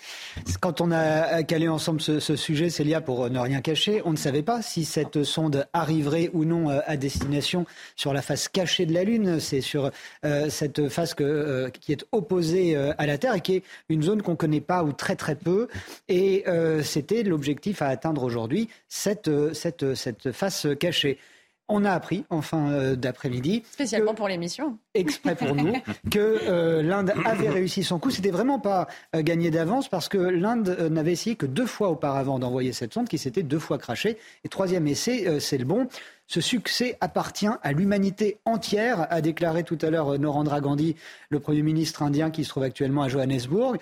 Quand 0.61 0.79
on 0.79 0.91
a 0.91 1.43
calé 1.43 1.67
ensemble 1.67 1.99
ce, 1.99 2.21
ce 2.21 2.37
sujet, 2.37 2.69
Célia, 2.69 3.01
pour 3.01 3.29
ne 3.29 3.39
rien 3.39 3.59
cacher, 3.59 4.01
on 4.05 4.11
ne 4.11 4.15
savait 4.15 4.41
pas 4.41 4.61
si 4.61 4.85
cette 4.85 5.16
sonde 5.23 5.67
arriverait 5.73 6.29
ou 6.33 6.45
non 6.45 6.69
à 6.69 6.97
destination 6.97 7.65
sur 7.95 8.13
la 8.13 8.21
face 8.21 8.47
cachée 8.47 8.85
de 8.85 8.93
la 8.93 9.03
Lune. 9.03 9.39
C'est 9.39 9.61
sur 9.61 9.91
cette 10.49 10.89
face 10.89 11.13
que, 11.13 11.69
qui 11.79 11.91
est 11.91 12.05
opposée 12.11 12.75
à 12.75 13.05
la 13.05 13.17
Terre 13.17 13.35
et 13.35 13.41
qui 13.41 13.55
est 13.55 13.63
une 13.89 14.03
zone 14.03 14.21
qu'on 14.21 14.31
ne 14.31 14.37
connaît 14.37 14.61
pas 14.61 14.83
ou 14.83 14.91
très 14.91 15.15
très 15.15 15.35
peu. 15.35 15.67
Et 16.07 16.45
c'était 16.83 17.23
l'objectif 17.23 17.81
à 17.81 17.87
atteindre 17.87 18.23
aujourd'hui, 18.23 18.69
cette 18.87 19.29
face 20.31 20.67
cachée. 20.79 21.17
On 21.69 21.83
a 21.83 21.91
appris 21.91 22.23
en 22.29 22.41
fin 22.41 22.71
euh, 22.71 22.95
d'après-midi. 22.95 23.63
Spécialement 23.71 24.13
pour 24.13 24.29
l'émission. 24.29 24.77
Exprès 24.93 25.35
pour 25.35 25.53
nous, 25.53 25.73
que 26.11 26.39
euh, 26.47 26.81
l'Inde 26.81 27.13
avait 27.25 27.49
réussi 27.49 27.83
son 27.83 27.99
coup. 27.99 28.09
C'était 28.09 28.31
vraiment 28.31 28.59
pas 28.59 28.87
euh, 29.15 29.21
gagné 29.21 29.51
d'avance 29.51 29.89
parce 29.89 30.07
que 30.07 30.17
l'Inde 30.17 30.87
n'avait 30.89 31.11
essayé 31.11 31.35
que 31.35 31.45
deux 31.45 31.65
fois 31.65 31.89
auparavant 31.89 32.39
d'envoyer 32.39 32.71
cette 32.71 32.93
sonde 32.93 33.09
qui 33.09 33.17
s'était 33.17 33.43
deux 33.43 33.59
fois 33.59 33.77
crachée. 33.77 34.17
Et 34.45 34.49
troisième 34.49 34.87
essai, 34.87 35.39
c'est 35.39 35.57
le 35.57 35.65
bon. 35.65 35.87
Ce 36.27 36.41
succès 36.41 36.97
appartient 36.99 37.47
à 37.61 37.71
l'humanité 37.71 38.37
entière, 38.45 39.07
a 39.09 39.21
déclaré 39.21 39.63
tout 39.63 39.77
à 39.81 39.89
l'heure 39.89 40.19
Narendra 40.19 40.59
Gandhi, 40.59 40.95
le 41.29 41.39
Premier 41.39 41.61
ministre 41.61 42.03
indien 42.03 42.31
qui 42.31 42.43
se 42.43 42.49
trouve 42.49 42.63
actuellement 42.63 43.03
à 43.03 43.07
Johannesburg. 43.07 43.77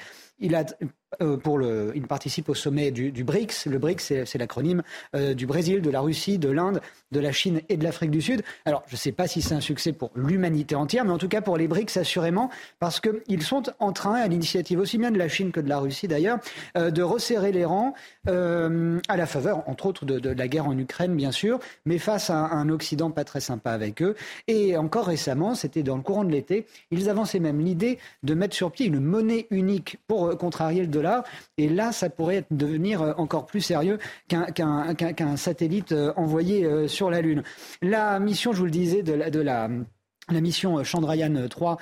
Euh, 1.22 1.92
il 1.96 2.08
participe 2.08 2.50
au 2.50 2.54
sommet 2.54 2.92
du, 2.92 3.24
BRICS. 3.24 3.68
Le 3.68 3.78
BRICS, 3.78 4.26
c'est 4.26 4.38
l'acronyme 4.38 4.84
euh, 5.16 5.34
du 5.34 5.46
Brésil, 5.46 5.82
de 5.82 5.90
la 5.90 6.02
Russie, 6.02 6.38
de 6.38 6.50
l'Inde, 6.50 6.82
de 7.12 7.20
la 7.20 7.32
Chine 7.32 7.62
et 7.70 7.78
de 7.78 7.84
l'Afrique 7.84 8.12
du 8.12 8.22
Sud. 8.22 8.44
Alors, 8.66 8.84
je 8.88 8.94
ne 8.94 8.98
sais 8.98 9.12
pas 9.12 9.28
si 9.28 9.42
c'est 9.42 9.56
un 9.56 9.62
succès 9.62 9.94
pour 9.94 10.12
l'humanité 10.16 10.76
entière, 10.76 11.06
mais 11.06 11.12
en 11.12 11.18
tout 11.18 11.28
cas 11.28 11.42
pour 11.42 11.58
les 11.58 11.68
BRICS, 11.68 11.98
assurément, 11.98 12.50
parce 12.80 13.00
qu'ils 13.00 13.44
sont 13.44 13.64
en 13.80 13.92
train, 13.92 14.16
à 14.16 14.28
l'initiative 14.28 14.80
aussi 14.80 14.98
bien 14.98 15.12
de 15.12 15.18
la 15.18 15.28
Chine 15.28 15.52
que 15.52 15.60
de 15.60 15.70
la 15.70 15.80
Russie 15.80 16.08
d'ailleurs, 16.08 16.40
euh, 16.78 16.92
de 16.92 17.02
resserrer 17.02 17.52
les 17.52 17.66
rangs 17.66 17.94
à 18.28 19.18
la 19.18 19.26
faveur, 19.26 19.68
entre 19.70 19.86
autres, 19.86 20.06
de, 20.06 20.30
la 20.30 20.48
guerre 20.48 20.68
en 20.68 20.78
Ukraine, 20.78 21.16
bien 21.16 21.32
sûr, 21.32 21.60
mais 21.86 21.98
face 21.98 22.30
à 22.30 22.36
un 22.36 22.70
Occident 22.70 23.12
pas 23.12 23.24
très 23.24 23.40
sympa 23.40 23.72
avec 23.72 24.02
eux. 24.02 24.16
Et 24.48 24.76
encore 24.78 25.06
récemment, 25.06 25.56
c'était 25.56 25.84
dans 25.84 25.96
le 25.96 26.02
courant 26.02 26.24
de 26.24 26.32
l'été, 26.32 26.66
ils 26.92 27.10
avançaient 27.10 27.40
même 27.40 27.60
l'idée 27.60 28.00
de 28.24 28.34
mettre 28.34 28.56
sur 28.56 28.72
pied 28.72 28.88
une 28.88 29.00
monnaie 29.00 29.48
unique 29.52 29.98
pour 30.08 30.25
euh, 30.26 30.36
contrarier 30.36 30.82
le 30.82 30.88
dollar. 30.88 31.24
Et 31.58 31.70
là, 31.70 31.92
ça 31.92 32.10
pourrait 32.10 32.46
devenir 32.52 33.02
euh, 33.02 33.14
encore 33.18 33.46
plus 33.46 33.62
sérieux 33.62 34.00
qu'un 34.28 35.38
satellite 35.38 35.92
euh, 35.92 36.14
envoyé 36.16 36.88
sur 36.88 37.10
la 37.10 37.22
Lune. 37.22 37.44
La 37.82 38.20
mission, 38.20 38.54
je 38.54 38.60
vous 38.60 38.66
le 38.66 38.72
disais, 38.72 39.04
de 39.04 39.14
la, 39.14 39.30
de 39.30 39.42
la 39.42 40.42
mission 40.42 40.84
Chandrayaan 40.84 41.48
3 41.48 41.78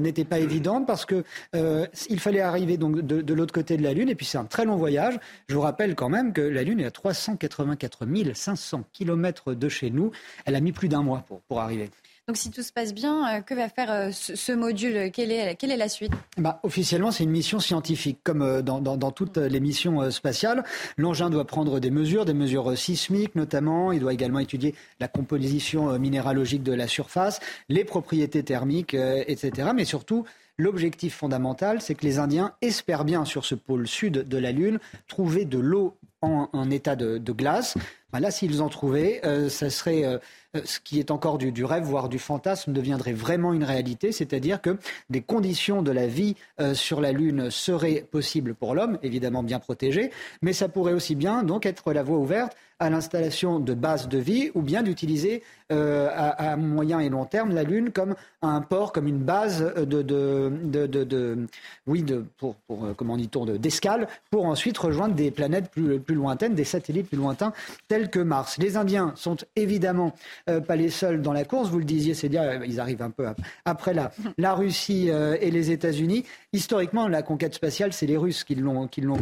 n'était 0.00 0.24
pas 0.24 0.38
évidente 0.38 0.86
parce 0.86 1.04
que 1.06 1.24
il 1.52 2.20
fallait 2.20 2.40
arriver 2.40 2.76
donc 2.76 3.00
de, 3.00 3.34
l'autre 3.34 3.52
côté 3.52 3.76
de 3.76 3.82
la 3.82 3.92
Lune 3.92 4.08
et 4.08 4.14
puis 4.14 4.26
c'est 4.26 4.38
un 4.38 4.44
très 4.44 4.64
long 4.64 4.76
voyage. 4.76 5.18
Je 5.48 5.54
vous 5.54 5.60
rappelle 5.60 5.94
quand 5.94 6.08
même 6.08 6.32
que 6.32 6.40
la 6.40 6.62
Lune 6.62 6.80
est 6.80 6.86
à 6.86 6.90
384 6.90 8.06
500 8.34 8.84
km 8.92 9.54
de 9.54 9.68
chez 9.68 9.90
nous. 9.90 10.10
Elle 10.44 10.56
a 10.56 10.60
mis 10.60 10.72
plus 10.72 10.88
d'un 10.88 11.02
mois 11.02 11.24
pour, 11.26 11.40
pour 11.42 11.60
arriver. 11.60 11.90
Donc 12.26 12.38
si 12.38 12.50
tout 12.50 12.62
se 12.62 12.72
passe 12.72 12.94
bien, 12.94 13.36
euh, 13.36 13.40
que 13.42 13.54
va 13.54 13.68
faire 13.68 13.90
euh, 13.90 14.10
ce, 14.10 14.52
module? 14.52 15.10
Quelle 15.12 15.30
est, 15.30 15.76
la 15.76 15.88
suite? 15.90 16.12
Bah, 16.38 16.58
Officiellement, 16.62 17.10
c'est 17.10 17.24
une 17.24 17.30
mission 17.30 17.60
scientifique. 17.60 18.20
Comme 18.24 18.40
euh, 18.40 18.62
dans, 18.62 19.10
toutes 19.10 19.36
les 19.36 19.60
missions 19.60 20.10
spatiales, 20.10 20.64
l'engin 20.96 21.28
doit 21.28 21.46
prendre 21.46 21.80
des 21.80 21.90
mesures, 21.90 22.24
des 22.24 22.32
mesures 22.32 22.78
sismiques 22.78 23.34
notamment. 23.34 23.92
Il 23.92 24.00
doit 24.00 24.14
également 24.14 24.38
étudier 24.38 24.74
la 25.00 25.08
composition 25.08 25.98
minéralogique 25.98 26.62
de 26.62 26.72
la 26.72 26.88
surface, 26.88 27.40
les 27.68 27.84
propriétés 27.84 28.42
thermiques, 28.42 28.94
etc. 28.94 29.70
Mais 29.74 29.84
surtout, 29.84 30.24
L'objectif 30.56 31.16
fondamental, 31.16 31.80
c'est 31.80 31.96
que 31.96 32.06
les 32.06 32.20
Indiens 32.20 32.52
espèrent 32.62 33.04
bien 33.04 33.24
sur 33.24 33.44
ce 33.44 33.56
pôle 33.56 33.88
sud 33.88 34.28
de 34.28 34.38
la 34.38 34.52
Lune 34.52 34.78
trouver 35.08 35.44
de 35.44 35.58
l'eau 35.58 35.96
en, 36.24 36.70
état 36.70 36.96
de, 36.96 37.18
glace. 37.32 37.74
Bah, 38.14 38.20
là, 38.20 38.30
s'ils 38.30 38.62
en 38.62 38.68
trouvaient, 38.68 39.20
ça 39.48 39.70
serait 39.70 40.20
euh, 40.54 40.60
ce 40.64 40.80
qui 40.80 40.98
est 40.98 41.10
encore 41.10 41.38
du, 41.38 41.64
rêve, 41.64 41.84
voire 41.84 42.08
du 42.08 42.18
fantasme, 42.18 42.72
deviendrait 42.72 43.12
vraiment 43.12 43.52
une 43.52 43.64
réalité, 43.64 44.12
c'est-à-dire 44.12 44.60
que 44.60 44.78
des 45.10 45.20
conditions 45.20 45.82
de 45.82 45.90
la 45.90 46.06
vie 46.06 46.36
euh, 46.60 46.74
sur 46.74 47.00
la 47.00 47.12
Lune 47.12 47.50
seraient 47.50 48.04
possibles 48.10 48.54
pour 48.54 48.74
l'homme, 48.74 48.98
évidemment 49.02 49.42
bien 49.42 49.58
protégées, 49.58 50.10
mais 50.42 50.52
ça 50.52 50.68
pourrait 50.68 50.92
aussi 50.92 51.14
bien 51.14 51.42
donc 51.42 51.66
être 51.66 51.92
la 51.92 52.02
voie 52.02 52.18
ouverte 52.18 52.56
à 52.80 52.90
l'installation 52.90 53.60
de 53.60 53.72
bases 53.72 54.08
de 54.08 54.18
vie 54.18 54.50
ou 54.54 54.60
bien 54.60 54.82
d'utiliser 54.82 55.42
euh, 55.72 56.10
à, 56.12 56.56
moyen 56.56 56.98
et 56.98 57.08
long 57.08 57.24
terme 57.24 57.54
la 57.54 57.62
Lune 57.62 57.90
comme 57.92 58.16
un 58.42 58.60
port, 58.60 58.92
comme 58.92 59.06
une 59.06 59.20
base 59.20 59.72
de, 59.76 60.02
de, 60.02 60.50
de, 60.86 61.46
oui, 61.86 62.02
de, 62.02 62.24
pour, 62.36 62.56
pour 62.66 62.94
comment 62.96 63.16
dit-on, 63.16 63.46
d'escale 63.46 64.08
pour 64.30 64.44
ensuite 64.46 64.76
rejoindre 64.76 65.14
des 65.14 65.30
planètes 65.30 65.70
plus, 65.70 66.00
plus 66.00 66.16
lointaines, 66.16 66.54
des 66.54 66.64
satellites 66.64 67.08
plus 67.08 67.16
lointains 67.16 67.52
tels 67.86 68.03
que 68.10 68.18
Mars. 68.18 68.58
Les 68.58 68.76
Indiens 68.76 69.12
sont 69.16 69.36
évidemment 69.56 70.14
euh, 70.48 70.60
pas 70.60 70.76
les 70.76 70.90
seuls 70.90 71.22
dans 71.22 71.32
la 71.32 71.44
course. 71.44 71.68
Vous 71.68 71.78
le 71.78 71.84
disiez, 71.84 72.14
c'est 72.14 72.28
dire 72.28 72.42
euh, 72.42 72.66
ils 72.66 72.80
arrivent 72.80 73.02
un 73.02 73.10
peu 73.10 73.26
après 73.64 73.94
la, 73.94 74.12
la 74.38 74.54
Russie 74.54 75.10
euh, 75.10 75.36
et 75.40 75.50
les 75.50 75.70
États-Unis. 75.70 76.24
Historiquement, 76.52 77.08
la 77.08 77.22
conquête 77.22 77.54
spatiale, 77.54 77.92
c'est 77.92 78.06
les 78.06 78.16
Russes 78.16 78.44
qui 78.44 78.54
l'ont 78.54 78.88
qui 78.88 79.00
l'ont 79.00 79.18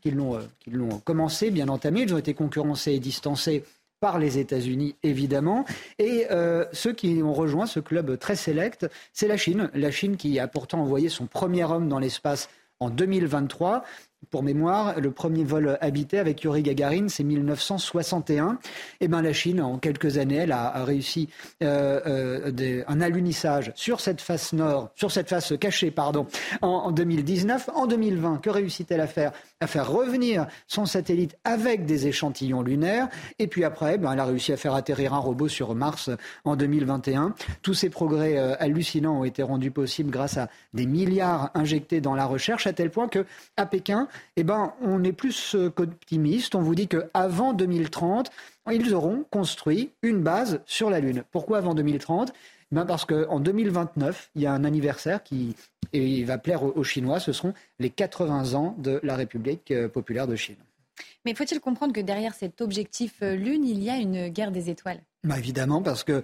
qui 0.00 0.10
l'ont 0.10 0.38
qui 0.58 0.70
l'ont 0.70 0.98
commencé, 0.98 1.50
bien 1.50 1.68
entamé. 1.68 2.02
Ils 2.02 2.14
ont 2.14 2.18
été 2.18 2.34
concurrencés 2.34 2.92
et 2.92 3.00
distancés 3.00 3.64
par 4.00 4.18
les 4.18 4.38
États-Unis, 4.38 4.96
évidemment. 5.02 5.66
Et 5.98 6.26
ceux 6.72 6.94
qui 6.94 7.22
ont 7.22 7.34
rejoint 7.34 7.66
ce 7.66 7.80
club 7.80 8.18
très 8.18 8.34
sélect, 8.34 8.86
c'est 9.12 9.28
la 9.28 9.36
Chine. 9.36 9.70
La 9.74 9.90
Chine 9.90 10.16
qui 10.16 10.38
a 10.38 10.48
pourtant 10.48 10.80
envoyé 10.80 11.10
son 11.10 11.26
premier 11.26 11.64
homme 11.64 11.86
dans 11.88 11.98
l'espace 11.98 12.48
en 12.80 12.88
2023. 12.88 13.84
Pour 14.28 14.42
mémoire, 14.42 15.00
le 15.00 15.10
premier 15.10 15.44
vol 15.44 15.78
habité 15.80 16.18
avec 16.18 16.42
Yuri 16.42 16.62
Gagarin, 16.62 17.08
c'est 17.08 17.24
1961. 17.24 18.58
Et 19.00 19.08
ben 19.08 19.22
la 19.22 19.32
Chine, 19.32 19.62
en 19.62 19.78
quelques 19.78 20.18
années, 20.18 20.36
elle 20.36 20.52
a, 20.52 20.84
réussi 20.84 21.30
euh, 21.62 22.00
euh, 22.06 22.84
un 22.86 23.00
alunissage 23.00 23.72
sur 23.74 24.00
cette 24.00 24.20
face 24.20 24.52
nord, 24.52 24.90
sur 24.94 25.10
cette 25.10 25.30
face 25.30 25.54
cachée, 25.58 25.90
pardon, 25.90 26.26
en, 26.60 26.92
2019. 26.92 27.70
En 27.74 27.86
2020, 27.86 28.38
que 28.42 28.50
réussit-elle 28.50 29.00
à 29.00 29.06
faire? 29.06 29.32
À 29.62 29.66
faire 29.66 29.90
revenir 29.90 30.46
son 30.66 30.86
satellite 30.86 31.36
avec 31.44 31.84
des 31.84 32.06
échantillons 32.06 32.62
lunaires. 32.62 33.08
Et 33.38 33.46
puis 33.46 33.62
après, 33.64 33.98
ben, 33.98 34.12
elle 34.12 34.20
a 34.20 34.24
réussi 34.24 34.54
à 34.54 34.56
faire 34.56 34.74
atterrir 34.74 35.12
un 35.12 35.18
robot 35.18 35.48
sur 35.48 35.74
Mars 35.74 36.08
en 36.44 36.56
2021. 36.56 37.34
Tous 37.60 37.74
ces 37.74 37.90
progrès 37.90 38.38
euh, 38.38 38.54
hallucinants 38.58 39.20
ont 39.20 39.24
été 39.24 39.42
rendus 39.42 39.70
possibles 39.70 40.10
grâce 40.10 40.38
à 40.38 40.48
des 40.72 40.86
milliards 40.86 41.50
injectés 41.52 42.00
dans 42.00 42.14
la 42.14 42.24
recherche, 42.24 42.66
à 42.66 42.72
tel 42.72 42.90
point 42.90 43.08
que 43.08 43.26
à 43.58 43.66
Pékin, 43.66 44.08
eh 44.36 44.44
ben, 44.44 44.72
on 44.80 45.04
est 45.04 45.12
plus 45.12 45.54
euh, 45.54 45.68
qu'optimiste. 45.68 46.54
On 46.54 46.62
vous 46.62 46.74
dit 46.74 46.88
qu'avant 46.88 47.52
2030, 47.52 48.30
ils 48.72 48.94
auront 48.94 49.24
construit 49.30 49.90
une 50.00 50.22
base 50.22 50.60
sur 50.64 50.88
la 50.88 51.00
Lune. 51.00 51.24
Pourquoi 51.32 51.58
avant 51.58 51.74
2030 51.74 52.32
ben 52.72 52.86
parce 52.86 53.04
qu'en 53.04 53.40
2029, 53.40 54.30
il 54.34 54.42
y 54.42 54.46
a 54.46 54.52
un 54.52 54.64
anniversaire 54.64 55.22
qui 55.22 55.56
et 55.92 56.24
va 56.24 56.38
plaire 56.38 56.62
aux 56.62 56.84
Chinois. 56.84 57.20
Ce 57.20 57.32
seront 57.32 57.54
les 57.78 57.90
80 57.90 58.54
ans 58.54 58.74
de 58.78 59.00
la 59.02 59.16
République 59.16 59.70
euh, 59.70 59.88
populaire 59.88 60.26
de 60.26 60.36
Chine. 60.36 60.56
Mais 61.24 61.34
faut-il 61.34 61.60
comprendre 61.60 61.92
que 61.92 62.00
derrière 62.00 62.34
cet 62.34 62.60
objectif 62.60 63.16
euh, 63.22 63.34
Lune, 63.34 63.64
il 63.64 63.82
y 63.82 63.90
a 63.90 63.96
une 63.96 64.28
guerre 64.28 64.52
des 64.52 64.70
étoiles? 64.70 65.02
Bah 65.22 65.38
Évidemment, 65.38 65.82
parce 65.82 66.02
que 66.02 66.22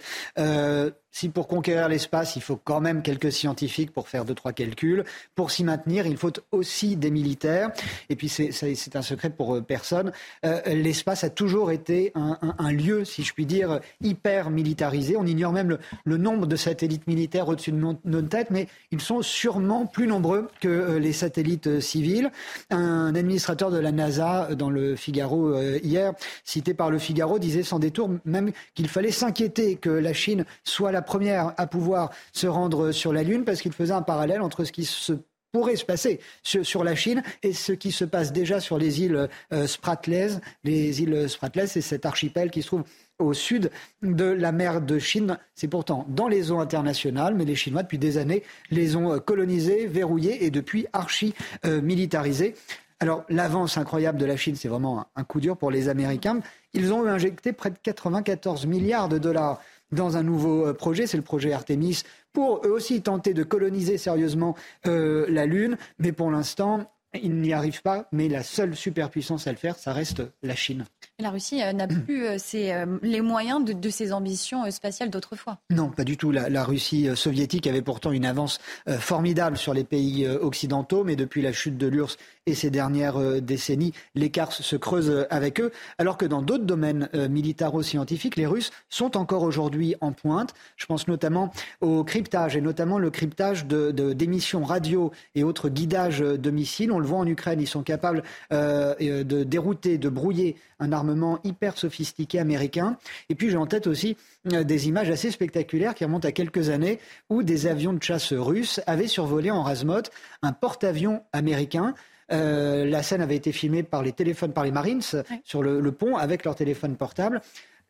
si 1.16 1.30
pour 1.30 1.48
conquérir 1.48 1.88
l'espace, 1.88 2.36
il 2.36 2.42
faut 2.42 2.60
quand 2.62 2.82
même 2.82 3.00
quelques 3.00 3.32
scientifiques 3.32 3.90
pour 3.90 4.06
faire 4.10 4.26
deux, 4.26 4.34
trois 4.34 4.52
calculs, 4.52 5.02
pour 5.34 5.50
s'y 5.50 5.64
maintenir, 5.64 6.06
il 6.06 6.18
faut 6.18 6.32
aussi 6.52 6.96
des 6.96 7.10
militaires. 7.10 7.70
Et 8.10 8.16
puis, 8.16 8.28
c'est 8.28 8.96
un 8.96 9.00
secret 9.00 9.30
pour 9.30 9.54
euh, 9.54 9.62
personne. 9.62 10.12
Euh, 10.44 10.60
l'espace 10.66 11.24
a 11.24 11.30
toujours 11.30 11.70
été 11.70 12.12
un, 12.14 12.70
lieu, 12.70 13.06
si 13.06 13.22
je 13.22 13.32
puis 13.32 13.46
dire, 13.46 13.80
hyper 14.02 14.50
militarisé. 14.50 15.16
On 15.16 15.24
ignore 15.24 15.52
même 15.52 15.78
le, 16.04 16.16
nombre 16.18 16.46
de 16.46 16.56
satellites 16.56 17.06
militaires 17.06 17.48
au-dessus 17.48 17.72
de 17.72 17.96
notre 18.04 18.28
tête, 18.28 18.50
mais 18.50 18.68
ils 18.90 19.00
sont 19.00 19.22
sûrement 19.22 19.86
plus 19.86 20.06
nombreux 20.06 20.48
que 20.60 20.68
euh, 20.68 20.98
les 20.98 21.14
satellites 21.14 21.80
civils. 21.80 22.30
Un 22.68 23.14
administrateur 23.14 23.70
de 23.70 23.78
la 23.78 23.90
NASA 23.90 24.54
dans 24.54 24.68
le 24.68 24.85
Figaro 24.94 25.60
hier, 25.82 26.12
cité 26.44 26.74
par 26.74 26.90
le 26.90 26.98
Figaro, 26.98 27.38
disait 27.38 27.62
sans 27.62 27.78
détour 27.78 28.10
même 28.24 28.52
qu'il 28.74 28.88
fallait 28.88 29.10
s'inquiéter 29.10 29.76
que 29.76 29.90
la 29.90 30.12
Chine 30.12 30.44
soit 30.64 30.92
la 30.92 31.02
première 31.02 31.54
à 31.56 31.66
pouvoir 31.66 32.10
se 32.32 32.46
rendre 32.46 32.92
sur 32.92 33.12
la 33.12 33.22
Lune 33.22 33.44
parce 33.44 33.60
qu'il 33.60 33.72
faisait 33.72 33.92
un 33.92 34.02
parallèle 34.02 34.40
entre 34.40 34.64
ce 34.64 34.72
qui 34.72 34.84
se 34.84 35.14
pourrait 35.52 35.76
se 35.76 35.84
passer 35.84 36.20
sur, 36.42 36.84
la 36.84 36.94
Chine 36.94 37.22
et 37.42 37.54
ce 37.54 37.72
qui 37.72 37.90
se 37.90 38.04
passe 38.04 38.32
déjà 38.32 38.60
sur 38.60 38.76
les 38.76 39.00
îles 39.00 39.28
euh, 39.52 39.66
Spratlys. 39.66 40.38
Les 40.64 41.00
îles 41.00 41.30
Spratlys, 41.30 41.68
c'est 41.68 41.80
cet 41.80 42.04
archipel 42.04 42.50
qui 42.50 42.60
se 42.60 42.66
trouve 42.66 42.84
au 43.18 43.32
sud 43.32 43.70
de 44.02 44.24
la 44.24 44.52
mer 44.52 44.82
de 44.82 44.98
Chine. 44.98 45.38
C'est 45.54 45.68
pourtant 45.68 46.04
dans 46.08 46.28
les 46.28 46.50
eaux 46.50 46.58
internationales, 46.58 47.34
mais 47.34 47.46
les 47.46 47.54
Chinois, 47.54 47.82
depuis 47.82 47.96
des 47.96 48.18
années, 48.18 48.42
les 48.70 48.96
ont 48.96 49.18
colonisés, 49.18 49.86
verrouillés 49.86 50.44
et 50.44 50.50
depuis 50.50 50.86
archi-militarisés. 50.92 52.54
Alors, 52.98 53.24
l'avance 53.28 53.76
incroyable 53.76 54.18
de 54.18 54.24
la 54.24 54.36
Chine, 54.36 54.56
c'est 54.56 54.68
vraiment 54.68 55.06
un 55.16 55.24
coup 55.24 55.38
dur 55.38 55.56
pour 55.58 55.70
les 55.70 55.88
Américains. 55.90 56.40
Ils 56.72 56.94
ont 56.94 57.06
injecté 57.06 57.52
près 57.52 57.70
de 57.70 57.76
94 57.82 58.66
milliards 58.66 59.08
de 59.10 59.18
dollars 59.18 59.60
dans 59.92 60.16
un 60.16 60.22
nouveau 60.22 60.66
euh, 60.66 60.72
projet, 60.72 61.06
c'est 61.06 61.16
le 61.16 61.22
projet 61.22 61.52
Artemis, 61.52 62.02
pour 62.32 62.66
eux 62.66 62.70
aussi 62.70 63.02
tenter 63.02 63.34
de 63.34 63.44
coloniser 63.44 63.98
sérieusement 63.98 64.56
euh, 64.86 65.26
la 65.28 65.46
Lune. 65.46 65.76
Mais 65.98 66.12
pour 66.12 66.30
l'instant, 66.30 66.90
ils 67.22 67.40
n'y 67.40 67.52
arrivent 67.52 67.82
pas. 67.82 68.08
Mais 68.12 68.28
la 68.28 68.42
seule 68.42 68.76
superpuissance 68.76 69.46
à 69.46 69.52
le 69.52 69.58
faire, 69.58 69.76
ça 69.76 69.92
reste 69.92 70.22
la 70.42 70.54
Chine. 70.54 70.84
La 71.18 71.30
Russie 71.30 71.62
euh, 71.62 71.72
n'a 71.72 71.86
plus 71.86 72.26
euh, 72.26 72.36
euh, 72.54 72.98
les 73.02 73.22
moyens 73.22 73.64
de, 73.64 73.90
ses 73.90 74.12
ambitions 74.12 74.70
spatiales 74.70 75.08
d'autrefois. 75.08 75.58
Non, 75.70 75.88
pas 75.88 76.04
du 76.04 76.18
tout. 76.18 76.30
La, 76.30 76.64
Russie 76.64 77.08
soviétique 77.14 77.66
avait 77.66 77.80
pourtant 77.80 78.10
une 78.10 78.26
avance 78.26 78.58
formidable 78.98 79.56
sur 79.56 79.72
les 79.72 79.84
pays 79.84 80.26
occidentaux, 80.26 81.04
mais 81.04 81.14
depuis 81.14 81.40
la 81.42 81.52
chute 81.52 81.78
de 81.78 81.86
l'URSS 81.86 82.18
et 82.46 82.54
ces 82.54 82.70
dernières 82.70 83.40
décennies, 83.40 83.92
l'écart 84.14 84.52
se 84.52 84.76
creuse 84.76 85.26
avec 85.30 85.60
eux, 85.60 85.70
alors 85.98 86.16
que 86.16 86.26
dans 86.26 86.42
d'autres 86.42 86.64
domaines 86.64 87.08
militaro-scientifiques, 87.14 88.36
les 88.36 88.46
Russes 88.46 88.72
sont 88.88 89.16
encore 89.16 89.42
aujourd'hui 89.42 89.94
en 90.00 90.12
pointe. 90.12 90.54
Je 90.76 90.86
pense 90.86 91.06
notamment 91.08 91.52
au 91.80 92.04
cryptage, 92.04 92.56
et 92.56 92.60
notamment 92.60 92.98
le 92.98 93.10
cryptage 93.10 93.66
d'émissions 93.66 94.60
de, 94.60 94.66
radio 94.66 95.12
et 95.34 95.44
autres 95.44 95.68
guidages 95.68 96.20
de 96.20 96.50
missiles. 96.50 96.90
On 96.90 96.98
le 97.06 97.10
voit 97.10 97.18
en 97.18 97.26
Ukraine, 97.26 97.60
ils 97.60 97.66
sont 97.66 97.82
capables 97.82 98.22
de 98.50 99.44
dérouter, 99.44 99.98
de 99.98 100.08
brouiller 100.08 100.56
un 100.78 100.92
armement 100.92 101.38
hyper 101.44 101.78
sophistiqué 101.78 102.38
américain. 102.38 102.98
Et 103.28 103.34
puis 103.34 103.50
j'ai 103.50 103.56
en 103.56 103.66
tête 103.66 103.86
aussi 103.86 104.16
euh, 104.52 104.64
des 104.64 104.88
images 104.88 105.10
assez 105.10 105.30
spectaculaires 105.30 105.94
qui 105.94 106.04
remontent 106.04 106.28
à 106.28 106.32
quelques 106.32 106.68
années 106.68 106.98
où 107.30 107.42
des 107.42 107.66
avions 107.66 107.92
de 107.92 108.02
chasse 108.02 108.32
russes 108.32 108.80
avaient 108.86 109.06
survolé 109.06 109.50
en 109.50 109.62
Razmot 109.62 110.02
un 110.42 110.52
porte-avions 110.52 111.22
américain. 111.32 111.94
Euh, 112.32 112.84
la 112.84 113.02
scène 113.02 113.22
avait 113.22 113.36
été 113.36 113.52
filmée 113.52 113.82
par 113.82 114.02
les 114.02 114.12
téléphones, 114.12 114.52
par 114.52 114.64
les 114.64 114.72
Marines 114.72 115.02
sur 115.44 115.62
le, 115.62 115.92
pont 115.92 116.16
avec 116.16 116.44
leur 116.44 116.56
téléphone 116.56 116.96
portable 116.96 117.40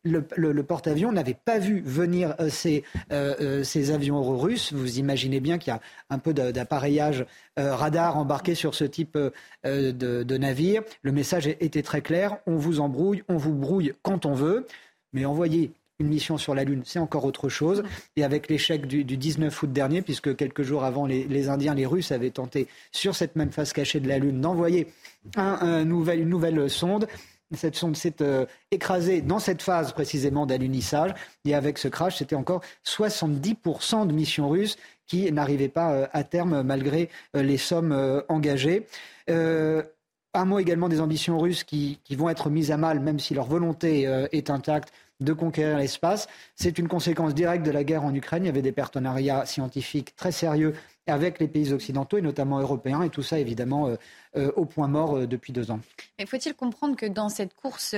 le, 0.07 0.63
porte-avions 0.63 1.13
n'avait 1.13 1.35
pas 1.35 1.59
vu 1.59 1.81
venir 1.81 2.35
euh, 2.41 2.49
ces, 2.49 2.85
euh, 3.13 3.35
euh, 3.41 3.65
ces, 3.65 3.91
avions 3.91 4.37
russes. 4.39 4.73
Vous 4.73 4.99
imaginez 4.99 5.41
bien 5.41 5.59
qu'il 5.59 5.73
y 5.73 5.77
a 5.77 5.81
un 6.11 6.19
peu 6.19 6.33
d'appareillage 6.33 7.27
radar 7.57 8.19
embarqué 8.19 8.55
sur 8.55 8.75
ce 8.75 8.85
type 8.85 9.19
de, 9.65 10.37
navire. 10.37 10.83
Le 11.03 11.13
message 11.13 11.47
était 11.47 11.83
très 11.83 12.03
clair 12.03 12.37
on 12.47 12.57
vous 12.57 12.81
embrouille, 12.81 13.23
on 13.29 13.37
vous 13.37 13.55
brouille 13.55 13.93
quand 14.03 14.27
on 14.27 14.35
veut, 14.35 14.67
mais 15.13 15.25
envoyer 15.25 15.73
une 15.99 16.09
mission 16.09 16.37
sur 16.37 16.55
la 16.55 16.65
Lune, 16.65 16.83
c'est 16.85 16.99
encore 16.99 17.25
autre 17.25 17.49
chose. 17.49 17.83
Et 18.17 18.25
avec 18.25 18.51
l'échec 18.51 18.87
du, 18.87 19.05
19 19.05 19.63
août 19.63 19.73
dernier, 19.73 20.03
puisque 20.03 20.37
quelques 20.37 20.63
jours 20.63 20.85
avant, 20.85 21.07
les, 21.07 21.49
Indiens, 21.49 21.75
les 21.75 21.87
Russes 21.87 22.13
avaient 22.13 22.31
tenté, 22.31 22.69
sur 22.93 23.15
cette 23.15 23.37
même 23.37 23.51
face 23.51 23.73
cachée 23.73 24.01
de 24.01 24.09
la 24.09 24.19
Lune, 24.19 24.41
d'envoyer 24.41 24.89
un, 25.37 25.83
une 25.83 26.29
nouvelle 26.29 26.69
sonde, 26.69 27.07
cette 27.55 27.77
sonde 27.77 27.97
s'est 27.97 28.23
euh, 28.23 28.47
écrasée 28.71 29.21
dans 29.21 29.39
cette 29.39 29.63
phase 29.63 29.93
précisément 29.93 30.47
d'alunissage. 30.47 31.13
Et 31.45 31.55
avec 31.55 31.79
ce 31.79 31.89
crash, 31.89 32.17
c'était 32.17 32.37
encore 32.37 32.63
70% 32.85 34.07
de 34.07 34.13
missions 34.13 34.49
russes 34.49 34.77
qui 35.07 35.31
n'arrivaient 35.31 35.69
pas 35.69 35.93
euh, 35.93 36.07
à 36.13 36.25
terme 36.25 36.63
malgré 36.63 37.09
euh, 37.37 37.43
les 37.43 37.59
sommes 37.59 38.23
engagées. 38.29 38.87
un 39.29 40.45
mot 40.45 40.59
également 40.59 40.89
des 40.89 41.01
ambitions 41.01 41.39
russes 41.39 41.65
qui, 41.65 41.99
vont 42.11 42.29
être 42.29 42.51
mises 42.51 42.71
à 42.71 42.77
mal, 42.77 43.01
même 43.01 43.19
si 43.19 43.33
leur 43.33 43.47
volonté 43.47 44.03
est 44.33 44.51
intacte 44.51 44.93
de 45.21 45.33
conquérir 45.33 45.79
l'espace. 45.79 46.29
C'est 46.57 46.79
une 46.79 46.89
conséquence 46.89 47.35
directe 47.35 47.65
de 47.65 47.71
la 47.71 47.85
guerre 47.85 48.05
en 48.05 48.15
Ukraine. 48.15 48.45
Il 48.45 48.47
y 48.47 48.51
avait 48.51 48.61
des 48.61 48.73
partenariats 48.73 49.47
scientifiques 49.47 50.15
très 50.15 50.33
sérieux 50.33 50.75
avec 51.07 51.39
les 51.39 51.49
pays 51.49 51.73
occidentaux 51.73 52.19
et 52.19 52.23
notamment 52.23 52.61
européens. 52.61 53.03
Et 53.03 53.11
tout 53.11 53.23
ça, 53.23 53.39
évidemment, 53.39 53.89
euh, 53.89 53.97
euh, 54.37 54.53
au 54.57 54.65
point 54.65 54.89
mort 54.89 55.17
euh, 55.17 55.27
depuis 55.27 55.53
deux 55.53 55.71
ans. 55.71 55.81
Mais 56.19 56.27
faut-il 56.27 56.55
comprendre 56.55 56.97
que 56.97 57.07
dans 57.07 57.29
cette 57.29 57.55
course 57.55 57.95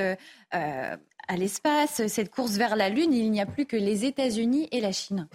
à 1.30 1.36
l'espace, 1.36 2.06
cette 2.06 2.30
course 2.30 2.52
vers 2.52 2.74
la 2.74 2.88
Lune, 2.88 3.12
il 3.12 3.30
n'y 3.30 3.40
a 3.40 3.46
plus 3.46 3.66
que 3.66 3.76
les 3.76 4.06
États-Unis 4.06 4.68
et 4.72 4.80
la 4.80 4.92
Chine? 4.92 5.28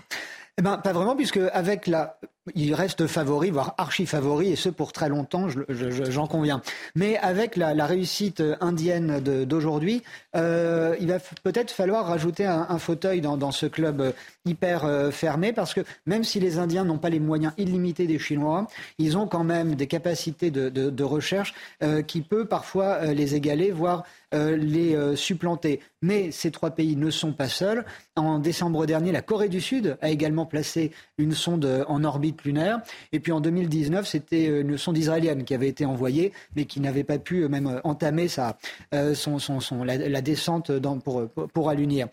Eh 0.58 0.62
ben, 0.62 0.78
pas 0.78 0.94
vraiment, 0.94 1.16
puisque 1.16 1.40
avec 1.52 1.88
la, 1.88 2.20
il 2.56 2.74
reste 2.74 3.08
favori, 3.08 3.52
voire 3.52 3.74
archi 3.78 4.06
favori, 4.06 4.52
et 4.52 4.56
ce 4.56 4.70
pour 4.70 4.92
très 4.92 5.08
longtemps, 5.08 5.48
j'en 5.70 6.28
conviens. 6.28 6.62
Mais 6.96 7.18
avec 7.18 7.56
la, 7.56 7.86
réussite 7.86 8.44
indienne 8.60 9.20
d'aujourd'hui, 9.20 10.04
euh, 10.36 10.96
il 11.00 11.08
va 11.08 11.20
peut-être 11.44 11.72
falloir 11.72 12.08
rajouter 12.08 12.46
un, 12.46 12.78
fauteuil 12.80 13.22
dans, 13.22 13.52
ce 13.52 13.66
club 13.66 14.14
hyper 14.46 14.84
euh, 14.86 15.12
fermé, 15.12 15.54
parce 15.54 15.74
que 15.74 15.82
même 16.06 16.24
si 16.24 16.40
les 16.40 16.58
Indiens 16.58 16.84
n'ont 16.84 16.98
pas 16.98 17.10
les 17.10 17.20
moyens 17.20 17.54
illimités 17.58 18.08
des 18.08 18.20
Chinois, 18.20 18.68
ils 18.98 19.18
ont 19.18 19.28
quand 19.28 19.44
même 19.44 19.76
des 19.76 19.88
capacités 19.88 20.52
de, 20.52 21.04
recherche 21.04 21.54
euh, 21.82 22.02
qui 22.02 22.22
peut 22.22 22.46
parfois 22.46 23.06
les 23.14 23.36
égaler, 23.36 23.72
voire 23.72 24.04
euh, 24.34 24.58
les 24.58 24.96
euh, 24.96 25.16
supplanter. 25.16 25.80
Mais 26.02 26.32
ces 26.32 26.50
trois 26.50 26.72
pays 26.72 26.96
ne 26.96 27.12
sont 27.12 27.34
pas 27.34 27.48
seuls. 27.48 27.86
En 28.16 28.40
décembre 28.40 28.88
dernier, 28.88 29.12
la 29.12 29.22
Corée 29.22 29.48
du 29.48 29.62
Sud 29.62 29.96
a 30.02 30.10
également 30.10 30.48
placé 30.48 30.92
une 31.20 31.34
sonde 31.34 31.86
en 31.88 32.04
orbite 32.04 32.33
lunaire. 32.44 32.80
Et 33.12 33.20
puis 33.20 33.32
en 33.32 33.42
2019, 33.42 34.08
c'était 34.08 34.46
une 34.62 34.78
sonde 34.78 34.98
israélienne 34.98 35.44
qui 35.44 35.54
avait 35.54 35.68
été 35.68 35.86
envoyée, 35.86 36.34
mais 36.56 36.66
qui 36.66 36.80
n'avait 36.80 37.04
pas 37.04 37.20
pu 37.20 37.48
même 37.48 37.82
entamer 37.84 38.28
sa, 38.28 38.58
son, 39.14 39.40
son, 39.40 39.84
la, 39.84 40.22
descente 40.22 40.72
dans, 40.72 41.00
pour, 41.00 41.28
pour 41.30 41.70
allunir. 41.70 42.08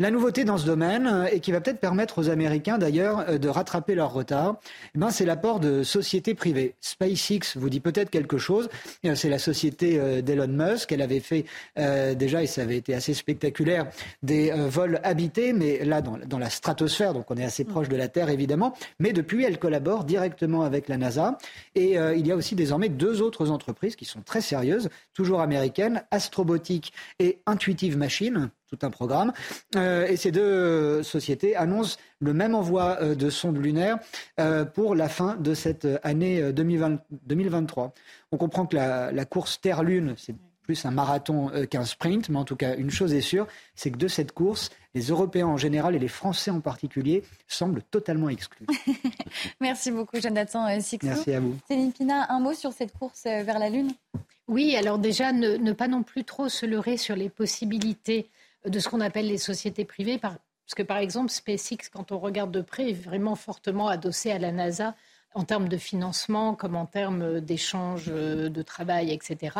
La 0.00 0.12
nouveauté 0.12 0.44
dans 0.44 0.58
ce 0.58 0.64
domaine, 0.64 1.08
euh, 1.08 1.26
et 1.32 1.40
qui 1.40 1.50
va 1.50 1.60
peut-être 1.60 1.80
permettre 1.80 2.18
aux 2.20 2.28
Américains 2.28 2.78
d'ailleurs 2.78 3.28
euh, 3.28 3.36
de 3.36 3.48
rattraper 3.48 3.96
leur 3.96 4.12
retard, 4.12 4.60
eh 4.94 4.98
ben, 5.00 5.10
c'est 5.10 5.24
l'apport 5.24 5.58
de 5.58 5.82
sociétés 5.82 6.36
privées. 6.36 6.76
SpaceX 6.80 7.56
vous 7.56 7.68
dit 7.68 7.80
peut-être 7.80 8.08
quelque 8.08 8.38
chose. 8.38 8.68
Euh, 9.04 9.16
c'est 9.16 9.28
la 9.28 9.40
société 9.40 10.22
d'Elon 10.22 10.46
Musk. 10.46 10.92
Elle 10.92 11.02
avait 11.02 11.18
fait 11.18 11.46
déjà, 11.76 12.44
et 12.44 12.46
ça 12.46 12.62
avait 12.62 12.76
été 12.76 12.94
assez 12.94 13.12
spectaculaire, 13.12 13.88
des 14.22 14.52
vols 14.68 15.00
habités, 15.02 15.52
mais 15.52 15.84
là 15.84 16.00
dans, 16.00 16.16
dans, 16.16 16.38
la 16.38 16.50
stratosphère, 16.50 17.12
donc 17.12 17.30
on 17.30 17.36
est 17.36 17.44
assez 17.44 17.64
proche 17.64 17.88
de 17.88 17.96
la 17.96 18.08
Terre 18.08 18.28
évidemment. 18.28 18.74
Mais 19.00 19.12
depuis, 19.12 19.44
elle 19.44 19.58
collabore 19.58 20.04
directement 20.04 20.62
avec 20.62 20.88
la 20.88 20.96
NASA. 20.96 21.38
Et 21.74 21.94
il 21.94 22.26
y 22.26 22.32
a 22.32 22.36
aussi 22.36 22.54
désormais 22.54 22.88
deux 22.88 23.22
autres 23.22 23.50
entreprises 23.50 23.96
qui 23.96 24.04
sont 24.04 24.20
très 24.20 24.40
sérieuses, 24.40 24.90
toujours 25.14 25.40
américaines, 25.40 26.04
Astrobotic 26.10 26.92
et 27.18 27.40
Intuitive 27.46 27.96
Machine 27.96 28.50
tout 28.68 28.78
un 28.82 28.90
programme. 28.90 29.32
Euh, 29.76 30.06
et 30.06 30.16
ces 30.16 30.30
deux 30.30 31.02
sociétés 31.02 31.56
annoncent 31.56 31.98
le 32.20 32.32
même 32.32 32.54
envoi 32.54 32.98
euh, 33.00 33.14
de 33.14 33.30
sondes 33.30 33.58
lunaires 33.58 33.98
euh, 34.38 34.64
pour 34.64 34.94
la 34.94 35.08
fin 35.08 35.36
de 35.36 35.54
cette 35.54 35.86
année 36.02 36.52
2023. 36.52 37.92
On 38.32 38.36
comprend 38.36 38.66
que 38.66 38.76
la, 38.76 39.24
course 39.24 39.60
Terre-Lune, 39.60 40.14
c'est 40.16 40.34
plus 40.62 40.84
un 40.84 40.90
marathon 40.90 41.50
qu'un 41.70 41.84
sprint, 41.84 42.28
mais 42.28 42.36
en 42.36 42.44
tout 42.44 42.56
cas, 42.56 42.76
une 42.76 42.90
chose 42.90 43.14
est 43.14 43.22
sûre, 43.22 43.46
c'est 43.74 43.90
que 43.90 43.96
de 43.96 44.06
cette 44.06 44.32
course, 44.32 44.70
les 44.94 45.00
Européens 45.04 45.46
en 45.46 45.56
général 45.56 45.96
et 45.96 45.98
les 45.98 46.08
Français 46.08 46.50
en 46.50 46.60
particulier 46.60 47.24
semblent 47.46 47.82
totalement 47.90 48.28
exclus. 48.28 48.66
Merci 49.62 49.90
beaucoup, 49.90 50.20
Jonathan 50.20 50.78
Sixou. 50.80 51.06
Merci 51.06 51.32
à 51.32 51.40
vous. 51.40 51.56
Céline 51.68 51.92
Pina, 51.92 52.30
un 52.30 52.40
mot 52.40 52.52
sur 52.52 52.74
cette 52.74 52.92
course 52.92 53.24
vers 53.24 53.58
la 53.58 53.70
Lune? 53.70 53.92
Oui, 54.48 54.74
alors 54.76 54.98
déjà, 54.98 55.32
ne, 55.32 55.72
pas 55.72 55.88
non 55.88 56.02
plus 56.02 56.24
trop 56.24 56.48
se 56.48 56.64
leurrer 56.64 56.96
sur 56.96 57.14
les 57.14 57.28
possibilités 57.28 58.30
de 58.66 58.78
ce 58.78 58.88
qu'on 58.88 59.00
appelle 59.00 59.28
les 59.28 59.38
sociétés 59.38 59.84
privées. 59.84 60.18
Parce 60.18 60.38
que, 60.76 60.82
par 60.82 60.98
exemple, 60.98 61.30
SpaceX, 61.30 61.88
quand 61.92 62.12
on 62.12 62.18
regarde 62.18 62.50
de 62.50 62.60
près, 62.60 62.90
est 62.90 62.94
vraiment 62.94 63.34
fortement 63.34 63.88
adossé 63.88 64.30
à 64.30 64.38
la 64.38 64.52
NASA 64.52 64.94
en 65.34 65.44
termes 65.44 65.68
de 65.68 65.76
financement 65.76 66.54
comme 66.54 66.74
en 66.74 66.86
termes 66.86 67.40
d'échange 67.40 68.06
de 68.06 68.62
travail, 68.62 69.12
etc. 69.12 69.56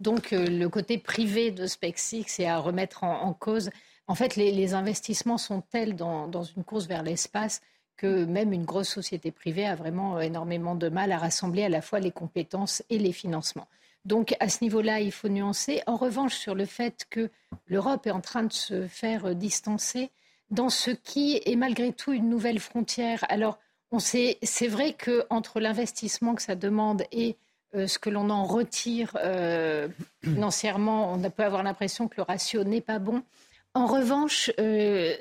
Donc, 0.00 0.32
euh, 0.32 0.46
le 0.46 0.68
côté 0.68 0.98
privé 0.98 1.52
de 1.52 1.66
SpaceX 1.66 2.40
est 2.40 2.46
à 2.46 2.58
remettre 2.58 3.04
en, 3.04 3.32
cause. 3.32 3.70
En 4.08 4.16
fait, 4.16 4.36
les, 4.36 4.74
investissements 4.74 5.38
sont 5.38 5.60
tels 5.60 5.94
dans 5.94 6.42
une 6.42 6.64
course 6.64 6.86
vers 6.86 7.02
l'espace 7.02 7.60
que 7.96 8.24
même 8.24 8.52
une 8.52 8.64
grosse 8.64 8.88
société 8.88 9.30
privée 9.30 9.64
a 9.64 9.76
vraiment 9.76 10.18
énormément 10.20 10.74
de 10.74 10.88
mal 10.88 11.12
à 11.12 11.18
rassembler 11.18 11.64
à 11.64 11.68
la 11.68 11.82
fois 11.82 12.00
les 12.00 12.10
compétences 12.10 12.82
et 12.90 12.98
les 12.98 13.12
financements. 13.12 13.68
Donc 14.04 14.34
à 14.40 14.48
ce 14.48 14.62
niveau-là, 14.62 15.00
il 15.00 15.12
faut 15.12 15.28
nuancer. 15.28 15.82
En 15.86 15.96
revanche, 15.96 16.34
sur 16.34 16.54
le 16.54 16.64
fait 16.64 17.06
que 17.10 17.30
l'Europe 17.66 18.06
est 18.06 18.10
en 18.10 18.20
train 18.20 18.42
de 18.42 18.52
se 18.52 18.86
faire 18.86 19.26
euh, 19.26 19.34
distancer 19.34 20.10
dans 20.50 20.68
ce 20.68 20.90
qui 20.90 21.40
est 21.44 21.56
malgré 21.56 21.92
tout 21.92 22.12
une 22.12 22.28
nouvelle 22.28 22.58
frontière. 22.58 23.24
Alors, 23.28 23.58
on 23.90 23.98
sait, 23.98 24.38
c'est 24.42 24.68
vrai 24.68 24.94
qu'entre 24.94 25.60
l'investissement 25.60 26.34
que 26.34 26.42
ça 26.42 26.56
demande 26.56 27.04
et 27.12 27.36
euh, 27.74 27.86
ce 27.86 27.98
que 27.98 28.10
l'on 28.10 28.28
en 28.28 28.44
retire 28.44 29.16
euh, 29.22 29.88
financièrement, 30.24 31.12
on 31.12 31.30
peut 31.30 31.44
avoir 31.44 31.62
l'impression 31.62 32.08
que 32.08 32.16
le 32.16 32.22
ratio 32.24 32.64
n'est 32.64 32.80
pas 32.80 32.98
bon. 32.98 33.22
En 33.74 33.86
revanche, 33.86 34.50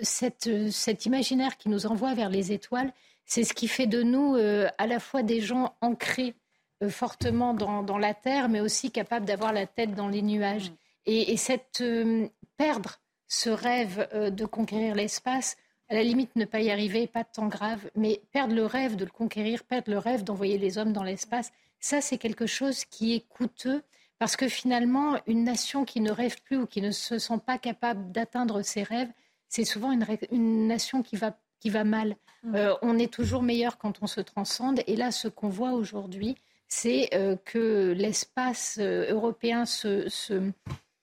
cet 0.01 1.05
imaginaire 1.05 1.55
qui 1.55 1.69
nous 1.69 1.86
envoie 1.86 2.13
vers 2.13 2.29
les 2.29 2.51
étoiles, 2.51 2.91
C'est 3.23 3.45
ce 3.45 3.53
qui 3.53 3.69
fait 3.69 3.88
de 3.88 4.03
nous 4.03 4.36
à 4.77 4.88
la 4.88 4.99
fois 4.99 5.23
des 5.23 5.39
gens 5.39 5.73
ancrés 5.79 6.36
fortement 6.89 7.53
dans, 7.53 7.97
la 7.97 8.13
terre, 8.13 8.49
mais 8.49 8.61
aussi 8.61 8.91
capables 8.91 9.25
d'avoir 9.25 9.53
la 9.53 9.67
tête 9.67 9.93
dans 9.95 10.07
les 10.07 10.21
nuages. 10.21 10.71
Mm. 10.71 10.75
Et, 11.07 11.38
cette, 11.38 11.84
perdre 12.57 12.99
ce 13.27 13.49
rêve 13.49 14.07
de 14.13 14.45
conquérir 14.45 14.95
l'espace, 14.95 15.57
à 15.89 15.95
la 15.95 16.03
limite 16.03 16.36
ne 16.36 16.45
pas 16.45 16.61
y 16.61 16.71
arriver, 16.71 17.07
pas 17.07 17.23
de 17.23 17.29
temps 17.34 17.47
grave, 17.47 17.89
mais 17.95 18.21
perdre 18.32 18.55
le 18.55 18.65
rêve 18.65 18.95
de 18.95 19.05
le 19.05 19.11
conquérir, 19.11 19.63
perdre 19.63 19.91
le 19.91 19.97
rêve 19.97 20.23
d'envoyer 20.23 20.57
les 20.57 20.77
hommes 20.77 20.93
dans 20.93 21.03
l'espace, 21.03 21.51
ça 21.79 22.01
c'est 22.01 22.17
quelque 22.17 22.45
chose 22.45 22.86
qui 22.86 23.13
est 23.13 23.27
coûteux 23.27 23.82
parce 24.21 24.36
que 24.36 24.47
finalement, 24.47 25.17
une 25.25 25.43
nation 25.43 25.84
qui 25.84 25.99
ne 25.99 26.11
rêve 26.11 26.36
plus 26.43 26.57
ou 26.57 26.67
qui 26.67 26.79
ne 26.79 26.91
se 26.91 27.17
sent 27.17 27.39
pas 27.43 27.57
capable 27.57 28.11
d'atteindre 28.11 28.61
ses 28.61 28.84
rêves, 28.84 29.09
c'est 29.49 29.65
souvent 29.65 29.91
une, 29.91 30.67
nation 30.67 31.01
qui 31.01 31.15
va, 31.15 31.36
qui 31.59 31.71
va 31.71 31.84
mal. 31.84 32.15
Mmh. 32.43 32.55
Euh, 32.55 32.75
on 32.84 32.99
est 32.99 33.11
toujours 33.11 33.41
meilleur 33.41 33.79
quand 33.79 34.03
on 34.03 34.05
se 34.05 34.21
transcende. 34.21 34.82
Et 34.86 34.95
là, 34.95 35.09
ce 35.09 35.27
qu'on 35.27 35.49
voit 35.49 35.71
aujourd'hui, 35.71 36.36
c'est 36.72 37.09
euh, 37.13 37.36
que 37.36 37.91
l'espace 37.91 38.78
euh, 38.80 39.11
européen 39.11 39.65
se, 39.65 40.07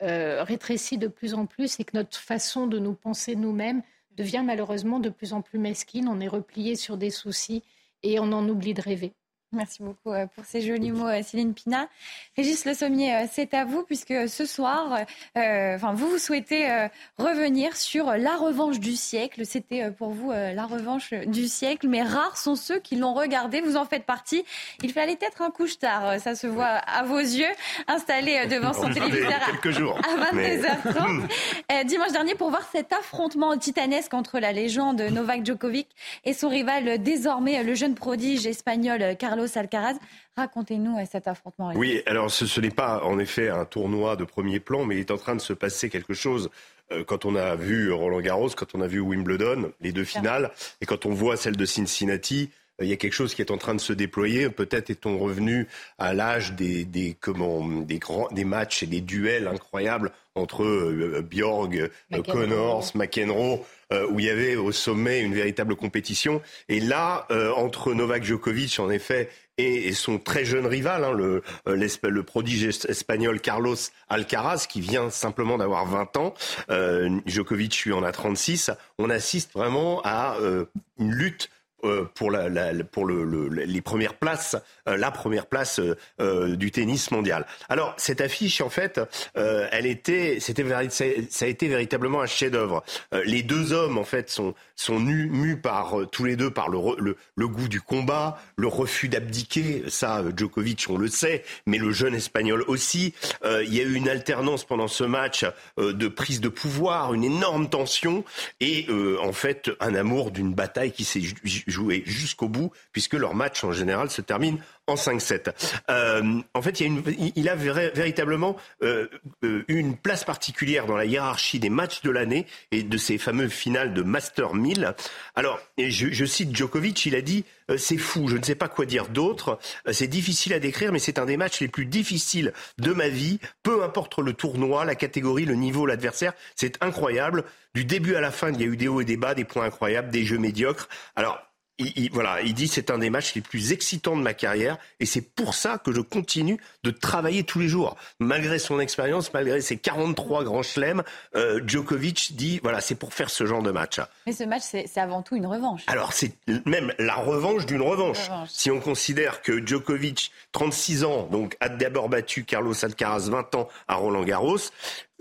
rétrécit 0.01 0.97
de 0.97 1.09
plus 1.09 1.35
en 1.35 1.47
plus 1.47 1.79
et 1.81 1.85
que 1.85 1.97
notre 1.97 2.19
façon 2.19 2.66
de 2.69 2.79
nous 2.79 2.95
penser 2.95 3.35
nous-mêmes 3.35 3.83
devient 4.12 4.43
malheureusement 4.45 5.01
de 5.01 5.11
plus 5.11 5.33
en 5.33 5.43
plus 5.43 5.59
mesquine. 5.59 6.09
On 6.09 6.21
est 6.21 6.29
replié 6.29 6.77
sur 6.77 6.97
des 6.97 7.11
soucis 7.11 7.64
et 8.03 8.21
on 8.21 8.33
en 8.33 8.49
oublie 8.49 8.75
de 8.75 8.81
rêver. 8.81 9.12
Merci 9.53 9.82
beaucoup 9.82 10.12
euh, 10.12 10.26
pour 10.34 10.44
ces 10.44 10.61
jolis 10.61 10.92
mots, 10.92 11.09
euh, 11.09 11.22
Céline 11.22 11.55
Pina. 11.55 11.88
Régis 12.36 12.66
Le 12.66 12.74
Sommier, 12.74 13.14
euh, 13.14 13.26
c'est 13.32 13.55
à 13.55 13.64
vous, 13.64 13.82
puisque 13.82 14.28
ce 14.28 14.44
soir, 14.44 14.99
enfin, 15.34 15.94
vous, 15.94 16.11
vous 16.11 16.18
souhaitez 16.18 16.68
revenir 17.16 17.74
sur 17.76 18.12
la 18.12 18.36
revanche 18.36 18.78
du 18.78 18.94
siècle. 18.94 19.46
C'était 19.46 19.90
pour 19.90 20.11
vous 20.11 20.30
la 20.30 20.66
revanche 20.66 21.12
du 21.12 21.49
siècle, 21.49 21.88
mais 21.88 22.03
rares 22.03 22.36
sont 22.36 22.57
ceux 22.57 22.78
qui 22.78 22.96
l'ont 22.96 23.14
regardé. 23.14 23.61
Vous 23.61 23.76
en 23.76 23.86
faites 23.86 24.05
partie. 24.05 24.44
Il 24.82 24.92
fallait 24.92 25.18
être 25.20 25.42
un 25.42 25.51
couche-tard, 25.51 26.20
ça 26.20 26.34
se 26.34 26.46
voit 26.46 26.66
à 26.66 27.03
vos 27.05 27.18
yeux, 27.18 27.46
installé 27.86 28.46
devant 28.46 28.72
son 28.72 28.90
téléviseur 28.90 29.40
à 29.42 30.32
22h30. 30.32 31.84
dimanche 31.86 32.12
dernier, 32.12 32.34
pour 32.34 32.51
voir 32.51 32.68
cet 32.70 32.92
affrontement 32.92 33.57
titanesque 33.57 34.14
entre 34.14 34.38
la 34.38 34.53
légende 34.53 35.01
Novak 35.01 35.44
Djokovic 35.44 35.88
et 36.24 36.32
son 36.32 36.49
rival 36.49 37.03
désormais 37.03 37.62
le 37.62 37.74
jeune 37.74 37.94
prodige 37.94 38.46
espagnol 38.46 39.16
Carlos 39.18 39.38
Carlos 39.39 39.59
Alcaraz. 39.59 39.99
Racontez-nous 40.36 40.97
cet 41.11 41.28
affrontement. 41.28 41.72
Oui, 41.74 42.03
alors 42.07 42.30
ce, 42.30 42.61
n'est 42.61 42.70
pas 42.70 43.05
en 43.05 43.18
effet 43.18 43.49
un 43.49 43.64
tournoi 43.64 44.16
de 44.16 44.24
premier 44.24 44.59
plan, 44.59 44.84
mais 44.84 44.97
il 44.97 45.01
est 45.01 45.11
en 45.12 45.16
train 45.16 45.36
de 45.36 45.41
se 45.41 45.53
passer 45.53 45.91
quelque 45.91 46.14
chose 46.14 46.51
euh, 46.91 47.05
quand 47.05 47.24
on 47.24 47.36
a 47.36 47.55
vu 47.55 47.93
Roland 47.93 48.20
Garros, 48.20 48.51
quand 48.57 48.74
on 48.74 48.80
a 48.80 48.89
vu 48.89 48.99
Wimbledon, 48.99 49.72
les 49.80 49.93
deux 49.93 50.05
finales, 50.05 50.51
et 50.80 50.86
quand 50.86 51.07
on 51.07 51.12
voit 51.12 51.36
celle 51.36 51.57
de 51.57 51.64
Cincinnati, 51.64 52.51
euh, 52.80 52.84
il 52.84 52.91
y 52.91 52.93
a 52.93 52.97
quelque 52.97 53.12
chose 53.12 53.34
qui 53.34 53.43
est 53.43 53.53
en 53.53 53.59
train 53.59 53.74
de 53.74 53.80
se 53.80 53.93
déployer. 53.93 54.49
Peut-être 54.49 54.91
est-on 54.91 55.18
revenu 55.18 55.68
à 55.99 56.14
l'âge 56.14 56.55
des, 56.55 56.84
des, 56.84 57.16
comment, 57.20 57.64
des, 57.64 57.99
grands, 57.99 58.28
des 58.32 58.45
matchs 58.45 58.82
et 58.82 58.86
des 58.86 59.01
duels 59.01 59.47
incroyables 59.47 60.11
entre 60.34 60.64
euh, 60.64 61.22
Bjorg, 61.22 61.91
Connors, 62.26 62.91
McEnroe, 62.95 63.64
où 64.11 64.20
il 64.20 64.26
y 64.26 64.30
avait 64.30 64.57
au 64.57 64.70
sommet 64.70 65.20
une 65.20 65.34
véritable 65.34 65.74
compétition. 65.74 66.43
Et 66.68 66.80
là, 66.80 67.26
entre 67.57 67.95
Novak 67.95 68.22
Djokovic, 68.22 68.78
en 68.80 68.91
effet, 68.91 69.30
et, 69.59 69.93
son 69.93 70.18
très 70.18 70.45
jeune 70.45 70.66
rival, 70.66 71.05
hein, 71.05 71.12
le, 71.12 71.43
euh, 71.66 71.89
le, 72.03 72.22
prodige 72.22 72.64
espagnol 72.64 73.41
Carlos 73.41 73.76
Alcaraz, 74.09 74.66
qui 74.68 74.80
vient 74.80 75.11
simplement 75.11 75.59
d'avoir 75.59 75.84
20 75.86 76.16
ans. 76.16 76.34
Euh, 76.70 77.20
Djokovic 77.26 77.84
lui 77.84 77.93
en 77.93 78.03
a 78.03 78.12
36. 78.12 78.70
On 78.99 79.11
assiste 79.11 79.53
vraiment 79.53 80.01
à 80.05 80.36
euh, 80.41 80.64
une 80.99 81.12
lutte 81.12 81.51
euh, 81.85 82.07
pour, 82.12 82.33
la, 82.33 82.72
pour 82.91 83.07
le, 83.07 83.49
les 83.49 83.81
premières 83.81 84.14
places, 84.14 84.57
euh, 84.89 84.97
la 84.97 85.12
première 85.12 85.47
place 85.47 85.81
euh, 86.20 86.57
du 86.57 86.72
tennis 86.72 87.12
mondial. 87.12 87.47
Alors 87.68 87.95
cette 87.99 88.20
affiche, 88.20 88.61
en 88.61 88.68
fait, 88.68 89.01
elle 89.35 89.87
était, 89.87 90.39
c'était 90.41 90.64
ça 90.91 91.45
a 91.45 91.49
été 91.49 91.68
véritablement 91.68 92.20
un 92.20 92.26
chef-d'œuvre. 92.26 92.83
les 93.24 93.43
deux 93.43 93.72
hommes, 93.72 93.97
en 93.97 94.05
fait, 94.05 94.29
sont 94.29 94.55
sont 94.74 95.01
nus, 95.01 95.29
mus 95.29 95.57
par 95.57 95.95
tous 96.12 96.24
les 96.24 96.37
deux 96.37 96.51
par 96.53 96.68
le, 96.68 96.79
le, 96.99 97.16
le 97.35 97.49
goût 97.49 97.68
du 97.68 97.81
combat, 97.81 98.41
le 98.57 98.68
refus 98.68 99.09
d'abdiquer. 99.09 99.85
Ça, 99.89 100.22
Djokovic, 100.37 100.87
on 100.89 100.97
le 100.97 101.09
sait, 101.09 101.45
mais 101.66 101.79
le 101.79 101.91
jeune 101.91 102.14
espagnol 102.14 102.64
aussi. 102.68 103.14
il 103.45 103.74
y 103.74 103.81
a 103.81 103.85
eu 103.85 103.95
une 103.95 104.09
alternance 104.09 104.64
pendant 104.64 104.89
ce 104.89 105.05
match 105.05 105.45
de 105.76 106.09
prise 106.09 106.41
de 106.41 106.49
pouvoir, 106.49 107.14
une 107.14 107.24
énorme 107.24 107.68
tension 107.68 108.24
et 108.61 108.87
en 109.20 109.33
fait 109.33 109.70
un 109.81 109.95
amour 109.95 110.31
d'une 110.31 110.55
bataille 110.55 110.93
qui 110.93 111.05
s'est 111.05 111.22
jouer 111.69 112.03
jusqu'au 112.07 112.49
bout, 112.49 112.71
puisque 112.93 113.14
leur 113.14 113.35
match 113.35 113.64
en 113.64 113.73
général 113.73 114.11
se 114.11 114.21
termine 114.21 114.59
en 114.87 114.95
5-7. 114.95 115.53
Euh, 115.91 116.41
en 116.55 116.62
fait, 116.62 116.81
il, 116.81 116.83
y 116.83 116.87
a, 116.87 116.89
une, 116.89 117.33
il 117.37 117.49
a 117.49 117.55
véritablement 117.55 118.57
euh, 118.83 119.07
euh, 119.45 119.64
une 119.69 119.97
place 119.97 120.25
particulière 120.25 120.87
dans 120.87 120.97
la 120.97 121.05
hiérarchie 121.05 121.59
des 121.59 121.71
matchs 121.71 122.03
de 122.03 122.11
l'année 122.11 122.47
et 122.73 122.83
de 122.83 122.97
ces 122.97 123.19
fameux 123.19 123.49
finales 123.49 123.95
de 123.95 124.03
Master 124.03 124.55
1000. 124.55 124.95
Alors, 125.35 125.61
je, 125.79 126.11
je 126.11 126.25
cite 126.25 126.57
Djokovic, 126.57 127.05
il 127.07 127.14
a 127.14 127.21
dit 127.21 127.45
c'est 127.77 127.99
fou, 127.99 128.29
je 128.29 128.37
ne 128.37 128.43
sais 128.43 128.55
pas 128.55 128.69
quoi 128.69 128.87
dire 128.87 129.09
d'autre, 129.09 129.59
c'est 129.93 130.07
difficile 130.07 130.55
à 130.55 130.59
décrire, 130.59 130.91
mais 130.91 130.99
c'est 130.99 131.19
un 131.19 131.27
des 131.27 131.37
matchs 131.37 131.61
les 131.61 131.69
plus 131.69 131.85
difficiles 131.85 132.55
de 132.79 132.93
ma 132.93 133.09
vie, 133.09 133.41
peu 133.62 133.85
importe 133.85 134.19
le 134.19 134.33
tournoi, 134.33 134.87
la 134.87 134.95
catégorie, 134.95 135.45
le 135.45 135.55
niveau, 135.55 135.85
l'adversaire, 135.85 136.33
c'est 136.57 136.83
incroyable. 136.83 137.45
Du 137.75 137.85
début 137.85 138.14
à 138.14 138.21
la 138.21 138.31
fin, 138.31 138.51
il 138.51 138.61
y 138.61 138.64
a 138.64 138.66
eu 138.66 138.77
des 138.77 138.89
hauts 138.89 139.01
et 139.01 139.05
des 139.05 139.16
bas, 139.16 139.35
des 139.35 139.45
points 139.45 139.66
incroyables, 139.66 140.11
des 140.11 140.25
jeux 140.25 140.39
médiocres. 140.39 140.89
Alors, 141.14 141.39
il, 141.79 142.11
voilà, 142.12 142.41
il 142.43 142.55
dit 142.55 142.68
c'est 142.68 142.91
un 142.91 142.99
des 142.99 143.11
matchs 143.11 143.35
les 143.35 143.41
plus 143.41 143.72
excitants 143.72 144.16
de 144.16 144.22
ma 144.22 144.35
carrière 144.35 144.79
et 145.01 145.07
c'est 145.07 145.22
pour 145.22 145.55
ça 145.55 145.79
que 145.79 145.93
je 145.93 146.01
continue 146.01 146.59
de 146.85 146.91
travailler 146.91 147.45
tous 147.45 147.59
les 147.61 147.68
jours. 147.68 147.97
Malgré 148.18 148.59
son 148.59 148.81
expérience, 148.81 149.33
malgré 149.33 149.61
ses 149.61 149.76
43 149.76 150.45
grands 150.45 150.62
chelems, 150.62 151.03
euh, 151.37 151.61
Djokovic 151.66 152.35
dit 152.37 152.61
voilà, 152.62 152.81
c'est 152.81 152.95
pour 152.95 153.14
faire 153.14 153.31
ce 153.31 153.47
genre 153.47 153.62
de 153.62 153.70
match. 153.70 154.01
Mais 154.26 154.33
ce 154.33 154.45
match, 154.45 154.62
c'est 154.62 154.99
avant 154.99 155.22
tout 155.22 155.37
une 155.37 155.47
revanche. 155.47 155.83
Alors 155.87 156.12
c'est 156.12 156.33
même 156.66 156.93
la 156.99 157.14
revanche 157.14 157.66
d'une 157.66 157.83
revanche. 157.83 158.29
Si 158.49 158.70
on 158.70 158.81
considère 158.81 159.43
que 159.43 159.64
Djokovic, 159.64 160.33
36 160.53 161.05
ans, 161.05 161.29
donc 161.31 161.57
a 161.61 161.68
d'abord 161.68 162.09
battu 162.09 162.45
Carlos 162.45 162.74
Alcaraz 162.85 163.29
20 163.31 163.55
ans 163.55 163.68
à 163.87 163.95
Roland 163.95 164.24
Garros, 164.24 164.59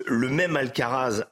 le 0.06 0.30
même 0.30 0.56
Alcaraz 0.56 1.24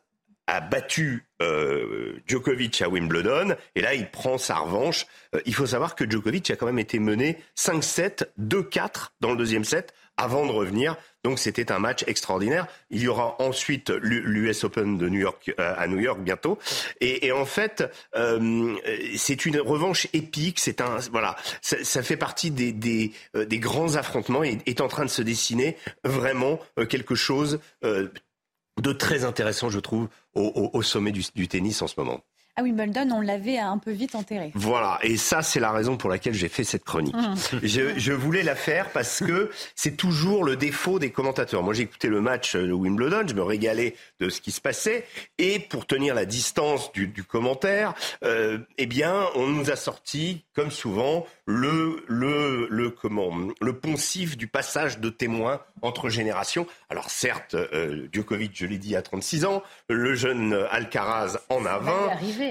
a 0.47 0.61
battu 0.61 1.24
euh, 1.41 2.17
Djokovic 2.27 2.81
à 2.81 2.89
Wimbledon 2.89 3.55
et 3.75 3.81
là 3.81 3.93
il 3.93 4.09
prend 4.09 4.37
sa 4.37 4.57
revanche. 4.57 5.05
Euh, 5.35 5.41
il 5.45 5.53
faut 5.53 5.65
savoir 5.65 5.95
que 5.95 6.09
Djokovic 6.09 6.49
a 6.51 6.55
quand 6.55 6.65
même 6.65 6.79
été 6.79 6.99
mené 6.99 7.37
5-7, 7.57 8.27
2-4 8.39 9.09
dans 9.19 9.31
le 9.31 9.37
deuxième 9.37 9.63
set 9.63 9.93
avant 10.17 10.45
de 10.45 10.51
revenir. 10.51 10.95
Donc 11.25 11.39
c'était 11.39 11.73
un 11.73 11.79
match 11.79 12.03
extraordinaire. 12.07 12.67
Il 12.89 13.01
y 13.01 13.07
aura 13.07 13.35
ensuite 13.41 13.89
l'US 13.89 14.63
Open 14.63 14.97
de 14.97 15.09
New 15.09 15.19
York 15.19 15.53
euh, 15.59 15.73
à 15.77 15.87
New 15.87 15.99
York 15.99 16.19
bientôt. 16.21 16.57
Et, 17.01 17.27
et 17.27 17.31
en 17.31 17.45
fait, 17.45 17.83
euh, 18.15 18.75
c'est 19.17 19.45
une 19.45 19.59
revanche 19.59 20.07
épique. 20.13 20.59
C'est 20.59 20.79
un 20.79 20.97
voilà, 21.11 21.35
ça, 21.61 21.83
ça, 21.83 22.01
fait 22.01 22.15
partie 22.15 22.51
des, 22.51 22.71
des, 22.71 23.11
des 23.33 23.59
grands 23.59 23.95
affrontements 23.95 24.43
et 24.43 24.59
est 24.65 24.79
en 24.79 24.87
train 24.87 25.03
de 25.03 25.09
se 25.09 25.21
dessiner 25.21 25.75
vraiment 26.03 26.59
quelque 26.89 27.15
chose 27.15 27.59
de 28.81 28.91
très 28.91 29.23
intéressant, 29.23 29.69
je 29.69 29.79
trouve, 29.79 30.09
au, 30.33 30.81
sommet 30.81 31.11
du, 31.11 31.47
tennis 31.47 31.81
en 31.81 31.87
ce 31.87 31.95
moment. 31.97 32.21
À 32.57 32.63
Wimbledon, 32.63 33.09
on 33.11 33.19
l'avait 33.19 33.57
un 33.57 33.77
peu 33.77 33.91
vite 33.91 34.15
enterré. 34.15 34.51
Voilà, 34.55 34.97
et 35.03 35.17
ça, 35.17 35.41
c'est 35.41 35.59
la 35.59 35.73
raison 35.73 35.97
pour 35.97 36.09
laquelle 36.09 36.33
j'ai 36.33 36.47
fait 36.47 36.63
cette 36.63 36.85
chronique. 36.85 37.13
Mmh. 37.13 37.59
Je, 37.63 38.13
voulais 38.13 38.43
la 38.43 38.55
faire 38.55 38.91
parce 38.91 39.19
que 39.19 39.51
c'est 39.75 39.97
toujours 39.97 40.45
le 40.45 40.55
défaut 40.55 40.97
des 40.97 41.09
commentateurs. 41.09 41.63
Moi, 41.63 41.73
j'ai 41.73 41.83
écouté 41.83 42.07
le 42.07 42.21
match 42.21 42.55
de 42.55 42.71
Wimbledon, 42.71 43.27
je 43.27 43.33
me 43.33 43.43
régalais 43.43 43.95
de 44.21 44.29
ce 44.29 44.39
qui 44.39 44.53
se 44.53 44.61
passait, 44.61 45.05
et 45.37 45.59
pour 45.59 45.85
tenir 45.85 46.15
la 46.15 46.23
distance 46.23 46.93
du, 46.93 47.11
commentaire, 47.25 47.93
euh, 48.23 48.59
eh 48.77 48.85
bien, 48.85 49.25
on 49.35 49.47
nous 49.47 49.69
a 49.69 49.75
sorti, 49.75 50.45
comme 50.53 50.71
souvent, 50.71 51.27
le, 51.45 52.05
le, 52.07 52.67
le, 52.69 52.89
comment, 52.89 53.31
le 53.59 53.73
poncif 53.73 54.37
du 54.37 54.47
passage 54.47 54.99
de 54.99 55.09
témoins 55.09 55.59
entre 55.81 56.07
générations. 56.07 56.67
Alors 56.89 57.09
certes, 57.09 57.55
euh, 57.55 58.07
Djokovic, 58.13 58.51
je 58.55 58.65
l'ai 58.65 58.77
dit, 58.77 58.95
a 58.95 59.01
36 59.01 59.43
ans, 59.43 59.61
le 59.89 60.15
jeune 60.15 60.53
Alcaraz 60.71 61.37
en 61.49 61.65
a 61.65 61.79
20. 61.79 61.91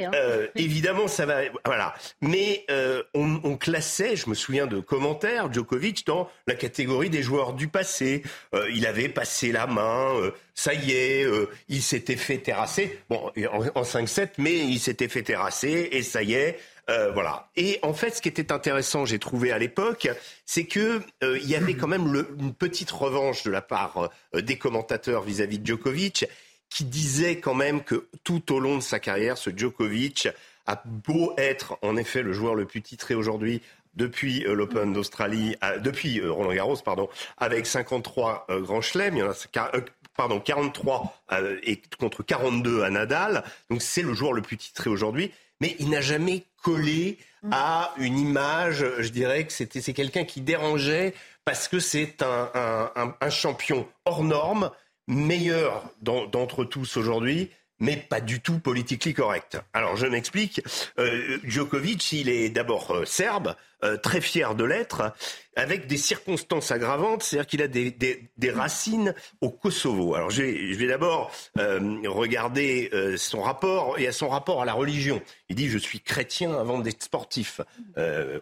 Hein. 0.03 0.11
euh, 0.14 0.49
évidemment, 0.57 1.07
ça 1.09 1.26
va, 1.26 1.42
voilà. 1.64 1.95
Mais 2.20 2.64
euh, 2.70 3.03
on, 3.14 3.40
on, 3.45 3.57
classait, 3.57 4.16
je 4.16 4.28
me 4.28 4.34
souviens 4.34 4.66
de 4.66 4.80
commentaires, 4.80 5.53
Djokovic 5.53 6.07
dans 6.07 6.28
la 6.47 6.55
catégorie 6.55 7.11
des 7.11 7.22
joueurs 7.22 7.53
du 7.53 7.68
passé. 7.68 8.22
Euh, 8.55 8.68
il 8.74 8.86
avait 8.86 9.09
passé 9.09 9.53
la 9.53 9.66
main, 9.66 10.14
euh, 10.16 10.32
ça 10.55 10.74
y 10.74 10.92
est, 10.92 11.26
il 11.68 11.82
s'était 11.82 12.16
fait 12.16 12.38
terrasser. 12.38 12.99
Bon, 13.09 13.30
en, 13.53 13.80
en 13.80 13.82
5-7, 13.82 14.30
mais 14.38 14.55
il 14.55 14.78
s'était 14.78 15.09
fait 15.09 15.22
terrasser 15.22 15.88
et 15.92 16.03
ça 16.03 16.22
y 16.22 16.34
est. 16.34 16.59
Euh, 16.90 17.11
voilà. 17.12 17.49
Et 17.57 17.78
en 17.82 17.95
fait, 17.95 18.11
ce 18.16 18.22
qui 18.22 18.28
était 18.28 18.53
intéressant, 18.53 19.05
j'ai 19.05 19.18
trouvé 19.18 19.53
à 19.53 19.59
l'époque, 19.59 20.09
c'est 20.45 20.64
que 20.64 21.01
euh, 21.22 21.38
il 21.42 21.49
y 21.49 21.55
avait 21.55 21.74
quand 21.74 21.86
même 21.86 22.12
le, 22.12 22.28
une 22.38 22.53
petite 22.53 22.90
revanche 22.90 23.42
de 23.45 23.51
la 23.51 23.62
part 23.62 24.11
euh, 24.34 24.42
des 24.42 24.59
commentateurs 24.59 25.22
vis-à-vis 25.22 25.59
de 25.59 25.66
Djokovic, 25.66 26.26
qui 26.75 26.85
disaient 26.85 27.39
quand 27.39 27.55
même 27.55 27.85
que 27.85 28.09
tout 28.25 28.53
au 28.53 28.59
long 28.59 28.77
de 28.77 28.83
sa 28.83 28.99
carrière, 28.99 29.39
ce 29.39 29.51
Djokovic 29.57 30.29
a 30.66 30.83
beau 30.85 31.33
être 31.39 31.79
en 31.83 31.97
effet 31.97 32.22
le 32.22 32.33
joueur 32.33 32.57
le 32.57 32.64
plus 32.64 32.83
titré 32.83 33.14
aujourd'hui 33.14 33.62
depuis 33.95 34.41
l'Open 34.41 34.93
d'Australie, 34.93 35.55
depuis 35.79 36.20
Roland 36.20 36.53
Garros, 36.53 36.77
pardon, 36.85 37.09
avec 37.39 37.64
53 37.66 38.49
grands 38.62 38.81
chelems. 38.81 39.16
Il 39.16 39.20
y 39.20 39.22
en 39.22 39.31
a 39.31 39.70
pardon, 40.16 40.41
43 40.41 41.22
et 41.62 41.81
contre 42.01 42.25
42 42.25 42.83
à 42.83 42.91
Nadal. 42.91 43.45
Donc 43.70 43.81
c'est 43.81 44.03
le 44.03 44.12
joueur 44.12 44.33
le 44.33 44.43
plus 44.43 44.57
titré 44.57 44.91
aujourd'hui. 44.91 45.33
Mais 45.61 45.77
il 45.79 45.91
n'a 45.91 46.01
jamais 46.01 46.45
collé 46.61 47.18
à 47.53 47.95
une 47.99 48.18
image, 48.18 48.85
je 48.99 49.09
dirais 49.11 49.47
que 49.47 49.53
c'était 49.53 49.81
c'est 49.81 49.93
quelqu'un 49.93 50.25
qui 50.25 50.41
dérangeait 50.41 51.14
parce 51.45 51.68
que 51.68 51.79
c'est 51.79 52.22
un, 52.22 53.14
un, 53.20 53.31
champion 53.31 53.87
hors 54.07 54.25
norme, 54.25 54.70
meilleur 55.07 55.91
d'entre 56.01 56.65
tous 56.65 56.97
aujourd'hui, 56.97 57.51
mais 57.81 57.97
pas 57.97 58.21
du 58.21 58.41
tout 58.41 58.59
politiquement 58.59 59.13
correct. 59.13 59.59
Alors 59.73 59.97
je 59.97 60.07
m'explique. 60.07 60.63
Euh, 60.99 61.39
Djokovic, 61.45 62.13
il 62.13 62.29
est 62.29 62.49
d'abord 62.49 62.91
euh, 62.93 63.05
serbe, 63.05 63.55
euh, 63.85 63.97
très 63.99 64.20
fier 64.20 64.55
de 64.55 64.64
l'être, 64.64 65.12
avec 65.57 65.87
des 65.87 65.99
circonstances 65.99 66.70
aggravantes, 66.70 67.22
c'est-à-dire 67.22 67.47
qu'il 67.47 67.62
a 67.62 67.68
des, 67.68 67.91
des, 67.91 68.30
des, 68.39 68.51
racines 68.51 69.14
au 69.43 69.51
Kosovo. 69.51 70.14
Alors 70.14 70.30
je 70.30 70.43
vais, 70.43 70.72
je 70.72 70.78
vais 70.78 70.87
d'abord 70.87 71.30
euh, 71.59 72.01
regarder 72.07 72.89
euh, 72.95 73.16
son 73.18 73.43
rapport 73.43 73.99
et 73.99 74.07
à 74.07 74.12
son 74.12 74.28
rapport 74.28 74.62
à 74.62 74.64
la 74.64 74.72
religion. 74.72 75.20
Il 75.51 75.57
dit 75.57 75.68
je 75.68 75.78
suis 75.78 76.01
chrétien 76.01 76.55
avant 76.59 76.78
d'être 76.78 77.03
sportif. 77.03 77.61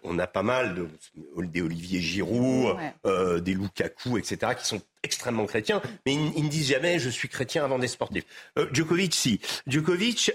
on 0.05 0.19
a 0.19 0.27
pas 0.27 0.45
mal 0.45 0.75
de 0.75 0.89
des 1.43 1.61
Olivier 1.61 2.01
Giroud, 2.01 2.77
des 3.05 3.55
Lukaku, 3.55 4.19
etc. 4.19 4.53
qui 4.57 4.67
sont 4.67 4.81
extrêmement 5.03 5.47
chrétiens, 5.47 5.83
mais 6.07 6.15
ils, 6.15 6.33
ils, 6.37 6.45
ne 6.45 6.49
disent 6.49 6.69
jamais 6.69 7.01
je 7.01 7.11
suis 7.11 7.29
chrétien 7.29 7.65
avant 7.65 7.81
d'être 7.81 7.91
sportif. 7.91 8.25
Djokovic, 8.73 9.15
si. 9.15 9.41
Djokovic, 9.67 10.33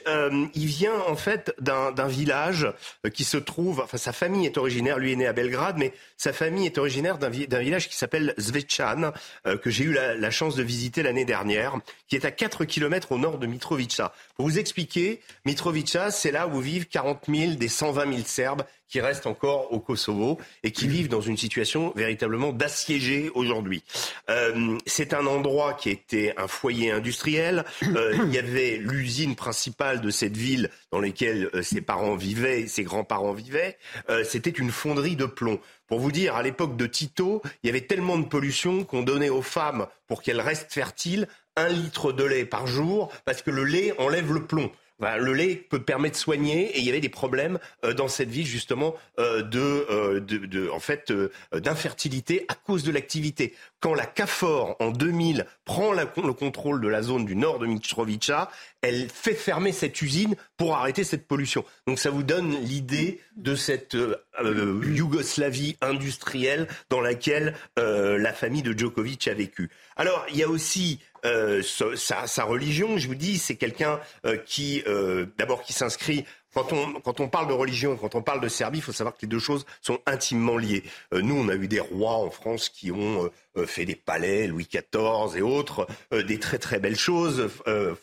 il 0.54 0.66
vient 0.66 1.00
en 1.08 1.16
fait 1.16 1.56
d'un 1.60 2.08
village 2.08 2.68
qui 3.14 3.24
se 3.24 3.38
trouve, 3.38 3.80
enfin 3.80 3.98
sa 3.98 4.12
famille 4.12 4.46
est 4.46 4.58
originaire 4.58 4.97
lui 4.98 5.12
est 5.12 5.16
né 5.16 5.28
à 5.28 5.34
Belgrade, 5.34 5.78
mais 5.78 5.94
sa 6.18 6.34
famille 6.34 6.66
est 6.66 6.78
originaire 6.78 7.18
d'un 7.18 7.30
village 7.30 7.90
qui 7.90 7.96
s'appelle 7.96 8.34
Zvečan, 8.40 9.12
euh, 9.46 9.58
que 9.58 9.70
j'ai 9.70 9.86
eu 9.86 9.94
la, 9.94 10.32
chance 10.32 10.56
de 10.56 10.64
visiter 10.64 11.04
l'année 11.04 11.26
dernière, 11.26 11.76
qui 12.08 12.16
est 12.16 12.26
à 12.26 12.32
4 12.32 12.66
km 12.66 13.12
au 13.12 13.18
nord 13.18 13.38
de 13.38 13.48
Mitrovica. 13.48 14.14
Pour 14.36 14.48
vous 14.48 14.60
expliquer, 14.60 15.22
Mitrovica, 15.46 16.12
c'est 16.12 16.32
là 16.32 16.48
où 16.48 16.60
vivent 16.60 16.88
40 16.88 17.26
000 17.28 17.54
des 17.54 17.68
120 17.68 18.14
000 18.14 18.24
Serbes 18.26 18.64
qui 18.90 19.02
restent 19.02 19.28
encore 19.28 19.72
au 19.74 19.80
Kosovo 19.80 20.38
et 20.64 20.72
qui 20.72 20.88
vivent 20.88 21.10
dans 21.10 21.22
une 21.22 21.38
situation 21.38 21.94
véritablement 21.96 22.54
d'assiégé 22.54 23.30
aujourd'hui. 23.36 23.84
Euh, 24.30 24.78
c'est 24.86 25.14
un 25.14 25.26
endroit 25.26 25.74
qui 25.74 25.90
était 25.90 26.34
un 26.38 26.48
foyer 26.48 26.92
industriel. 26.92 27.66
Euh, 27.84 28.18
il 28.26 28.34
y 28.34 28.38
avait 28.38 28.78
l'usine 28.78 29.36
principale 29.36 30.02
de 30.02 30.10
cette 30.10 30.38
ville 30.38 30.70
dans 30.92 31.00
laquelle 31.00 31.50
euh, 31.54 31.62
ses 31.62 31.82
parents 31.82 32.16
vivaient, 32.16 32.68
ses 32.68 32.84
grands-parents 32.84 33.34
vivaient. 33.34 33.78
C'était 34.24 34.50
une 34.50 34.72
fonderie 34.72 35.16
de 35.16 35.26
plomb. 35.26 35.60
Pour 35.88 36.00
vous 36.00 36.12
dire, 36.12 36.36
à 36.36 36.44
l'époque 36.44 36.76
de 36.76 36.86
Tito, 36.86 37.42
il 37.64 37.68
y 37.68 37.70
avait 37.70 37.82
tellement 37.82 38.18
de 38.18 38.26
pollution 38.26 38.84
qu'on 38.84 39.04
donnait 39.04 39.30
aux 39.30 39.42
femmes, 39.42 39.88
pour 40.08 40.22
qu'elles 40.22 40.42
restent 40.42 40.74
fertiles, 40.74 41.28
un 41.56 41.70
litre 41.70 42.12
de 42.12 42.24
lait 42.24 42.46
par 42.46 42.68
jour, 42.68 43.12
parce 43.26 43.42
que 43.42 43.52
le 43.52 43.64
lait 43.64 43.94
enlève 44.00 44.34
le 44.34 44.46
plomb 44.46 44.72
le 45.00 45.34
lait 45.34 45.56
peut 45.56 45.82
permettre 45.82 46.16
de 46.16 46.20
soigner 46.20 46.76
et 46.76 46.80
il 46.80 46.86
y 46.86 46.90
avait 46.90 47.00
des 47.00 47.10
problèmes 47.10 47.60
euh, 47.84 47.94
dans 47.94 48.08
cette 48.08 48.30
ville 48.30 48.46
justement 48.46 48.96
euh, 49.20 49.44
euh, 49.56 50.20
de, 50.20 50.38
de, 50.38 50.70
en 50.70 50.80
fait 50.80 51.14
d'infertilité 51.54 52.46
à 52.48 52.56
cause 52.56 52.84
de 52.84 52.92
l'activité. 52.92 53.54
Quand 53.80 53.94
la 53.94 54.06
CAFOR 54.06 54.76
en 54.80 54.90
2000 54.90 55.46
prend 55.64 55.92
le 55.92 56.34
contrôle 56.34 56.82
de 56.82 56.88
la 56.88 57.04
zone 57.04 57.26
du 57.26 57.36
nord 57.36 57.60
de 57.60 57.68
Mitrovica, 57.68 58.50
elle 58.82 59.08
fait 59.10 59.36
fermer 59.36 59.72
cette 59.72 60.02
usine 60.02 60.36
pour 60.58 60.76
arrêter 60.76 61.04
cette 61.04 61.28
pollution. 61.28 61.64
Donc 61.86 62.00
ça 62.00 62.10
vous 62.10 62.24
donne 62.24 62.56
l'idée 62.62 63.22
de 63.36 63.56
cette 63.56 63.96
Yougoslavie 64.44 65.78
industrielle 65.82 66.68
dans 66.90 67.02
laquelle 67.02 67.54
la 67.76 68.34
famille 68.34 68.64
de 68.64 68.78
Djokovic 68.78 69.28
a 69.28 69.34
vécu. 69.36 69.70
Alors 69.96 70.26
il 70.30 70.38
y 70.38 70.44
a 70.44 70.50
aussi 70.50 71.00
euh, 71.26 71.62
sa, 71.96 72.28
sa, 72.28 72.44
religion, 72.44 72.98
je 72.98 73.08
vous 73.08 73.16
dis, 73.16 73.38
c'est 73.38 73.56
quelqu'un 73.56 74.00
euh, 74.26 74.38
qui, 74.38 74.84
euh, 74.88 75.26
d'abord, 75.38 75.64
qui 75.64 75.74
s'inscrit. 75.74 76.26
Quand 76.54 76.74
on, 76.74 76.94
quand 77.02 77.20
on 77.20 77.28
parle 77.28 77.48
de 77.48 77.54
religion 77.54 77.98
quand 77.98 78.16
on 78.16 78.22
parle 78.22 78.42
de 78.42 78.48
Serbie, 78.48 78.80
il 78.80 78.82
faut 78.82 78.92
savoir 78.92 79.16
que 79.16 79.22
les 79.22 79.28
deux 79.28 79.40
choses 79.40 79.66
sont 79.82 80.00
intimement 80.06 80.58
liées. 80.58 80.84
nous, 81.12 81.36
on 81.36 81.50
a 81.50 81.56
eu 81.56 81.68
des 81.68 81.80
rois 81.80 82.16
en 82.16 82.30
France 82.30 82.70
qui 82.70 82.92
ont 82.92 83.30
fait 83.66 83.86
des 83.86 83.96
palais, 83.96 84.48
Louis 84.48 84.68
XIV 84.68 85.38
et 85.38 85.42
autres, 85.42 85.88
des 86.12 86.40
très 86.40 86.58
très 86.58 86.80
belles 86.80 86.98
choses, 86.98 87.50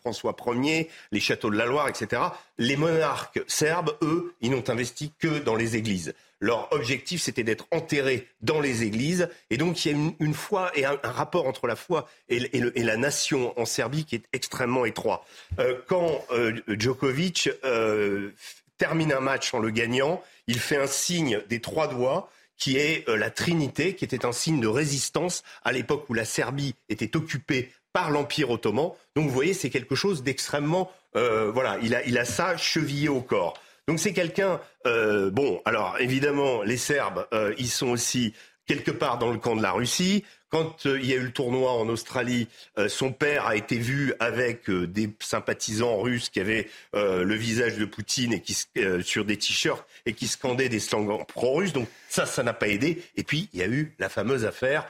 François 0.00 0.36
Ier, 0.46 0.88
les 1.10 1.20
châteaux 1.20 1.50
de 1.50 1.56
la 1.56 1.66
Loire, 1.66 1.88
etc. 1.88 2.22
Les 2.58 2.76
monarques 2.76 3.40
serbes, 3.46 3.96
eux, 4.02 4.34
ils 4.40 4.50
n'ont 4.50 4.68
investi 4.68 5.12
que 5.18 5.38
dans 5.38 5.56
les 5.56 5.76
églises. 5.76 6.14
Leur 6.44 6.70
objectif, 6.74 7.22
c'était 7.22 7.42
d'être 7.42 7.66
enterrés 7.70 8.28
dans 8.42 8.60
les 8.60 8.82
églises. 8.82 9.30
Et 9.48 9.56
donc, 9.56 9.82
il 9.82 9.92
y 9.92 9.94
a 9.94 10.12
une, 10.20 10.34
foi 10.34 10.70
et 10.74 10.84
un, 10.84 10.98
rapport 11.02 11.46
entre 11.46 11.66
la 11.66 11.74
foi 11.74 12.06
et, 12.28 12.50
la 12.82 12.98
nation 12.98 13.58
en 13.58 13.64
Serbie 13.64 14.04
qui 14.04 14.16
est 14.16 14.24
extrêmement 14.34 14.84
étroit. 14.84 15.24
Euh, 15.58 15.78
quand 15.86 16.22
euh, 16.32 16.60
Djokovic 16.68 17.48
euh, 17.64 18.28
termine 18.76 19.10
un 19.14 19.20
match 19.20 19.54
en 19.54 19.58
le 19.58 19.70
gagnant, 19.70 20.22
il 20.46 20.58
fait 20.58 20.76
un 20.76 20.86
signe 20.86 21.40
des 21.48 21.62
trois 21.62 21.88
doigts 21.88 22.30
qui 22.58 22.76
est 22.76 23.08
la 23.08 23.30
Trinité, 23.30 23.94
qui 23.94 24.04
était 24.04 24.26
un 24.26 24.32
signe 24.32 24.60
de 24.60 24.68
résistance 24.68 25.44
à 25.64 25.72
l'époque 25.72 26.04
où 26.10 26.14
la 26.14 26.26
Serbie 26.26 26.74
était 26.90 27.16
occupée 27.16 27.72
par 27.94 28.10
l'Empire 28.10 28.50
ottoman. 28.50 28.90
Donc 29.16 29.28
vous 29.28 29.34
voyez, 29.34 29.54
c'est 29.54 29.70
quelque 29.70 29.94
chose 29.94 30.22
d'extrêmement... 30.22 30.92
voilà, 31.14 31.78
il 31.82 31.94
a, 31.94 32.04
il 32.04 32.18
a 32.18 32.26
ça 32.26 32.58
chevillé 32.58 33.08
au 33.08 33.22
corps. 33.22 33.58
Donc 33.86 34.00
c'est 34.00 34.14
quelqu'un, 34.14 34.60
euh, 34.86 35.30
bon, 35.30 35.60
alors 35.64 35.96
évidemment, 36.00 36.62
les 36.62 36.78
Serbes, 36.78 37.26
euh, 37.34 37.54
ils 37.58 37.68
sont 37.68 37.88
aussi 37.88 38.32
quelque 38.66 38.90
part 38.90 39.18
dans 39.18 39.30
le 39.30 39.38
camp 39.38 39.56
de 39.56 39.62
la 39.62 39.72
Russie. 39.72 40.24
Quand 40.48 40.86
euh, 40.86 40.98
il 40.98 41.06
y 41.06 41.12
a 41.12 41.16
eu 41.16 41.24
le 41.24 41.32
tournoi 41.32 41.72
en 41.72 41.88
Australie, 41.88 42.48
son 42.88 43.12
père 43.12 43.46
a 43.46 43.56
été 43.56 43.76
vu 43.76 44.14
avec 44.20 44.70
des 44.70 45.10
sympathisants 45.20 45.98
russes 45.98 46.30
qui 46.30 46.40
avaient 46.40 46.68
le 46.94 47.34
visage 47.34 47.76
de 47.76 47.84
Poutine 47.84 48.32
et 48.32 48.40
qui 48.40 48.56
sur 49.02 49.24
des 49.24 49.36
t-shirts 49.36 49.86
et 50.06 50.14
qui 50.14 50.28
scandaient 50.28 50.70
des 50.70 50.80
slogans 50.80 51.26
pro-russes. 51.26 51.72
Donc 51.72 51.88
ça, 52.08 52.24
ça 52.24 52.42
n'a 52.42 52.54
pas 52.54 52.68
aidé. 52.68 53.02
Et 53.16 53.22
puis 53.22 53.50
il 53.52 53.60
y 53.60 53.62
a 53.62 53.66
eu 53.66 53.94
la 53.98 54.08
fameuse 54.08 54.44
affaire 54.44 54.88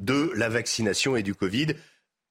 de 0.00 0.32
la 0.34 0.48
vaccination 0.48 1.16
et 1.16 1.22
du 1.22 1.34
Covid. 1.34 1.74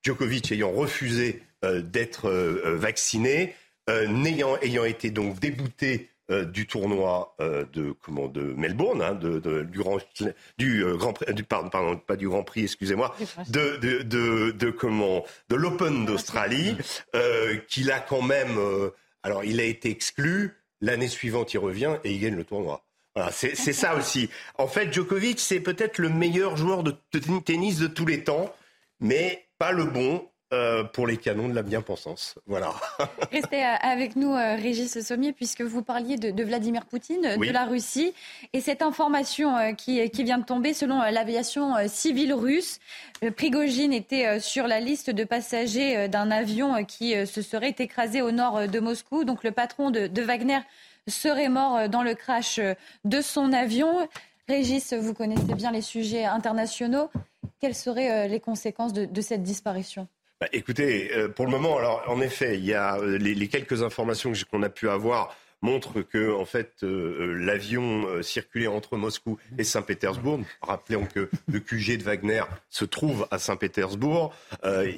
Djokovic 0.03 0.51
ayant 0.51 0.71
refusé 0.71 1.41
d'être 1.63 2.29
vacciné, 2.29 3.55
euh, 3.89 4.07
n'ayant 4.07 4.57
ayant 4.61 4.85
été 4.85 5.11
donc 5.11 5.39
débouté 5.39 6.09
euh, 6.31 6.43
du 6.43 6.65
tournoi 6.65 7.35
euh, 7.39 7.65
de 7.73 7.91
comment 7.91 8.27
de 8.27 8.41
Melbourne, 8.41 9.01
hein, 9.01 9.13
de, 9.13 9.39
de, 9.39 9.63
du 9.63 9.77
grand 9.79 9.99
du 10.57 10.83
grand 10.97 11.13
du, 11.31 11.43
pardon, 11.43 11.69
pardon, 11.69 11.97
pas 11.97 12.15
du 12.15 12.27
Grand 12.27 12.43
Prix, 12.43 12.63
excusez-moi, 12.63 13.15
de, 13.49 13.77
de, 13.77 14.01
de, 14.01 14.51
de 14.51 14.69
comment 14.71 15.23
de 15.49 15.55
l'Open 15.55 16.05
d'Australie, 16.05 16.75
qu'il 17.67 17.91
a 17.91 17.99
quand 17.99 18.21
même. 18.23 18.57
alors, 19.23 19.43
il 19.43 19.59
a 19.59 19.63
été 19.63 19.89
exclu. 19.89 20.53
L'année 20.81 21.07
suivante, 21.07 21.53
il 21.53 21.57
revient 21.59 21.97
et 22.03 22.11
il 22.11 22.19
gagne 22.19 22.35
le 22.35 22.43
tournoi. 22.43 22.83
Voilà, 23.15 23.31
c'est 23.31 23.55
ça 23.55 23.95
aussi. 23.95 24.29
En 24.57 24.67
fait, 24.67 24.91
Djokovic, 24.91 25.39
c'est 25.39 25.61
peut-être 25.61 25.99
le 25.99 26.09
meilleur 26.09 26.57
joueur 26.57 26.83
de 26.83 26.95
tennis 27.45 27.79
de 27.79 27.87
tous 27.87 28.05
les 28.05 28.23
temps, 28.23 28.53
mais 28.99 29.47
pas 29.57 29.71
le 29.71 29.85
bon 29.85 30.27
euh, 30.53 30.83
pour 30.83 31.07
les 31.07 31.17
canons 31.17 31.49
de 31.49 31.55
la 31.55 31.63
bien-pensance. 31.63 32.35
Voilà. 32.45 32.71
Restez 33.31 33.65
euh, 33.65 33.73
avec 33.81 34.15
nous, 34.15 34.31
euh, 34.31 34.55
Régis 34.55 35.01
Sommier, 35.01 35.33
puisque 35.33 35.61
vous 35.61 35.81
parliez 35.81 36.17
de, 36.17 36.43
Vladimir 36.43 36.85
Poutine, 36.85 37.23
de 37.23 37.51
la 37.51 37.65
Russie. 37.65 38.13
Et 38.53 38.61
cette 38.61 38.83
information 38.83 39.73
qui, 39.73 40.07
qui, 40.11 40.23
vient 40.23 40.37
de 40.37 40.45
tomber, 40.45 40.75
selon 40.75 41.01
l'aviation 41.01 41.73
civile 41.87 42.31
russe, 42.35 42.79
Prigogine 43.35 43.91
était 43.91 44.39
sur 44.39 44.67
la 44.67 44.79
liste 44.79 45.09
de 45.09 45.23
passagers 45.23 46.07
d'un 46.09 46.29
avion 46.29 46.85
qui 46.85 47.15
se 47.25 47.41
serait 47.41 47.75
écrasé 47.79 48.21
au 48.21 48.29
nord 48.29 48.67
de 48.67 48.79
Moscou. 48.79 49.23
Donc 49.23 49.43
le 49.43 49.51
patron 49.51 49.89
de, 49.89 50.21
Wagner 50.21 50.59
serait 51.07 51.49
mort 51.49 51.89
dans 51.89 52.03
le 52.03 52.13
crash 52.13 52.59
de 53.03 53.21
son 53.21 53.51
avion. 53.51 54.07
Régis, 54.47 54.93
vous 54.93 55.15
connaissez 55.15 55.55
bien 55.55 55.71
les 55.71 55.81
sujets 55.81 56.25
internationaux. 56.25 57.09
Quelles 57.59 57.73
seraient 57.73 58.27
les 58.27 58.39
conséquences 58.39 58.93
de 58.93 59.21
cette 59.21 59.41
disparition? 59.41 60.07
Bah, 60.41 60.47
écoutez, 60.51 61.11
euh, 61.15 61.29
pour 61.29 61.45
le 61.45 61.51
moment, 61.51 61.77
alors 61.77 62.03
en 62.07 62.19
effet, 62.19 62.57
il 62.57 62.65
y 62.65 62.73
a 62.73 62.97
euh, 62.97 63.17
les, 63.17 63.47
quelques 63.47 63.83
informations 63.83 64.33
qu'on 64.51 64.63
a 64.63 64.69
pu 64.69 64.89
avoir 64.89 65.33
montrent 65.61 66.01
que 66.01 66.33
en 66.33 66.43
fait 66.43 66.83
euh, 66.83 67.33
l'avion 67.39 68.21
circulait 68.21 68.67
entre 68.67 68.97
Moscou 68.97 69.39
et 69.57 69.63
Saint-Pétersbourg. 69.63 70.41
Rappelons 70.61 71.05
que 71.05 71.29
le 71.47 71.59
QG 71.59 71.97
de 71.97 72.03
Wagner 72.03 72.43
se 72.69 72.83
trouve 72.83 73.25
à 73.31 73.39
Saint-Pétersbourg. 73.39 74.33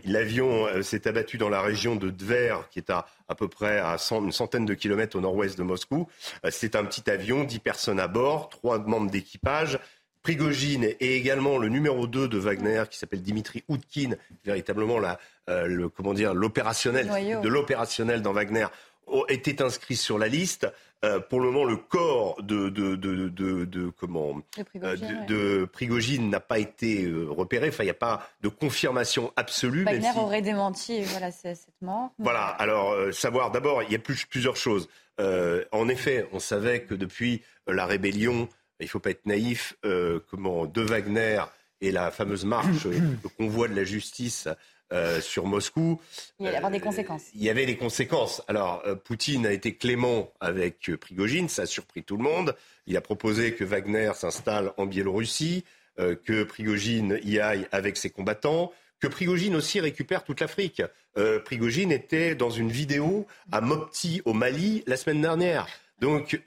L'avion 0.05 0.65
s'est 0.81 1.07
abattu 1.07 1.37
dans 1.37 1.49
la 1.49 1.61
région 1.61 1.95
de 1.95 2.09
Tver, 2.09 2.67
qui 2.71 2.79
est 2.79 2.89
à 2.89 3.05
à 3.27 3.35
peu 3.35 3.47
près 3.47 3.79
à 3.79 3.97
une 4.11 4.31
centaine 4.31 4.65
de 4.65 4.73
kilomètres 4.73 5.17
au 5.17 5.21
nord-ouest 5.21 5.57
de 5.57 5.63
Moscou. 5.63 6.07
C'est 6.49 6.75
un 6.75 6.85
petit 6.85 7.09
avion, 7.09 7.43
dix 7.43 7.59
personnes 7.59 7.99
à 7.99 8.07
bord, 8.07 8.49
trois 8.49 8.79
membres 8.79 9.11
d'équipage. 9.11 9.79
Prigogine 10.27 10.83
et 10.83 11.15
également 11.15 11.57
le 11.57 11.69
numéro 11.69 12.05
2 12.05 12.27
de 12.27 12.37
Wagner 12.37 12.83
qui 12.91 12.97
s'appelle 12.97 13.21
Dimitri 13.21 13.63
Oudkin, 13.69 14.17
véritablement 14.43 14.99
la, 14.99 15.19
euh, 15.49 15.67
le, 15.67 15.87
comment 15.87 16.13
dire 16.13 16.33
l'opérationnel 16.33 17.07
de 17.41 17.47
l'opérationnel 17.47 18.21
dans 18.21 18.33
Wagner 18.33 18.67
était 19.29 19.61
inscrit 19.61 19.95
sur 19.95 20.17
la 20.17 20.27
liste. 20.27 20.67
Euh, 21.05 21.21
pour 21.21 21.39
le 21.39 21.49
moment, 21.49 21.63
le 21.63 21.77
corps 21.77 22.43
de, 22.43 22.67
de, 22.67 22.97
de, 22.97 23.29
de 23.29 23.89
comment 23.97 24.41
de 25.29 25.63
Prigogine, 25.63 26.29
n'a 26.29 26.41
pas 26.41 26.59
été 26.59 27.09
repéré. 27.29 27.69
Enfin, 27.69 27.83
il 27.83 27.87
n'y 27.87 27.91
a 27.91 27.93
pas 27.93 28.27
de 28.41 28.49
confirmation 28.49 29.31
absolue. 29.37 29.85
Wagner 29.85 30.11
aurait 30.17 30.41
démenti 30.41 31.03
voilà, 31.03 31.31
cette 31.31 31.69
mort. 31.81 32.11
Voilà. 32.19 32.47
Alors, 32.47 33.13
savoir 33.13 33.51
d'abord, 33.51 33.81
il 33.83 33.93
y 33.93 33.95
a 33.95 33.99
plus, 33.99 34.25
plusieurs 34.25 34.57
choses. 34.57 34.89
en 35.19 35.87
effet, 35.87 36.27
on 36.33 36.39
savait 36.39 36.81
que 36.81 36.95
depuis 36.95 37.43
la 37.65 37.85
rébellion, 37.85 38.49
il 38.79 38.85
ne 38.85 38.89
faut 38.89 38.99
pas 38.99 39.11
être 39.11 39.25
naïf, 39.25 39.75
comment 40.29 40.65
de 40.65 40.81
Wagner 40.81 41.41
et 41.81 41.91
la 41.91 42.11
fameuse 42.11 42.45
marche, 42.45 42.85
le 42.85 43.29
convoi 43.37 43.67
de 43.67 43.75
la 43.75 43.83
justice 43.83 44.47
euh, 44.93 45.19
sur 45.19 45.45
Moscou. 45.45 45.99
Il 46.39 46.45
y 46.45 46.49
avait 46.49 46.69
des 46.69 46.77
euh, 46.77 46.79
conséquences. 46.79 47.23
Il 47.35 47.43
y 47.43 47.49
avait 47.49 47.65
des 47.65 47.75
conséquences. 47.75 48.41
Alors, 48.47 48.81
euh, 48.85 48.95
Poutine 48.95 49.45
a 49.45 49.51
été 49.51 49.75
clément 49.75 50.31
avec 50.39 50.89
Prigogine, 51.01 51.49
ça 51.49 51.63
a 51.63 51.65
surpris 51.65 52.03
tout 52.03 52.15
le 52.15 52.23
monde. 52.23 52.55
Il 52.85 52.95
a 52.95 53.01
proposé 53.01 53.53
que 53.53 53.65
Wagner 53.65 54.11
s'installe 54.15 54.71
en 54.77 54.85
Biélorussie, 54.85 55.65
que 55.97 56.43
Prigogine 56.43 57.19
y 57.23 57.39
aille 57.39 57.67
avec 57.71 57.97
ses 57.97 58.11
combattants, 58.11 58.71
que 59.01 59.07
Prigogine 59.07 59.55
aussi 59.55 59.79
récupère 59.81 60.23
toute 60.23 60.39
l'Afrique. 60.39 60.83
Prigogine 61.43 61.91
était 61.91 62.35
dans 62.35 62.51
une 62.51 62.71
vidéo 62.71 63.25
à 63.51 63.59
Mopti 63.61 64.21
au 64.23 64.33
Mali 64.33 64.83
la 64.85 64.95
semaine 64.95 65.21
dernière. 65.21 65.67
Donc 65.99 66.39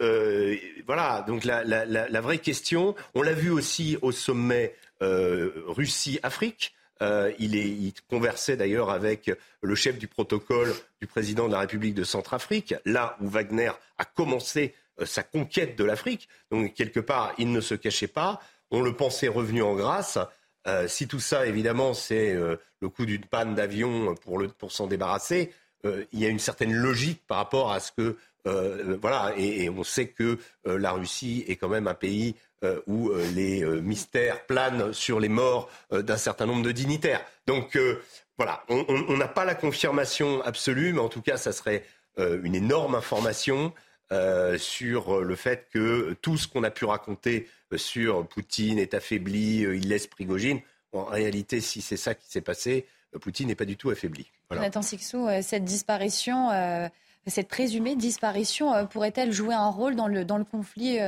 voilà, 0.86 1.24
donc 1.26 1.44
la, 1.44 1.64
la, 1.64 2.20
vraie 2.20 2.38
question, 2.38 2.94
on 3.14 3.22
l'a 3.22 3.32
vu 3.32 3.50
aussi 3.50 3.98
au 4.00 4.12
sommet 4.12 4.74
Russie-Afrique. 5.00 6.74
Euh, 7.02 7.32
il, 7.38 7.92
conversait 8.08 8.56
d'ailleurs 8.56 8.90
avec 8.90 9.30
le 9.62 9.74
chef 9.74 9.98
du 9.98 10.06
protocole 10.06 10.74
du 11.00 11.06
président 11.06 11.46
de 11.46 11.52
la 11.52 11.60
République 11.60 11.94
de 11.94 12.04
Centrafrique, 12.04 12.74
là 12.84 13.16
où 13.20 13.28
Wagner 13.28 13.72
a 13.96 14.04
commencé 14.04 14.74
euh, 15.00 15.06
sa 15.06 15.22
conquête 15.22 15.78
de 15.78 15.84
l'Afrique. 15.84 16.28
Donc 16.50 16.74
quelque 16.74 17.00
part, 17.00 17.32
il 17.38 17.52
ne 17.52 17.60
se 17.60 17.74
cachait 17.74 18.06
pas. 18.06 18.40
On 18.70 18.82
le 18.82 18.94
pensait 18.94 19.28
revenu 19.28 19.62
en 19.62 19.74
grâce. 19.74 20.18
Euh, 20.66 20.88
si 20.88 21.08
tout 21.08 21.20
ça, 21.20 21.46
évidemment, 21.46 21.94
c'est 21.94 22.34
le 22.34 22.88
coup 22.88 23.06
d'une 23.06 23.24
panne 23.24 23.54
d'avion 23.54 24.14
pour, 24.58 24.70
s'en 24.70 24.86
débarrasser, 24.86 25.52
il 25.84 26.20
y 26.20 26.26
a 26.26 26.28
une 26.28 26.38
certaine 26.38 26.74
logique 26.74 27.22
par 27.26 27.38
rapport 27.38 27.72
à 27.72 27.80
ce 27.80 27.92
que 27.92 28.18
voilà, 28.44 29.32
et, 29.36 29.68
on 29.68 29.84
sait 29.84 30.08
que 30.08 30.38
la 30.64 30.92
Russie 30.92 31.44
est 31.48 31.56
quand 31.56 31.68
même 31.68 31.86
un 31.86 31.94
pays 31.94 32.34
euh, 32.62 32.78
où 32.86 33.08
euh, 33.08 33.26
les 33.34 33.64
euh, 33.64 33.80
mystères 33.80 34.44
planent 34.44 34.92
sur 34.92 35.18
les 35.18 35.30
morts 35.30 35.70
d'un 35.90 36.18
certain 36.18 36.44
nombre 36.44 36.62
de 36.62 36.72
dignitaires. 36.72 37.24
Donc 37.46 37.78
voilà, 38.36 38.62
on 38.68 39.16
n'a 39.16 39.28
pas 39.28 39.46
la 39.46 39.54
confirmation 39.54 40.42
absolue, 40.42 40.92
mais 40.92 41.00
en 41.00 41.08
tout 41.08 41.22
cas, 41.22 41.36
ça 41.36 41.52
serait 41.52 41.84
une 42.18 42.54
énorme 42.54 42.94
information. 42.94 43.72
sur 44.58 45.20
le 45.20 45.36
fait 45.36 45.68
que 45.72 46.16
tout 46.20 46.36
ce 46.36 46.48
qu'on 46.48 46.62
a 46.64 46.70
pu 46.70 46.84
raconter 46.84 47.48
sur 47.76 48.26
Poutine 48.26 48.78
est 48.78 48.94
affaibli, 48.94 49.60
il 49.60 49.88
laisse 49.88 50.06
Prigogine. 50.06 50.60
En 50.92 51.04
réalité, 51.04 51.60
si 51.60 51.80
c'est 51.80 51.96
ça 51.96 52.14
qui 52.14 52.30
s'est 52.30 52.40
passé, 52.40 52.86
Poutine 53.20 53.48
n'est 53.48 53.54
pas 53.54 53.64
du 53.64 53.76
tout 53.76 53.90
affaibli. 53.90 54.30
Nathan 54.50 54.82
Sixou, 54.82 55.28
cette 55.42 55.64
disparition, 55.64 56.50
cette 57.26 57.48
présumée 57.48 57.96
disparition, 57.96 58.86
pourrait-elle 58.86 59.32
jouer 59.32 59.54
un 59.54 59.68
rôle 59.68 59.94
dans 59.96 60.08
le, 60.08 60.24
dans 60.24 60.38
le 60.38 60.44
conflit 60.44 60.98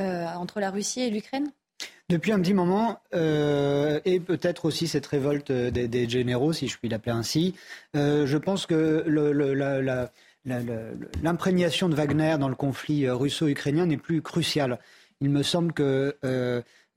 euh, 0.00 0.26
entre 0.26 0.60
la 0.60 0.70
Russie 0.70 1.00
et 1.00 1.10
l'Ukraine? 1.10 1.50
Depuis 2.08 2.30
un 2.30 2.40
petit 2.40 2.54
moment, 2.54 3.00
euh, 3.14 3.98
et 4.04 4.20
peut-être 4.20 4.64
aussi 4.64 4.86
cette 4.86 5.06
révolte 5.06 5.50
des, 5.50 6.08
généraux, 6.08 6.52
si 6.52 6.68
je 6.68 6.78
puis 6.78 6.88
l'appeler 6.88 7.10
ainsi, 7.10 7.56
euh, 7.96 8.24
je 8.24 8.38
pense 8.38 8.66
que 8.66 9.04
l'imprégnation 11.22 11.88
de 11.88 11.96
Wagner 11.96 12.36
dans 12.38 12.48
le 12.48 12.54
conflit 12.54 13.10
russo-ukrainien 13.10 13.86
n'est 13.86 13.96
plus 13.96 14.22
cruciale. 14.22 14.78
Il 15.20 15.30
me 15.30 15.42
semble 15.42 15.72
que 15.72 16.16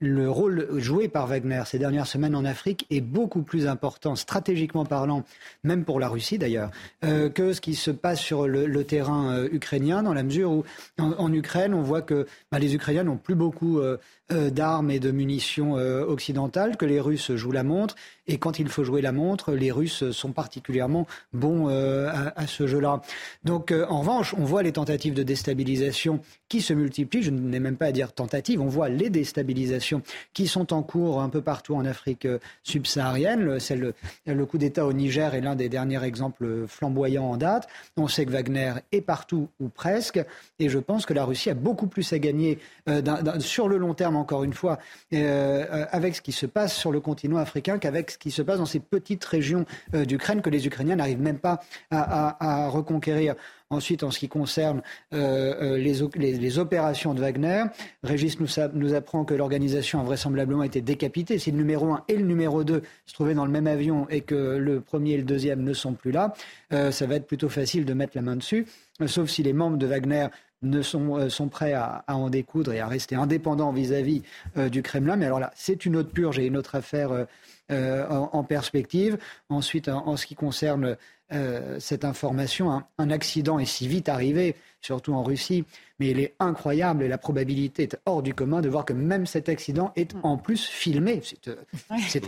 le 0.02 0.28
rôle 0.28 0.66
joué 0.78 1.06
par 1.06 1.28
Wagner 1.28 1.62
ces 1.64 1.78
dernières 1.78 2.08
semaines 2.08 2.34
en 2.34 2.44
Afrique 2.44 2.86
est 2.90 3.00
beaucoup 3.00 3.42
plus 3.42 3.68
important, 3.68 4.16
stratégiquement 4.16 4.84
parlant, 4.84 5.22
même 5.62 5.84
pour 5.84 6.00
la 6.00 6.08
Russie 6.08 6.38
d'ailleurs, 6.38 6.72
euh, 7.04 7.30
que 7.30 7.52
ce 7.52 7.60
qui 7.60 7.76
se 7.76 7.92
passe 7.92 8.20
sur 8.20 8.48
le, 8.48 8.84
terrain 8.84 9.32
euh, 9.32 9.48
ukrainien, 9.52 10.02
dans 10.02 10.12
la 10.12 10.24
mesure 10.24 10.50
où 10.50 10.64
en, 10.98 11.32
Ukraine, 11.32 11.72
on 11.72 11.82
voit 11.82 12.02
que 12.02 12.26
bah, 12.50 12.58
les 12.58 12.74
Ukrainiens 12.74 13.04
n'ont 13.04 13.16
plus 13.16 13.36
beaucoup 13.36 13.78
euh, 13.78 13.96
d'armes 14.32 14.90
et 14.90 14.98
de 14.98 15.10
munitions 15.10 15.72
occidentales, 15.72 16.76
que 16.76 16.86
les 16.86 17.00
Russes 17.00 17.32
jouent 17.34 17.52
la 17.52 17.62
montre, 17.62 17.94
et 18.26 18.38
quand 18.38 18.58
il 18.58 18.68
faut 18.68 18.84
jouer 18.84 19.02
la 19.02 19.12
montre, 19.12 19.52
les 19.52 19.72
Russes 19.72 20.10
sont 20.12 20.32
particulièrement 20.32 21.06
bons 21.32 21.68
à, 21.68 22.32
à, 22.36 22.46
ce 22.46 22.66
jeu-là. 22.66 23.02
Donc, 23.44 23.72
en 23.88 24.00
revanche, 24.00 24.34
on 24.38 24.44
voit 24.44 24.62
les 24.62 24.72
tentatives 24.72 25.14
de 25.14 25.22
déstabilisation 25.22 26.20
qui 26.48 26.60
se 26.60 26.72
multiplient. 26.72 27.22
Je 27.22 27.30
n'ai 27.30 27.60
même 27.60 27.76
pas 27.76 27.86
à 27.86 27.92
dire 27.92 28.12
tentatives, 28.12 28.60
on 28.60 28.68
voit 28.68 28.88
les 28.88 29.10
déstabilisations 29.10 30.02
qui 30.34 30.46
sont 30.46 30.72
en 30.72 30.82
cours 30.82 31.20
un 31.20 31.28
peu 31.28 31.40
partout 31.40 31.74
en 31.74 31.84
Afrique 31.84 32.26
euh, 32.26 32.38
subsaharienne. 32.62 33.58
Le, 33.70 33.94
le 34.26 34.46
coup 34.46 34.58
d'État 34.58 34.86
au 34.86 34.92
Niger 34.92 35.34
est 35.34 35.40
l'un 35.40 35.54
des 35.56 35.68
derniers 35.68 36.02
exemples 36.04 36.66
flamboyants 36.66 37.30
en 37.30 37.36
date. 37.36 37.68
On 37.96 38.08
sait 38.08 38.26
que 38.26 38.30
Wagner 38.30 38.74
est 38.92 39.00
partout 39.00 39.48
ou 39.60 39.68
presque. 39.68 40.20
Et 40.58 40.68
je 40.68 40.78
pense 40.78 41.06
que 41.06 41.14
la 41.14 41.24
Russie 41.24 41.50
a 41.50 41.54
beaucoup 41.54 41.86
plus 41.86 42.12
à 42.12 42.18
gagner 42.18 42.58
euh, 42.88 43.02
sur 43.38 43.68
le 43.68 43.78
long 43.78 43.94
terme, 43.94 44.16
encore 44.22 44.44
une 44.44 44.54
fois, 44.54 44.78
euh, 45.12 45.86
avec 45.90 46.16
ce 46.16 46.22
qui 46.22 46.32
se 46.32 46.46
passe 46.46 46.74
sur 46.74 46.92
le 46.92 47.00
continent 47.00 47.36
africain 47.36 47.78
qu'avec 47.78 48.12
ce 48.12 48.18
qui 48.18 48.30
se 48.30 48.40
passe 48.42 48.58
dans 48.58 48.66
ces 48.66 48.80
petites 48.80 49.24
régions 49.24 49.66
d'Ukraine 49.92 50.40
que 50.40 50.50
les 50.50 50.66
Ukrainiens 50.66 50.96
n'arrivent 50.96 51.20
même 51.20 51.38
pas 51.38 51.60
à 51.90 52.68
reconquérir. 52.68 53.34
Ensuite, 53.72 54.02
en 54.02 54.10
ce 54.10 54.18
qui 54.18 54.28
concerne 54.28 54.82
euh, 55.14 55.76
euh, 55.76 55.78
les, 55.78 56.58
opérations 56.58 57.14
de 57.14 57.20
Wagner, 57.20 57.64
Régis 58.02 58.38
nous, 58.38 58.94
apprend 58.94 59.24
que 59.24 59.32
l'organisation 59.32 59.98
a 60.00 60.04
vraisemblablement 60.04 60.62
été 60.62 60.82
décapitée. 60.82 61.38
Si 61.38 61.50
le 61.50 61.56
numéro 61.56 61.90
1 61.90 62.04
et 62.08 62.16
le 62.16 62.24
numéro 62.26 62.64
2 62.64 62.82
se 63.06 63.14
trouvaient 63.14 63.32
dans 63.32 63.46
le 63.46 63.50
même 63.50 63.66
avion 63.66 64.06
et 64.10 64.20
que 64.20 64.34
le 64.34 64.82
premier 64.82 65.12
et 65.12 65.16
le 65.16 65.22
deuxième 65.22 65.62
ne 65.62 65.72
sont 65.72 65.94
plus 65.94 66.12
là, 66.12 66.34
euh, 66.74 66.90
ça 66.90 67.06
va 67.06 67.14
être 67.14 67.26
plutôt 67.26 67.48
facile 67.48 67.86
de 67.86 67.94
mettre 67.94 68.12
la 68.14 68.22
main 68.22 68.36
dessus, 68.36 68.66
sauf 69.06 69.30
si 69.30 69.42
les 69.42 69.54
membres 69.54 69.78
de 69.78 69.86
Wagner 69.86 70.26
ne 70.62 70.82
sont, 70.82 71.48
prêts 71.50 71.72
à, 71.72 72.04
en 72.08 72.30
découdre 72.30 72.72
et 72.72 72.80
à 72.80 72.86
rester 72.86 73.16
indépendants 73.16 73.72
vis-à-vis 73.72 74.22
du 74.56 74.82
Kremlin. 74.82 75.16
Mais 75.16 75.26
alors 75.26 75.40
là, 75.40 75.52
c'est 75.54 75.84
une 75.86 75.96
autre 75.96 76.10
purge 76.10 76.38
et 76.38 76.46
une 76.46 76.56
autre 76.56 76.74
affaire 76.74 77.26
en, 77.70 78.44
perspective. 78.44 79.18
Ensuite, 79.48 79.88
en, 79.88 80.16
ce 80.16 80.26
qui 80.26 80.34
concerne 80.34 80.96
euh, 81.32 81.80
cette 81.80 82.04
information. 82.04 82.82
Un, 82.98 83.10
accident 83.10 83.58
est 83.58 83.64
si 83.64 83.88
vite 83.88 84.10
arrivé, 84.10 84.54
surtout 84.82 85.14
en 85.14 85.22
Russie, 85.22 85.64
mais 85.98 86.10
il 86.10 86.20
est 86.20 86.34
incroyable 86.40 87.02
et 87.02 87.08
la 87.08 87.16
probabilité 87.16 87.84
est 87.84 87.96
hors 88.04 88.22
du 88.22 88.34
commun 88.34 88.60
de 88.60 88.68
voir 88.68 88.84
que 88.84 88.92
même 88.92 89.24
cet 89.24 89.48
accident 89.48 89.92
est 89.96 90.14
en 90.24 90.36
plus 90.36 90.66
filmé. 90.66 91.22
C'est 91.22 91.48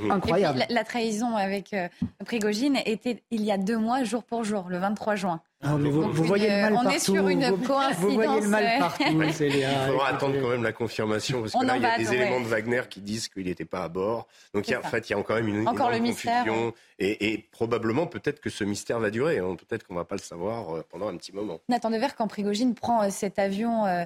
euh, 0.01 0.11
incroyable. 0.11 0.65
la, 0.71 0.85
trahison 0.85 1.37
avec 1.37 1.75
euh, 1.75 1.89
Prigogine 2.25 2.79
était 2.87 3.23
il 3.31 3.43
y 3.45 3.53
a 3.53 3.59
deux 3.59 3.77
mois, 3.77 4.05
jour 4.05 4.25
pour 4.25 4.43
jour, 4.43 4.69
le 4.71 4.79
23 4.79 5.17
juin. 5.17 5.43
Ah, 5.67 5.77
vous, 5.77 6.13
voyez 6.25 6.49
le 6.49 6.61
mal 6.61 6.73
on 6.73 6.83
partout. 6.83 6.97
est 6.97 6.99
sur 6.99 7.29
une 7.29 7.45
vous, 7.45 7.57
coïncidence. 7.57 7.95
Vous 7.97 8.11
voyez 8.11 8.41
le 8.41 8.49
mal 8.49 8.79
partout, 8.79 9.05
Il 9.09 9.65
faudra 9.87 10.09
attendre 10.09 10.41
quand 10.41 10.49
même 10.49 10.63
la 10.63 10.73
confirmation, 10.73 11.41
parce 11.41 11.55
que 11.55 11.65
là, 11.65 11.77
il 11.77 11.83
y 11.83 11.87
a 11.87 11.99
des 11.99 12.13
éléments 12.13 12.41
de 12.41 12.47
Wagner 12.47 12.83
qui 12.91 13.01
disent 13.01 13.29
qu'il 13.29 13.47
n'était 13.47 13.65
pas 13.65 13.85
à 13.85 13.89
bord. 13.89 14.27
Donc, 14.53 14.71
en 14.71 14.89
fait, 14.89 15.09
il 15.09 15.13
y 15.13 15.15
a 15.15 15.19
encore 15.19 15.37
même 15.37 15.49
une, 15.49 15.67
encore 15.67 15.91
le 15.91 15.99
confusion. 15.99 16.75
Et, 16.99 17.49
probablement, 17.51 18.07
peut-être 18.07 18.41
que 18.41 18.51
ce 18.51 18.65
mystère 18.65 19.01
va 19.01 19.11
durer. 19.11 19.39
Hein. 19.39 19.57
Peut-être 19.57 19.87
qu'on 19.87 19.95
ne 19.95 19.99
va 20.01 20.05
pas 20.05 20.17
le 20.17 20.21
savoir 20.21 20.77
euh, 20.77 20.87
pendant 20.91 21.09
un 21.09 21.17
petit 21.17 21.33
moment. 21.33 21.61
Nathan 21.69 21.91
Dever, 21.91 22.09
quand 22.17 22.29
Prigogine 22.29 22.75
prend 22.75 23.03
euh, 23.03 23.09
cet 23.11 23.39
avion 23.39 23.87
euh, 23.87 24.05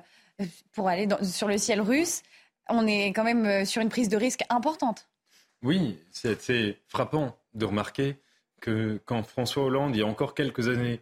pour 0.72 0.88
aller 0.88 1.08
sur 1.22 1.48
le 1.48 1.58
ciel 1.58 1.80
russe, 1.80 2.22
on 2.68 2.86
est 2.86 3.08
quand 3.08 3.24
même 3.24 3.64
sur 3.64 3.82
une 3.82 3.88
prise 3.88 4.08
de 4.08 4.16
risque 4.16 4.44
importante. 4.48 5.08
Oui, 5.62 5.98
c'est 6.12 6.78
frappant 6.86 7.36
de 7.54 7.64
remarquer 7.64 8.16
que 8.60 9.00
quand 9.04 9.22
François 9.22 9.64
Hollande, 9.64 9.96
il 9.96 10.00
y 10.00 10.02
a 10.02 10.06
encore 10.06 10.34
quelques 10.34 10.68
années, 10.68 11.00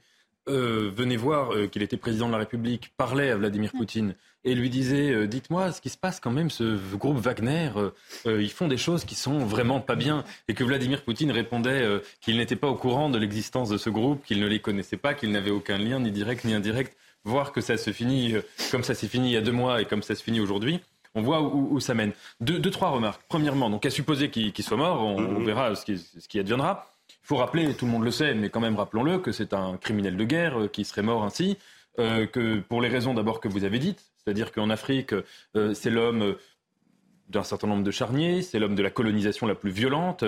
euh, 0.48 0.92
venait 0.94 1.16
voir 1.16 1.52
euh, 1.52 1.66
qu'il 1.66 1.82
était 1.82 1.96
président 1.96 2.28
de 2.28 2.32
la 2.32 2.38
République, 2.38 2.92
parlait 2.96 3.30
à 3.30 3.36
Vladimir 3.36 3.72
mm. 3.74 3.78
Poutine 3.78 4.14
et 4.44 4.54
lui 4.54 4.70
disait 4.70 5.10
euh, 5.10 5.26
Dites-moi 5.26 5.72
ce 5.72 5.80
qui 5.80 5.88
se 5.88 5.96
passe 5.96 6.20
quand 6.20 6.30
même, 6.30 6.50
ce 6.50 6.76
groupe 6.96 7.18
Wagner, 7.18 7.70
ils 8.26 8.50
font 8.50 8.68
des 8.68 8.76
choses 8.76 9.04
qui 9.04 9.16
sont 9.16 9.38
vraiment 9.38 9.80
pas 9.80 9.96
bien. 9.96 10.24
Et 10.46 10.54
que 10.54 10.62
Vladimir 10.62 11.02
Poutine 11.02 11.32
répondait 11.32 11.84
qu'il 12.20 12.36
n'était 12.36 12.54
pas 12.54 12.68
au 12.68 12.76
courant 12.76 13.10
de 13.10 13.18
l'existence 13.18 13.68
de 13.68 13.76
ce 13.76 13.90
groupe, 13.90 14.24
qu'il 14.24 14.40
ne 14.40 14.46
les 14.46 14.60
connaissait 14.60 14.96
pas, 14.96 15.14
qu'il 15.14 15.32
n'avait 15.32 15.50
aucun 15.50 15.78
lien, 15.78 15.98
ni 15.98 16.12
direct 16.12 16.44
ni 16.44 16.54
indirect. 16.54 16.96
Voir 17.24 17.50
que 17.50 17.60
ça 17.60 17.76
se 17.76 17.90
finit 17.92 18.36
comme 18.70 18.84
ça 18.84 18.94
s'est 18.94 19.08
fini 19.08 19.30
il 19.30 19.32
y 19.32 19.36
a 19.36 19.40
deux 19.40 19.52
mois 19.52 19.82
et 19.82 19.84
comme 19.84 20.02
ça 20.02 20.14
se 20.14 20.22
finit 20.22 20.40
aujourd'hui. 20.40 20.80
On 21.16 21.22
voit 21.22 21.40
où, 21.40 21.80
ça 21.80 21.94
mène. 21.94 22.12
Deux, 22.40 22.60
trois 22.70 22.90
remarques. 22.90 23.22
Premièrement, 23.28 23.70
donc 23.70 23.84
à 23.86 23.90
supposer 23.90 24.30
qu'il 24.30 24.62
soit 24.62 24.76
mort, 24.76 25.02
on, 25.02 25.20
mm-hmm. 25.20 25.44
verra 25.44 25.74
ce 25.74 25.84
qui, 25.84 25.98
ce 25.98 26.28
qui 26.28 26.38
adviendra. 26.38 26.86
Il 27.26 27.30
faut 27.30 27.38
rappeler, 27.38 27.74
tout 27.74 27.86
le 27.86 27.90
monde 27.90 28.04
le 28.04 28.12
sait, 28.12 28.34
mais 28.34 28.50
quand 28.50 28.60
même 28.60 28.76
rappelons-le, 28.76 29.18
que 29.18 29.32
c'est 29.32 29.52
un 29.52 29.78
criminel 29.78 30.16
de 30.16 30.22
guerre 30.22 30.60
euh, 30.60 30.68
qui 30.68 30.84
serait 30.84 31.02
mort 31.02 31.24
ainsi, 31.24 31.58
euh, 31.98 32.24
que 32.24 32.60
pour 32.60 32.80
les 32.80 32.88
raisons 32.88 33.14
d'abord 33.14 33.40
que 33.40 33.48
vous 33.48 33.64
avez 33.64 33.80
dites, 33.80 34.12
c'est-à-dire 34.16 34.52
qu'en 34.52 34.70
Afrique, 34.70 35.12
euh, 35.56 35.74
c'est 35.74 35.90
l'homme 35.90 36.36
d'un 37.28 37.42
certain 37.42 37.66
nombre 37.66 37.82
de 37.82 37.90
charniers, 37.90 38.42
c'est 38.42 38.60
l'homme 38.60 38.76
de 38.76 38.82
la 38.84 38.90
colonisation 38.90 39.48
la 39.48 39.56
plus 39.56 39.72
violente. 39.72 40.22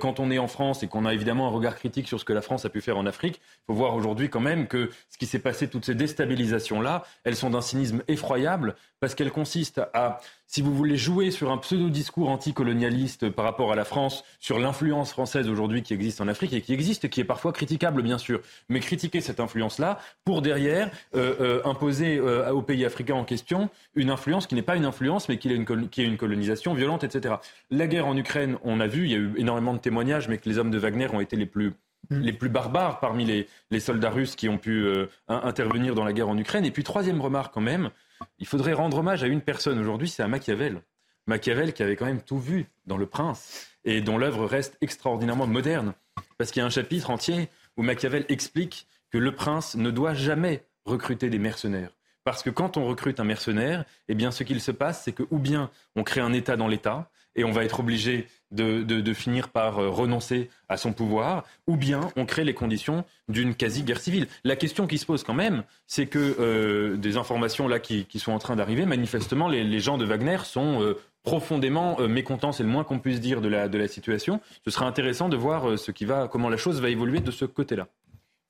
Quand 0.00 0.18
on 0.18 0.32
est 0.32 0.40
en 0.40 0.48
France 0.48 0.82
et 0.82 0.88
qu'on 0.88 1.06
a 1.06 1.14
évidemment 1.14 1.46
un 1.46 1.50
regard 1.50 1.76
critique 1.76 2.08
sur 2.08 2.18
ce 2.18 2.24
que 2.24 2.32
la 2.32 2.42
France 2.42 2.64
a 2.64 2.68
pu 2.68 2.80
faire 2.80 2.98
en 2.98 3.06
Afrique, 3.06 3.40
il 3.40 3.66
faut 3.68 3.74
voir 3.74 3.94
aujourd'hui 3.94 4.28
quand 4.30 4.40
même 4.40 4.66
que 4.66 4.90
ce 5.10 5.18
qui 5.18 5.26
s'est 5.26 5.38
passé, 5.38 5.68
toutes 5.68 5.84
ces 5.84 5.94
déstabilisations-là, 5.94 7.04
elles 7.22 7.36
sont 7.36 7.50
d'un 7.50 7.60
cynisme 7.60 8.02
effroyable 8.08 8.74
parce 8.98 9.14
qu'elles 9.14 9.30
consistent 9.30 9.82
à 9.94 10.18
si 10.50 10.62
vous 10.62 10.74
voulez 10.74 10.96
jouer 10.96 11.30
sur 11.30 11.52
un 11.52 11.58
pseudo-discours 11.58 12.28
anticolonialiste 12.28 13.30
par 13.30 13.44
rapport 13.44 13.70
à 13.70 13.76
la 13.76 13.84
France, 13.84 14.24
sur 14.40 14.58
l'influence 14.58 15.12
française 15.12 15.48
aujourd'hui 15.48 15.84
qui 15.84 15.94
existe 15.94 16.20
en 16.20 16.26
Afrique 16.26 16.52
et 16.52 16.60
qui 16.60 16.72
existe, 16.72 17.08
qui 17.08 17.20
est 17.20 17.24
parfois 17.24 17.52
critiquable 17.52 18.02
bien 18.02 18.18
sûr, 18.18 18.40
mais 18.68 18.80
critiquer 18.80 19.20
cette 19.20 19.38
influence-là 19.38 20.00
pour 20.24 20.42
derrière 20.42 20.90
euh, 21.14 21.36
euh, 21.40 21.62
imposer 21.64 22.18
euh, 22.18 22.50
aux 22.50 22.62
pays 22.62 22.84
africains 22.84 23.14
en 23.14 23.24
question 23.24 23.70
une 23.94 24.10
influence 24.10 24.48
qui 24.48 24.56
n'est 24.56 24.62
pas 24.62 24.74
une 24.74 24.86
influence, 24.86 25.28
mais 25.28 25.38
qui 25.38 25.52
est 25.52 25.54
une, 25.54 25.88
qui 25.88 26.02
est 26.02 26.06
une 26.06 26.16
colonisation 26.16 26.74
violente, 26.74 27.04
etc. 27.04 27.36
La 27.70 27.86
guerre 27.86 28.08
en 28.08 28.16
Ukraine, 28.16 28.58
on 28.64 28.80
a 28.80 28.88
vu, 28.88 29.04
il 29.04 29.12
y 29.12 29.14
a 29.14 29.18
eu 29.18 29.32
énormément 29.36 29.72
de 29.72 29.78
témoignages, 29.78 30.26
mais 30.26 30.38
que 30.38 30.48
les 30.48 30.58
hommes 30.58 30.72
de 30.72 30.78
Wagner 30.78 31.06
ont 31.14 31.20
été 31.20 31.36
les 31.36 31.46
plus 31.46 31.74
mm. 32.10 32.18
les 32.18 32.32
plus 32.32 32.48
barbares 32.48 32.98
parmi 32.98 33.24
les, 33.24 33.46
les, 33.70 33.78
soldats 33.78 34.10
russes 34.10 34.34
qui 34.34 34.48
ont 34.48 34.58
pu 34.58 34.84
intervenir 35.28 35.94
dans 35.94 36.04
la 36.04 36.12
guerre 36.12 36.28
en 36.28 36.36
Ukraine. 36.36 36.64
Et 36.64 36.72
puis 36.72 36.82
troisième 36.82 37.20
remarque 37.20 37.54
quand 37.54 37.60
même, 37.60 37.90
il 38.38 38.46
faudrait 38.46 38.72
rendre 38.72 38.98
hommage 38.98 39.22
à 39.22 39.26
une 39.26 39.40
personne 39.40 39.78
aujourd'hui, 39.78 40.08
c'est 40.08 40.22
à 40.22 40.28
Machiavel. 40.28 40.82
Machiavel 41.26 41.72
qui 41.72 41.82
avait 41.82 41.96
quand 41.96 42.06
même 42.06 42.22
tout 42.22 42.38
vu 42.38 42.66
dans 42.86 42.96
Le 42.96 43.06
Prince 43.06 43.68
et 43.84 44.00
dont 44.00 44.18
l'œuvre 44.18 44.46
reste 44.46 44.76
extraordinairement 44.80 45.46
moderne. 45.46 45.94
Parce 46.38 46.50
qu'il 46.50 46.60
y 46.60 46.62
a 46.62 46.66
un 46.66 46.70
chapitre 46.70 47.10
entier 47.10 47.48
où 47.76 47.82
Machiavel 47.82 48.24
explique 48.28 48.86
que 49.10 49.18
le 49.18 49.34
prince 49.34 49.74
ne 49.74 49.90
doit 49.90 50.14
jamais 50.14 50.64
recruter 50.84 51.30
des 51.30 51.38
mercenaires. 51.38 51.90
Parce 52.24 52.42
que 52.42 52.50
quand 52.50 52.76
on 52.76 52.86
recrute 52.86 53.20
un 53.20 53.24
mercenaire, 53.24 53.84
eh 54.08 54.14
bien, 54.14 54.30
ce 54.30 54.44
qu'il 54.44 54.60
se 54.60 54.70
passe, 54.70 55.02
c'est 55.04 55.12
que 55.12 55.22
ou 55.30 55.38
bien 55.38 55.70
on 55.96 56.02
crée 56.04 56.20
un 56.20 56.32
État 56.32 56.56
dans 56.56 56.68
l'État, 56.68 57.10
et 57.36 57.44
on 57.44 57.50
va 57.50 57.64
être 57.64 57.80
obligé 57.80 58.26
de, 58.50 59.12
finir 59.14 59.48
par 59.48 59.78
euh, 59.78 59.88
renoncer 59.88 60.50
à 60.68 60.76
son 60.76 60.92
pouvoir, 60.92 61.44
ou 61.66 61.76
bien 61.76 62.10
on 62.16 62.26
crée 62.26 62.44
les 62.44 62.54
conditions 62.54 63.04
d'une 63.28 63.54
quasi-guerre 63.54 64.00
civile. 64.00 64.26
La 64.44 64.56
question 64.56 64.86
qui 64.86 64.98
se 64.98 65.06
pose 65.06 65.22
quand 65.22 65.34
même, 65.34 65.62
c'est 65.86 66.06
que 66.06 66.36
euh, 66.40 66.96
des 66.96 67.16
informations 67.16 67.68
là 67.68 67.78
qui, 67.78 68.06
sont 68.18 68.32
en 68.32 68.38
train 68.38 68.56
d'arriver, 68.56 68.86
manifestement, 68.86 69.48
les, 69.48 69.80
gens 69.80 69.98
de 69.98 70.04
Wagner 70.04 70.38
sont 70.44 70.82
euh, 70.82 70.98
profondément 71.22 72.00
mécontents, 72.08 72.52
c'est 72.52 72.62
le 72.62 72.68
moins 72.68 72.84
qu'on 72.84 72.98
puisse 72.98 73.20
dire 73.20 73.40
de 73.40 73.48
la, 73.48 73.68
de 73.68 73.78
la 73.78 73.88
situation. 73.88 74.40
Ce 74.64 74.70
sera 74.70 74.86
intéressant 74.86 75.28
de 75.28 75.36
voir 75.36 75.78
ce 75.78 75.90
qui 75.90 76.04
va, 76.04 76.28
comment 76.28 76.48
la 76.48 76.56
chose 76.56 76.80
va 76.80 76.88
évoluer 76.88 77.20
de 77.20 77.30
ce 77.30 77.44
côté-là. 77.44 77.88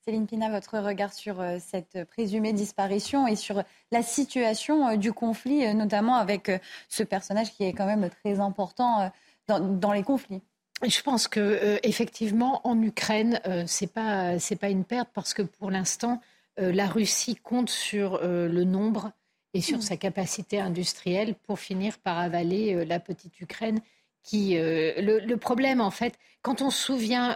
Céline 0.03 0.25
Pina, 0.25 0.49
votre 0.49 0.79
regard 0.79 1.13
sur 1.13 1.43
cette 1.59 2.05
présumée 2.05 2.53
disparition 2.53 3.27
et 3.27 3.35
sur 3.35 3.63
la 3.91 4.01
situation 4.01 4.95
du 4.97 5.13
conflit, 5.13 5.73
notamment 5.75 6.15
avec 6.15 6.51
ce 6.89 7.03
personnage 7.03 7.51
qui 7.51 7.63
est 7.63 7.73
quand 7.73 7.85
même 7.85 8.09
très 8.09 8.39
important 8.39 9.11
dans, 9.59 9.91
les 9.91 10.03
conflits? 10.03 10.41
Je 10.85 11.01
pense 11.01 11.27
que 11.27 11.39
euh, 11.39 11.77
effectivement 11.83 12.61
en 12.67 12.81
Ukraine 12.81 13.39
euh, 13.45 13.63
c'est 13.67 13.91
pas 13.91 14.39
c'est 14.39 14.55
pas 14.55 14.69
une 14.69 14.83
perte 14.83 15.09
parce 15.13 15.33
que 15.33 15.43
pour 15.43 15.69
l'instant 15.69 16.19
euh, 16.59 16.71
la 16.71 16.87
Russie 16.87 17.35
compte 17.35 17.69
sur 17.69 18.19
le 18.23 18.63
nombre 18.63 19.11
et 19.53 19.61
sur 19.61 19.77
mm. 19.77 19.81
sa 19.81 19.97
capacité 19.97 20.59
industrielle 20.59 21.35
pour 21.35 21.59
finir 21.59 21.99
par 21.99 22.17
avaler 22.17 22.85
la 22.85 22.99
petite 22.99 23.39
Ukraine 23.41 23.79
qui 24.23 24.55
le, 24.55 25.35
problème 25.35 25.81
en 25.81 25.91
fait 25.91 26.17
quand 26.41 26.61
on 26.61 26.69
se 26.69 26.83
souvient 26.83 27.35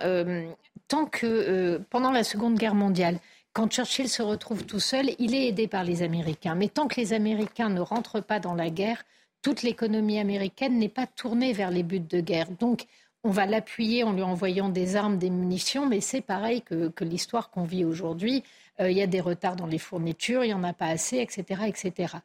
tant 0.88 1.05
que 1.05 1.81
pendant 1.89 2.11
la 2.11 2.23
Seconde 2.23 2.57
Guerre 2.57 2.75
mondiale 2.75 3.19
quand 3.55 3.71
Churchill 3.71 4.09
se 4.09 4.21
retrouve 4.21 4.65
tout 4.65 4.81
seul, 4.81 5.11
il 5.17 5.33
est 5.33 5.47
aidé 5.47 5.69
par 5.69 5.86
les 5.86 6.03
Américains. 6.03 6.55
Mais 6.55 6.67
tant 6.67 6.89
que 6.89 6.99
les 6.99 7.13
Américains 7.13 7.69
ne 7.69 7.79
rentrent 7.79 8.19
pas 8.19 8.41
dans 8.41 8.53
la 8.53 8.69
guerre, 8.69 9.05
toute 9.41 9.63
l'économie 9.63 10.19
américaine 10.19 10.77
n'est 10.77 10.89
pas 10.89 11.07
tournée 11.07 11.53
vers 11.53 11.71
les 11.71 11.81
buts 11.81 12.01
de 12.01 12.19
guerre. 12.19 12.51
Donc, 12.59 12.86
on 13.23 13.29
va 13.29 13.45
l'appuyer 13.45 14.03
en 14.03 14.11
lui 14.11 14.23
envoyant 14.23 14.67
des 14.67 14.97
armes, 14.97 15.17
des 15.17 15.29
munitions, 15.29 15.88
mais 15.88 16.01
c'est 16.01 16.19
pareil 16.19 16.63
que, 16.63 16.91
l'histoire 16.99 17.49
qu'on 17.49 17.63
vit 17.63 17.86
aujourd'hui. 17.86 18.43
Euh, 18.81 18.91
il 18.91 18.97
y 18.97 19.01
a 19.01 19.07
des 19.07 19.21
retards 19.21 19.55
dans 19.55 19.67
les 19.67 19.77
fournitures, 19.77 20.43
il 20.43 20.47
n'y 20.47 20.53
en 20.53 20.65
a 20.65 20.73
pas 20.73 20.88
assez, 20.88 21.19
etc. 21.19 21.61
etc. 21.65 22.15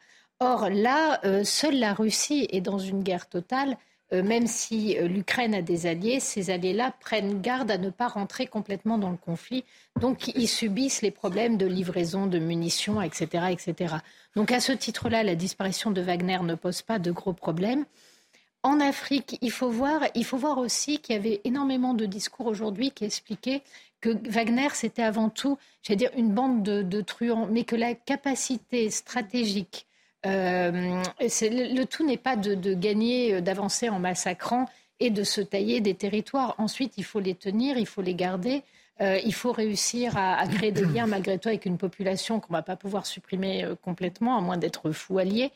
Or, 0.40 0.68
là, 0.68 1.20
euh, 1.24 1.44
seule 1.44 1.78
la 1.78 1.94
Russie 1.94 2.48
est 2.50 2.60
dans 2.60 2.80
une 2.80 3.04
guerre 3.04 3.28
totale 3.28 3.70
euh, 3.70 3.76
même 4.12 4.46
si 4.46 4.98
euh, 4.98 5.06
l'Ukraine 5.06 5.54
a 5.54 5.62
des 5.62 5.86
alliés, 5.86 6.18
ces 6.18 6.50
alliés-là 6.50 6.92
prennent 7.00 7.40
garde 7.40 7.70
à 7.70 7.78
ne 7.78 7.90
pas 7.90 8.08
rentrer 8.08 8.46
complètement 8.46 8.98
dans 8.98 9.10
le 9.10 9.16
conflit. 9.16 9.64
Donc, 10.00 10.28
ils 10.34 10.48
subissent 10.48 11.02
les 11.02 11.12
problèmes 11.12 11.56
de 11.56 11.66
livraison 11.66 12.26
de 12.26 12.38
munitions, 12.38 13.00
etc., 13.00 13.46
etc. 13.50 13.96
Donc, 14.34 14.50
à 14.50 14.60
ce 14.60 14.72
titre-là, 14.72 15.22
la 15.22 15.36
disparition 15.36 15.92
de 15.92 16.00
Wagner 16.00 16.38
ne 16.42 16.54
pose 16.56 16.82
pas 16.82 16.98
de 16.98 17.12
gros 17.12 17.32
problèmes. 17.32 17.84
En 18.62 18.80
Afrique, 18.80 19.38
il 19.40 19.52
faut 19.52 19.70
voir, 19.70 20.02
il 20.14 20.24
faut 20.24 20.36
voir 20.36 20.58
aussi 20.58 20.98
qu'il 20.98 21.14
y 21.14 21.18
avait 21.18 21.40
énormément 21.44 21.94
de 21.94 22.04
discours 22.04 22.46
aujourd'hui 22.46 22.90
qui 22.90 23.04
expliquaient 23.04 23.62
que 24.00 24.10
Wagner, 24.28 24.68
c'était 24.74 25.02
avant 25.02 25.30
tout, 25.30 25.56
j'allais 25.82 25.96
dire, 25.96 26.10
une 26.16 26.32
bande 26.32 26.62
de 26.62 27.00
truands, 27.00 27.48
mais 27.50 27.64
que 27.64 27.76
la 27.76 27.94
capacité 27.94 28.90
stratégique 28.90 29.86
euh, 30.26 31.02
le, 31.20 31.84
tout 31.84 32.04
n'est 32.04 32.18
pas 32.18 32.36
de, 32.36 32.74
gagner, 32.74 33.34
euh, 33.34 33.40
d'avancer 33.40 33.88
en 33.88 33.98
massacrant 33.98 34.66
et 34.98 35.10
de 35.10 35.24
se 35.24 35.40
tailler 35.40 35.80
des 35.80 35.94
territoires. 35.94 36.54
Ensuite, 36.58 36.94
il 36.98 37.04
faut 37.04 37.20
les 37.20 37.34
tenir, 37.34 37.78
il 37.78 37.86
faut 37.86 38.02
les 38.02 38.14
garder. 38.14 38.62
Euh, 39.00 39.18
il 39.24 39.32
faut 39.32 39.52
réussir 39.52 40.18
à, 40.18 40.46
créer 40.46 40.72
des 40.72 40.84
liens 40.84 41.06
malgré 41.06 41.38
tout 41.38 41.48
avec 41.48 41.64
une 41.64 41.78
population 41.78 42.38
qu'on 42.38 42.52
ne 42.52 42.58
va 42.58 42.62
pas 42.62 42.76
pouvoir 42.76 43.06
supprimer 43.06 43.66
complètement, 43.82 44.36
à 44.36 44.42
moins 44.42 44.58
d'être 44.58 44.90
fou 44.90 45.18
allié. 45.18 45.52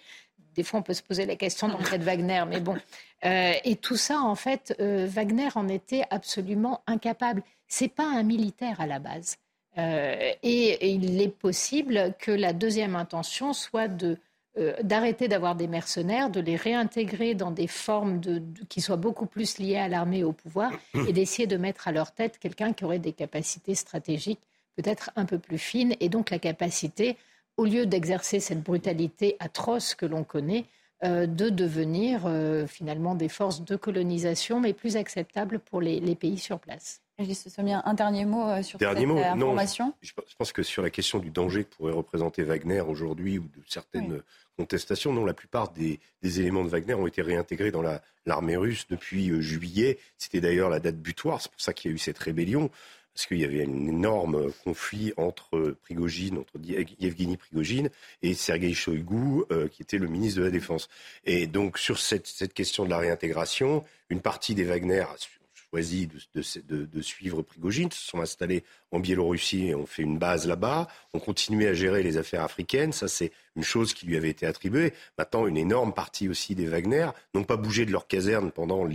Des 0.54 0.62
fois, 0.62 0.80
on 0.80 0.82
peut 0.82 0.94
se 0.94 1.02
poser 1.02 1.26
la 1.26 1.36
question 1.36 1.68
dans 1.68 1.76
le 1.76 1.98
de 1.98 2.04
Wagner, 2.04 2.44
mais 2.48 2.60
bon. 2.60 2.76
et 3.22 3.76
tout 3.76 3.96
ça, 3.96 4.20
en 4.20 4.34
fait, 4.34 4.74
Wagner 4.78 5.48
en 5.56 5.68
était 5.68 6.04
absolument 6.08 6.80
incapable. 6.86 7.42
C'est 7.68 7.88
pas 7.88 8.06
un 8.06 8.22
militaire 8.22 8.80
à 8.80 8.86
la 8.86 8.98
base. 8.98 9.36
et, 9.76 10.88
il 10.88 11.20
est 11.20 11.28
possible 11.28 12.14
que 12.18 12.30
la 12.30 12.54
deuxième 12.54 12.96
intention 12.96 13.52
soit 13.52 13.88
de 13.88 14.16
euh, 14.58 14.74
d'arrêter 14.82 15.28
d'avoir 15.28 15.56
des 15.56 15.66
mercenaires, 15.66 16.30
de 16.30 16.40
les 16.40 16.56
réintégrer 16.56 17.34
dans 17.34 17.50
des 17.50 17.66
formes 17.66 18.20
qui 18.68 18.80
soient 18.80 18.96
beaucoup 18.96 19.26
plus 19.26 19.58
liées 19.58 19.76
à 19.76 19.88
l'armée 19.88 20.18
et 20.18 20.24
au 20.24 20.32
pouvoir, 20.32 20.72
et 21.08 21.12
d'essayer 21.12 21.46
de 21.46 21.56
mettre 21.56 21.88
à 21.88 21.92
leur 21.92 22.12
tête 22.12 22.38
quelqu'un 22.38 22.72
qui 22.72 22.84
aurait 22.84 22.98
des 22.98 23.12
capacités 23.12 23.74
stratégiques 23.74 24.40
peut-être 24.76 25.10
un 25.16 25.24
peu 25.24 25.38
plus 25.38 25.58
fines, 25.58 25.94
et 26.00 26.08
donc 26.08 26.30
la 26.30 26.38
capacité, 26.38 27.16
au 27.56 27.64
lieu 27.64 27.86
d'exercer 27.86 28.40
cette 28.40 28.62
brutalité 28.62 29.36
atroce 29.38 29.94
que 29.94 30.06
l'on 30.06 30.24
connaît, 30.24 30.64
euh, 31.04 31.26
de 31.26 31.48
devenir 31.48 32.22
euh, 32.26 32.66
finalement 32.66 33.14
des 33.14 33.28
forces 33.28 33.62
de 33.64 33.76
colonisation, 33.76 34.60
mais 34.60 34.72
plus 34.72 34.96
acceptables 34.96 35.58
pour 35.58 35.80
les, 35.80 36.00
pays 36.14 36.38
sur 36.38 36.58
place. 36.58 37.02
Bien 37.62 37.82
un 37.84 37.94
dernier 37.94 38.24
mot 38.24 38.62
sur 38.62 38.78
cette 38.78 38.88
information. 38.88 39.94
je 40.02 40.12
pense 40.38 40.52
que 40.52 40.62
sur 40.62 40.82
la 40.82 40.90
question 40.90 41.18
du 41.18 41.30
danger 41.30 41.64
que 41.64 41.74
pourrait 41.74 41.92
représenter 41.92 42.42
Wagner 42.42 42.80
aujourd'hui 42.80 43.38
ou 43.38 43.44
de 43.44 43.62
certaines 43.68 44.22
contestation. 44.56 45.12
Non, 45.12 45.24
la 45.24 45.34
plupart 45.34 45.72
des, 45.72 46.00
éléments 46.22 46.64
de 46.64 46.68
Wagner 46.68 46.94
ont 46.94 47.06
été 47.06 47.22
réintégrés 47.22 47.70
dans 47.70 47.82
l'armée 48.26 48.56
russe 48.56 48.86
depuis 48.88 49.30
euh, 49.30 49.40
juillet. 49.40 49.98
C'était 50.18 50.40
d'ailleurs 50.40 50.70
la 50.70 50.80
date 50.80 50.96
butoir. 50.96 51.40
C'est 51.40 51.50
pour 51.50 51.60
ça 51.60 51.72
qu'il 51.72 51.90
y 51.90 51.94
a 51.94 51.96
eu 51.96 51.98
cette 51.98 52.18
rébellion. 52.18 52.70
Parce 53.14 53.26
qu'il 53.26 53.38
y 53.38 53.44
avait 53.44 53.62
un 53.62 53.86
énorme 53.86 54.50
conflit 54.64 55.12
entre 55.16 55.76
Prigogine, 55.82 56.38
entre 56.38 56.58
Yevgeny 56.64 57.36
Prigogine 57.36 57.88
et 58.22 58.34
Sergei 58.34 58.74
Shoigu, 58.74 59.44
euh, 59.52 59.68
qui 59.68 59.82
était 59.82 59.98
le 59.98 60.08
ministre 60.08 60.40
de 60.40 60.44
la 60.46 60.50
Défense. 60.50 60.88
Et 61.24 61.46
donc, 61.46 61.78
sur 61.78 62.00
cette, 62.00 62.26
cette 62.26 62.54
question 62.54 62.84
de 62.84 62.90
la 62.90 62.98
réintégration, 62.98 63.84
une 64.10 64.20
partie 64.20 64.56
des 64.56 64.64
Wagner 64.64 65.04
de, 65.82 67.00
suivre 67.02 67.42
Prigogine, 67.42 67.90
se 67.90 68.06
sont 68.06 68.20
installés 68.20 68.64
en 68.90 69.00
Biélorussie 69.00 69.66
et 69.68 69.74
ont 69.74 69.86
fait 69.86 70.02
une 70.02 70.18
base 70.18 70.46
là-bas, 70.46 70.88
ont 71.12 71.18
continué 71.18 71.66
à 71.68 71.74
gérer 71.74 72.02
les 72.02 72.16
affaires 72.16 72.42
africaines. 72.42 72.92
Ça, 72.92 73.08
c'est 73.08 73.32
une 73.56 73.64
chose 73.64 73.94
qui 73.94 74.06
lui 74.06 74.16
avait 74.16 74.30
été 74.30 74.46
attribuée. 74.46 74.92
Maintenant, 75.18 75.46
une 75.46 75.56
énorme 75.56 75.92
partie 75.92 76.28
aussi 76.28 76.54
des 76.54 76.66
Wagner 76.66 77.08
n'ont 77.34 77.44
pas 77.44 77.56
bougé 77.56 77.86
de 77.86 77.92
leur 77.92 78.06
caserne 78.06 78.50
pendant 78.50 78.88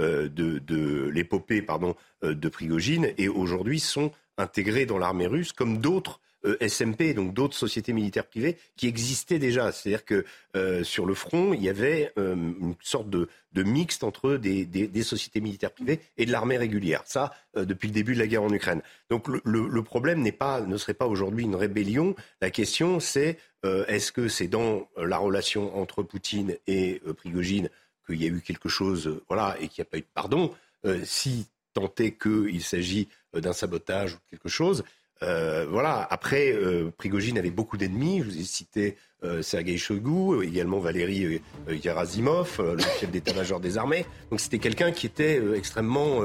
euh, 0.00 1.10
l'épopée 1.12 1.62
pardon 1.62 1.94
euh, 2.24 2.34
de 2.34 2.48
Prigogine 2.48 3.12
et 3.18 3.28
aujourd'hui 3.28 3.80
sont 3.80 4.12
intégrés 4.36 4.86
dans 4.86 4.98
l'armée 4.98 5.26
russe 5.26 5.52
comme 5.52 5.78
d'autres 5.78 6.20
euh, 6.20 6.27
SMP, 6.60 7.14
donc 7.14 7.34
d'autres 7.34 7.56
sociétés 7.56 7.92
militaires 7.92 8.26
privées 8.26 8.58
qui 8.76 8.86
existaient 8.86 9.38
déjà. 9.38 9.72
C'est-à-dire 9.72 10.04
que 10.04 10.24
euh, 10.56 10.84
sur 10.84 11.04
le 11.04 11.14
front, 11.14 11.52
il 11.52 11.62
y 11.62 11.68
avait 11.68 12.12
euh, 12.18 12.34
une 12.34 12.74
sorte 12.80 13.10
de, 13.10 13.28
mixte 13.54 14.04
entre 14.04 14.36
des, 14.36 15.02
sociétés 15.02 15.40
militaires 15.40 15.72
privées 15.72 16.00
et 16.16 16.26
de 16.26 16.32
l'armée 16.32 16.56
régulière. 16.56 17.02
Ça, 17.06 17.32
depuis 17.56 17.88
le 17.88 17.94
début 17.94 18.14
de 18.14 18.20
la 18.20 18.28
guerre 18.28 18.44
en 18.44 18.52
Ukraine. 18.52 18.82
Donc 19.10 19.26
le, 19.26 19.82
problème 19.82 20.20
n'est 20.20 20.30
pas, 20.30 20.60
ne 20.60 20.76
serait 20.76 20.94
pas 20.94 21.06
aujourd'hui 21.06 21.44
une 21.44 21.56
rébellion. 21.56 22.14
La 22.40 22.50
question, 22.50 23.00
c'est 23.00 23.36
est-ce 23.64 24.12
que 24.12 24.28
c'est 24.28 24.46
dans 24.46 24.88
la 24.96 25.18
relation 25.18 25.76
entre 25.76 26.04
Poutine 26.04 26.56
et 26.68 27.02
Prigogine 27.16 27.68
qu'il 28.06 28.22
y 28.22 28.26
a 28.26 28.28
eu 28.28 28.40
quelque 28.42 28.68
chose, 28.68 29.20
voilà, 29.28 29.56
et 29.58 29.66
qu'il 29.66 29.82
n'y 29.82 29.88
a 29.88 29.90
pas 29.90 29.98
eu 29.98 30.02
de 30.02 30.06
pardon 30.14 30.54
Si 31.02 31.48
tant 31.72 31.92
est 31.98 32.12
qu'il 32.12 32.62
s'agit 32.62 33.08
d'un 33.34 33.52
sabotage 33.52 34.14
ou 34.14 34.18
quelque 34.30 34.48
chose, 34.48 34.84
voilà. 35.20 36.06
Après, 36.10 36.54
Prigogine 36.96 37.38
avait 37.38 37.50
beaucoup 37.50 37.76
d'ennemis. 37.76 38.20
Je 38.20 38.24
vous 38.24 38.38
ai 38.38 38.44
cité 38.44 38.96
Sergei 39.42 39.76
Shoigu, 39.76 40.44
également 40.44 40.78
Valéry 40.78 41.40
Gerasimov, 41.82 42.60
le 42.60 42.82
chef 43.00 43.10
d'état-major 43.10 43.60
des 43.60 43.78
armées. 43.78 44.06
Donc 44.30 44.40
c'était 44.40 44.58
quelqu'un 44.58 44.92
qui 44.92 45.06
était 45.06 45.42
extrêmement, 45.56 46.20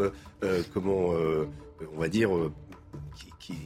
comment, 0.73 1.09
on 1.95 1.99
va 1.99 2.07
dire, 2.07 2.29
qui, 3.39 3.57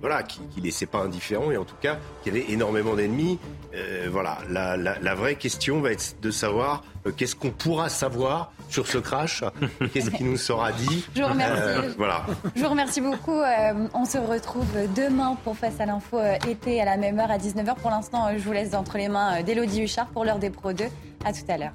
voilà, 0.00 0.22
qui, 0.22 0.40
qui 0.54 0.60
laissait 0.60 0.86
pas 0.86 0.98
indifférent 0.98 1.50
et 1.50 1.56
en 1.56 1.64
tout 1.64 1.76
cas 1.80 1.98
qui 2.22 2.30
avait 2.30 2.44
énormément 2.50 2.94
d'ennemis. 2.94 3.38
Euh, 3.74 4.08
voilà, 4.10 4.38
la, 4.48 5.14
vraie 5.14 5.34
question 5.34 5.80
va 5.80 5.92
être 5.92 6.16
de 6.20 6.30
savoir 6.30 6.84
euh, 7.06 7.10
qu'est-ce 7.10 7.34
qu'on 7.34 7.50
pourra 7.50 7.88
savoir 7.88 8.52
sur 8.68 8.86
ce 8.86 8.98
crash, 8.98 9.42
qu'est-ce 9.92 10.10
qui 10.10 10.24
nous 10.24 10.36
sera 10.36 10.72
dit? 10.72 11.06
Je 11.16 11.22
vous 11.22 11.28
remercie. 11.28 11.62
Euh, 11.62 11.92
voilà. 11.96 12.26
Je 12.54 12.62
vous 12.62 12.68
remercie 12.68 13.00
beaucoup. 13.00 13.40
on 13.94 14.04
se 14.04 14.18
retrouve 14.18 14.66
demain 14.94 15.36
pour 15.42 15.56
Face 15.56 15.80
à 15.80 15.86
l'info 15.86 16.18
été 16.48 16.80
à 16.80 16.84
la 16.84 16.96
même 16.96 17.18
heure 17.18 17.30
à 17.30 17.38
19h. 17.38 17.76
Pour 17.76 17.90
l'instant, 17.90 18.28
je 18.36 18.42
vous 18.42 18.52
laisse 18.52 18.74
entre 18.74 18.98
les 18.98 19.08
mains 19.08 19.42
d'Elodie 19.42 19.82
Huchard 19.82 20.08
pour 20.08 20.24
l'heure 20.24 20.38
des 20.38 20.50
Pro 20.50 20.72
2. 20.72 20.84
À 21.24 21.32
tout 21.32 21.38
à 21.48 21.56
l'heure. 21.56 21.72